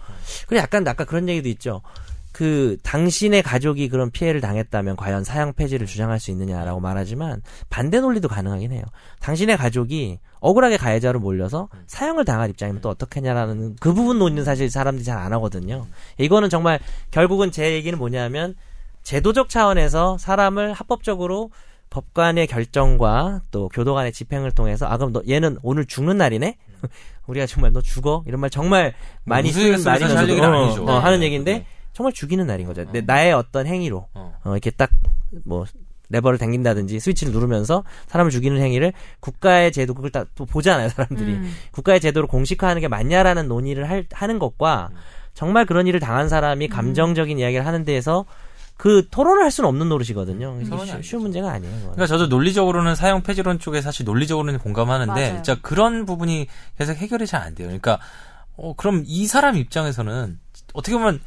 [0.47, 1.83] 그리고 약간 아까 그런 얘기도 있죠.
[2.31, 8.29] 그 당신의 가족이 그런 피해를 당했다면 과연 사형 폐지를 주장할 수 있느냐라고 말하지만 반대 논리도
[8.29, 8.83] 가능하긴 해요.
[9.19, 15.05] 당신의 가족이 억울하게 가해자로 몰려서 사형을 당할 입장이면 또 어떻겠냐라는 그 부분 논의는 사실 사람들이
[15.05, 15.87] 잘 안 하거든요.
[16.19, 16.79] 이거는 정말
[17.11, 18.55] 결국은 제 얘기는 뭐냐면
[19.03, 21.51] 제도적 차원에서 사람을 합법적으로
[21.91, 26.57] 법관의 결정과 또 교도관의 집행을 통해서 아 그럼 너 얘는 오늘 죽는 날이네.
[27.27, 30.73] 우리가 정말 너 죽어 이런 말 정말 많이 쓰는 얘기는 어.
[30.73, 30.93] 어, 네.
[30.93, 31.67] 하는 얘기인데 네.
[31.93, 32.91] 정말 죽이는 날인 거죠.
[32.93, 33.03] 내- 어.
[33.05, 34.35] 나의 어떤 행위로 어.
[34.45, 35.67] 어, 이렇게 딱뭐
[36.11, 41.53] 레버를 당긴다든지 스위치를 누르면서 사람을 죽이는 행위를 국가의 제도 그걸 딱또 보잖아요 사람들이 음.
[41.73, 44.89] 국가의 제도를 공식화하는 게 맞냐라는 논의를 할, 하는 것과
[45.35, 48.25] 정말 그런 일을 당한 사람이 감정적인 이야기를 하는 데에서
[48.79, 50.61] 그 토론을 할 수는 없는 노릇이거든요.
[50.71, 51.03] 토론이 쉬-.
[51.11, 51.75] 쉬운 문제가 아니에요.
[51.75, 51.93] 그건.
[51.93, 55.35] 그러니까 저도 논리적으로는 사형 폐지론 쪽에 사실 논리적으로는 공감하는데 맞아요.
[55.35, 56.47] 진짜 그런 부분이
[56.79, 57.67] 계속 해결이 잘 안 돼요.
[57.67, 57.99] 그러니까
[58.57, 60.39] 어 그럼 이 사람 입장에서는
[60.75, 61.21] 어떻게 보면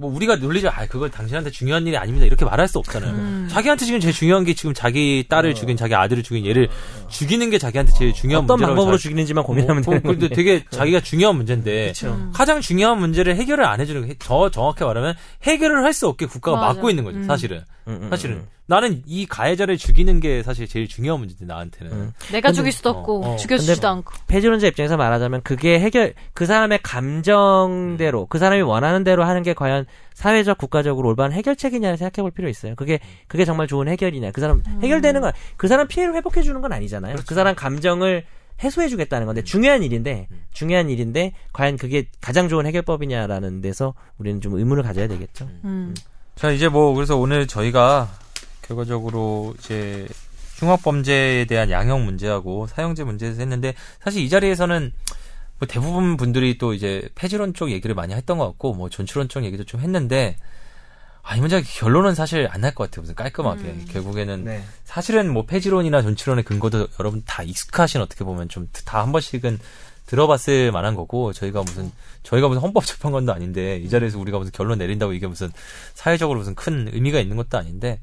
[0.00, 3.10] 뭐 우리가 논리적 아 그걸 당신한테 중요한 일이 아닙니다 이렇게 말할 수 없잖아요.
[3.12, 3.48] 음.
[3.50, 6.68] 자기한테 지금 제일 중요한 게 지금 자기 딸을 죽인 자기 아들을 죽인 얘를
[7.08, 10.34] 죽이는 게 자기한테 제일 중요한 어떤 문제라고 방법으로 자- 죽이는지만 고민하면 어, 되는 근데 건데.
[10.36, 12.10] 되게 자기가 중요한 문제인데 그쵸.
[12.10, 12.30] 음.
[12.32, 16.74] 가장 중요한 문제를 해결을 안 해주는 게더 정확히 말하면 해결을 할 수 없게 국가가 맞아.
[16.74, 17.24] 막고 있는 거죠 음.
[17.24, 18.46] 사실은 음, 음, 사실은 음.
[18.66, 22.12] 나는 이 가해자를 죽이는 게 사실 제일 중요한 문제인데 나한테는 음.
[22.30, 23.36] 내가 근데- 죽일 수도 없고 어, 어.
[23.36, 24.12] 죽여주지도 않고.
[24.26, 29.86] 폐지론자 입장에서 말하자면 그게 해결 그 사람의 감정대로 그 사람이 원하는 대로 하는 게 과연
[30.14, 32.74] 사회적 국가적으로 올바른 해결책이냐를 생각해 볼 필요 있어요.
[32.74, 34.32] 그게 그게 정말 좋은 해결이냐.
[34.32, 37.16] 그 사람 해결되는 건 그 사람 피해를 회복해 주는 건 아니잖아요.
[37.26, 38.24] 그 사람 감정을
[38.62, 44.54] 해소해 주겠다는 건데 중요한 일인데 중요한 일인데 과연 그게 가장 좋은 해결법이냐라는 데서 우리는 좀
[44.54, 45.48] 의문을 가져야 되겠죠.
[45.64, 45.94] 음.
[46.38, 48.08] 자 이제 뭐 그래서 오늘 저희가
[48.62, 50.06] 결과적으로 이제
[50.58, 54.92] 흉악범죄에 대한 양형 문제하고 사형제 문제에서 했는데 사실 이 자리에서는
[55.58, 59.44] 뭐 대부분 분들이 또 이제 폐지론 쪽 얘기를 많이 했던 것 같고 뭐 존치론 쪽
[59.44, 60.36] 얘기도 좀 했는데
[61.24, 63.02] 아 이 문제 결론은 사실 안 날 것 같아요.
[63.02, 63.86] 무슨 깔끔하게 음.
[63.90, 64.64] 결국에는 네.
[64.84, 69.58] 사실은 뭐 폐지론이나 존치론의 근거도 여러분 다 익숙하신 어떻게 보면 좀 다 한 번씩은
[70.08, 71.92] 들어봤을 만한 거고 저희가 무슨
[72.22, 75.50] 저희가 무슨 헌법 재판관도 아닌데 이 자리에서 우리가 무슨 결론 내린다고 이게 무슨
[75.94, 78.00] 사회적으로 무슨 큰 의미가 있는 것도 아닌데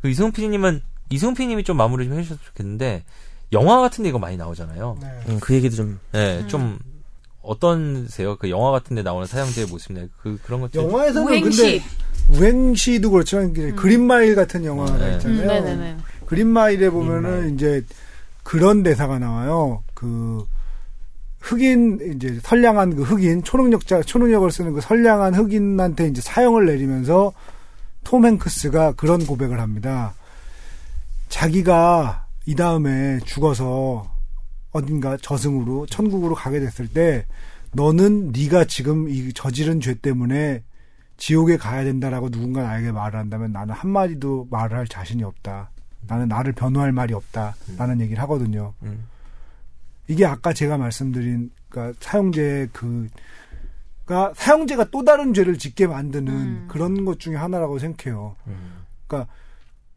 [0.00, 3.04] 그 이승훈 PD님은 이승훈 PD님이 좀 마무리 좀 해주셨으면 좋겠는데
[3.52, 4.98] 영화 같은 데 이거 많이 나오잖아요.
[5.00, 5.08] 네.
[5.28, 6.78] 음, 그 얘기도 좀 네, 좀
[7.42, 8.36] 어떤세요?
[8.36, 11.62] 그 영화 같은 데 나오는 사형제의 모습이나 그 그런 것들 영화에서는 우행시.
[11.62, 11.84] 근데
[12.30, 15.10] 우행시도 그렇지만 이제 그린마일 같은 영화가 네.
[15.10, 15.46] 음, 있잖아요.
[15.46, 15.96] 네네네.
[16.26, 17.84] 그린마일에 보면은 이제
[18.42, 19.82] 그런 대사가 나와요.
[19.94, 20.46] 그
[21.40, 27.32] 흑인 이제 선량한 그 흑인 초능력자 초능력을 쓰는 그 선량한 흑인한테 이제 사형을 내리면서
[28.04, 30.14] 톰 행크스가 그런 고백을 합니다.
[31.28, 34.10] 자기가 이 다음에 죽어서
[34.72, 37.26] 어딘가 저승으로 천국으로 가게 됐을 때
[37.72, 40.62] 너는 네가 지금 이 저지른 죄 때문에
[41.18, 45.70] 지옥에 가야 된다라고 누군가 나에게 말을 한다면 나는 한마디도 말을 할 자신이 없다.
[46.06, 47.56] 나는 나를 변호할 말이 없다.
[47.76, 48.72] 라는 얘기를 하거든요.
[48.82, 49.04] 음.
[50.08, 53.08] 이게 아까 제가 말씀드린, 그니까 사형제 그,
[54.06, 56.64] 가 사형제가 또 다른 죄를 짓게 만드는 음.
[56.68, 58.36] 그런 것 중에 하나라고 생각해요.
[58.46, 58.84] 음.
[59.06, 59.30] 그러니까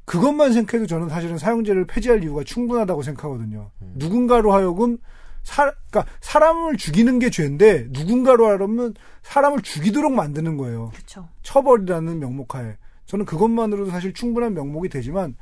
[0.03, 3.71] 그것만 생각해도 저는 사실은 사형제를 폐지할 이유가 충분하다고 생각하거든요.
[3.81, 3.93] 음.
[3.95, 4.97] 누군가로 하여금
[5.43, 10.91] 사, 그러니까 사람을 죽이는 게 죄인데 누군가로 하려면 사람을 죽이도록 만드는 거예요.
[10.93, 11.27] 그쵸.
[11.43, 15.35] 처벌이라는 명목하에 저는 그것만으로도 사실 충분한 명목이 되지만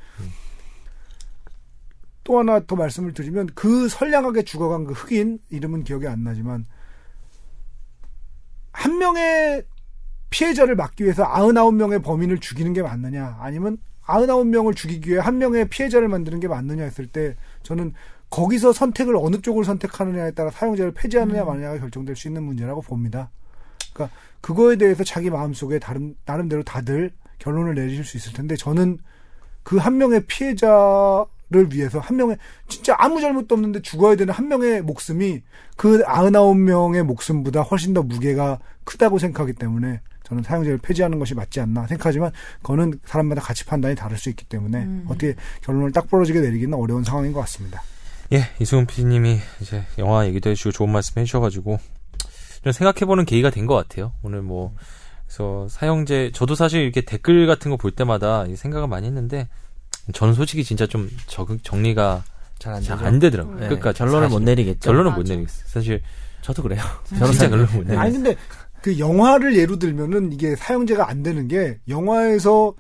[2.30, 6.68] 또 하나 더 말씀을 드리면 그 선량하게 죽어간 그 흑인 이름은 기억이 안 나지만
[8.72, 9.64] 한 명의
[10.30, 16.08] 피해자를 막기 위해서 99명의 범인을 죽이는 게 맞느냐 아니면 99명을 죽이기 위해 한 명의 피해자를
[16.08, 17.96] 만드는 게 맞느냐 했을 때 저는
[18.30, 23.32] 거기서 선택을 어느 쪽을 선택하느냐에 따라 사용자를 폐지하느냐 마느냐가 결정될 수 있는 문제라고 봅니다.
[23.92, 27.10] 그러니까 그거에 대해서 자기 마음속에 다른 나름대로 다들
[27.40, 29.00] 결론을 내리실 수 있을 텐데 저는
[29.64, 32.38] 그 한 명의 피해자 를 위해서 한 명의
[32.68, 35.42] 진짜 아무 잘못도 없는데 죽어야 되는 한 명의 목숨이
[35.78, 41.88] 그 99명의 목숨보다 훨씬 더 무게가 크다고 생각하기 때문에 저는 사용자를 폐지하는 것이 맞지 않나
[41.88, 42.32] 생각하지만
[42.62, 45.06] 그거는 사람마다 가치 판단이 다를 수 있기 때문에 음.
[45.08, 47.82] 어떻게 결론을 딱 부러지게 내리기는 어려운 상황인 것 같습니다.
[48.32, 51.80] 예, 이승훈 PD님이 이제 영화 얘기도 해주시고 좋은 말씀 해주셔가지고
[52.64, 54.14] 좀 생각해보는 계기가 된 것 같아요.
[54.22, 54.76] 오늘 뭐
[55.26, 59.48] 그래서 사형제 저도 사실 이렇게 댓글 같은 거 볼 때마다 이 생각을 많이 했는데
[60.14, 62.24] 저는 솔직히 진짜 좀 적, 정리가
[62.60, 63.56] 잘안 되더라고요.
[63.56, 63.60] 음.
[63.60, 64.80] 네, 그러니까 결론을 못 내리겠죠.
[64.82, 65.34] 결론은 못 맞아.
[65.34, 65.64] 내리겠어요.
[65.68, 66.02] 사실
[66.42, 66.82] 저도 그래요.
[67.08, 68.00] 진짜 결론 못 내리겠어요.
[68.00, 68.36] 아니 근데
[68.82, 72.74] 그 영화를 예로 들면은 이게 사형제가 안 되는 게 영화에서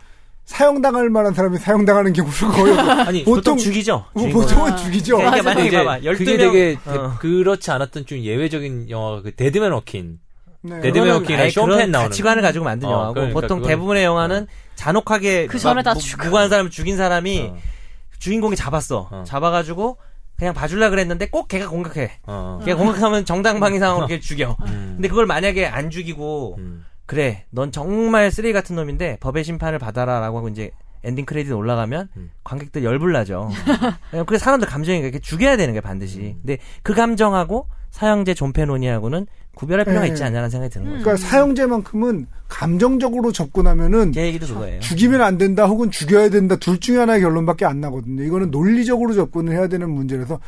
[0.45, 4.05] 사형당할 만한 사람이 사형당하는 경우가 거의 아니 보통 보통 죽이죠.
[4.13, 4.29] 뭐.
[4.29, 4.75] 보통은 아.
[4.75, 5.17] 죽이죠.
[5.17, 5.99] 그러니까 만약에 이제 봐봐.
[5.99, 7.15] 12명, 그게 되게 대- 어.
[7.19, 10.19] 그렇지 않았던 좀 예외적인 영화가 그 Dead Man Walking
[10.61, 10.75] 네.
[10.81, 13.39] Dead Man 그거는 Walking이나 아예 숀 그런 펜 나오는 가치관을 가지고 만든 어, 영화고 그러니까
[13.39, 14.47] 보통 그거는- 대부분의 영화는
[14.79, 15.93] 잔혹하게 그 전에 다.
[16.23, 17.57] 무고한 사람을 죽인 사람이 어,
[18.17, 19.09] 주인공이 잡았어.
[19.11, 19.23] 어.
[19.27, 19.97] 잡아가지고
[20.37, 22.19] 그냥 봐줄라 그랬는데 꼭 걔가 공격해.
[22.23, 24.55] 어, 걔가 공격하면 정당방위상으로 걔 죽여.
[24.61, 29.79] 음, 근데 그걸 만약에 안 죽이고 음, 그래 넌 정말 쓰레기 같은 놈인데 법의 심판을
[29.79, 30.71] 받아라라고 하고 이제
[31.03, 32.31] 엔딩 크레딧 올라가면 음.
[32.45, 33.49] 관객들 열불 나죠.
[34.27, 36.37] 그 사람들 감정이 이렇게 죽여야 되는 게 반드시.
[36.41, 39.27] 근데 그 감정하고 사형제 존폐 논의하고는
[39.59, 40.07] 구별할 필요가 네.
[40.07, 41.03] 있지 않냐는 생각이 드는 거죠.
[41.03, 44.79] 그러니까 사형제만큼은 감정적으로 접근하면은 제 얘기도 그거예요.
[44.79, 48.23] 죽이면 안 된다 혹은 죽여야 된다 둘 중에 하나의 결론밖에 안 나거든요.
[48.23, 50.39] 이거는 논리적으로 접근을 해야 되는 문제라서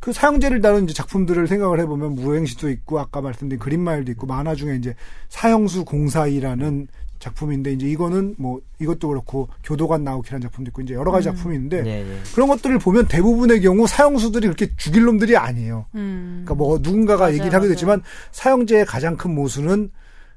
[0.00, 4.74] 그 사형제를 다룬 이제 작품들을 생각을 해보면 무행시도 있고 아까 말씀드린 그린마일도 있고 만화 중에
[4.74, 4.96] 이제
[5.28, 6.88] 사형수 공사이라는
[7.20, 11.82] 작품인데 이제 이거는 뭐 이것도 그렇고 교도관 나오키라는 작품도 있고 이제 여러 가지 작품이 있는데
[11.82, 12.18] 네, 네.
[12.34, 15.86] 그런 것들을 보면 대부분의 경우 사형수들이 그렇게 죽일 놈들이 아니에요.
[15.94, 16.42] 음.
[16.44, 17.68] 그러니까 뭐 누군가가 맞아요, 얘기를 하게.
[17.68, 18.02] 됐지만
[18.32, 19.90] 사형제의 가장 큰 모순은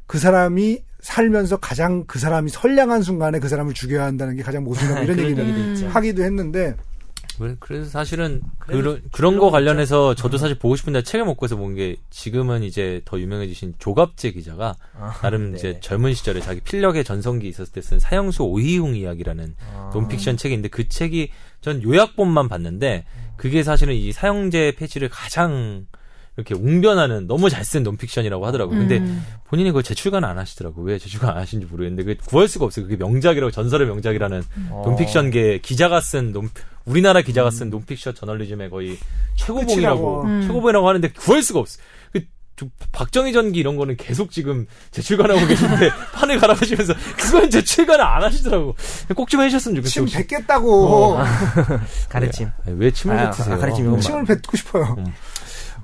[0.05, 4.99] 그 사람이 살면서 가장 그 사람이 선량한 순간에 그 사람을 죽여야 한다는 게 가장 모순이다
[5.03, 5.89] 이런 그런 얘기를 음.
[5.89, 6.75] 하기도 했는데
[7.39, 11.73] 그- 그래서 사실은 그런 그런 거 관련해서 저도 사실 보고 싶은데 책을 못 구해서 본
[11.75, 15.57] 게 지금은 이제 더 유명해지신 조갑재 기자가 아, 나름 네.
[15.57, 19.91] 이제 젊은 시절에 자기 필력의 전성기 있었을 때 쓴 사형수 오희웅 이야기라는 아.
[19.93, 21.29] 논픽션 있는데 그 책이
[21.61, 23.05] 전 요약본만 봤는데
[23.37, 25.87] 그게 사실은 이 사형제 폐지를 가장
[26.35, 28.77] 이렇게 웅변하는 너무 잘 쓴 논픽션이라고 하더라고요.
[28.79, 29.25] 근데 음.
[29.45, 30.81] 본인이 그걸 제출간 안 하시더라고.
[30.81, 32.85] 왜 제출간 안 하신지 모르겠는데 그게 구할 수가 없어요.
[32.85, 34.83] 그게 명작이라고 전설의 명작이라는 어.
[34.85, 36.49] 논픽션계 기자가 쓴 논,
[36.85, 38.97] 우리나라 기자가 쓴 논픽션 저널리즘의 거의
[39.37, 40.23] 최고봉이라고.
[40.23, 40.41] 음.
[40.47, 41.79] 최고봉이라고 하는데 구할 수가 없어.
[42.11, 48.75] 그저 박정희 전기 이런 거는 계속 지금 제출간하고 계신데 판을 갈아가시면서 그건 제출간을 안 하시더라고.
[49.15, 50.05] 꼭 좀 해주셨으면 좋겠어요.
[50.05, 51.17] 침 뱉겠다고
[52.09, 52.49] 가르침.
[52.67, 53.55] 아니, 왜 침을 아, 뱉으세요?
[53.55, 54.95] 아, 가르침 이건 침을 뱉고 싶어요.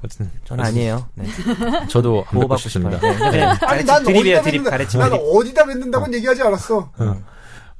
[0.03, 1.07] 어쨌든 저는 아니에요.
[1.15, 1.25] 네.
[1.89, 2.57] 저도 안 싶어요.
[2.57, 2.99] 싶습니다.
[2.99, 3.31] 네.
[3.31, 3.43] 네.
[3.43, 4.63] 아니 가르침 난 어디다 드립.
[4.63, 5.11] 가르침 난.
[5.13, 6.91] 어디다 뱉는다고는 얘기하지 않았어.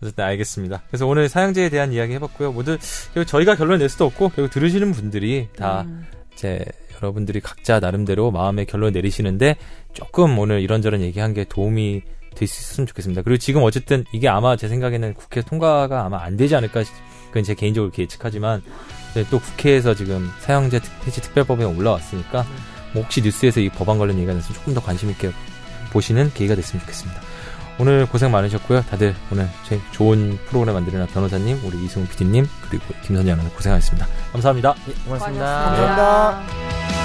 [0.02, 0.82] 어쨌든 알겠습니다.
[0.90, 2.52] 그래서 오늘 사형제에 대한 이야기 해봤고요.
[2.54, 2.78] 모두
[3.14, 6.06] 결국 저희가 결론 낼 수도 없고 결국 들으시는 분들이 다 음.
[6.34, 6.64] 이제
[7.02, 9.56] 여러분들이 각자 나름대로 마음의 결론 내리시는데
[9.94, 12.02] 조금 오늘 이런저런 얘기한 게 도움이
[12.36, 13.22] 될 수 있었으면 좋겠습니다.
[13.24, 16.94] 그리고 지금 어쨌든 이게 아마 제 생각에는 국회 통과가 아마 안 되지 않을까 싶-
[17.28, 18.62] 그건 제 개인적으로 이렇게 예측하지만
[19.30, 22.46] 또 국회에서 지금 사형제 특- 폐지 특별법이 올라왔으니까
[22.94, 25.32] 뭐 혹시 뉴스에서 이 법안 관련 얘기가 됐으면 조금 더 관심 있게
[25.92, 27.22] 보시는 계기가 됐으면 좋겠습니다.
[27.80, 28.82] 오늘 고생 많으셨고요.
[28.90, 34.06] 다들 오늘 제 좋은 프로그램 만들어낸 변호사님, 우리 이승훈 PD님, 그리고 김선재 아나운서 고생하셨습니다.
[34.34, 34.74] 감사합니다.
[35.06, 35.06] 고맙습니다.
[35.06, 35.96] 수고하셨습니다.
[35.96, 36.99] 감사합니다.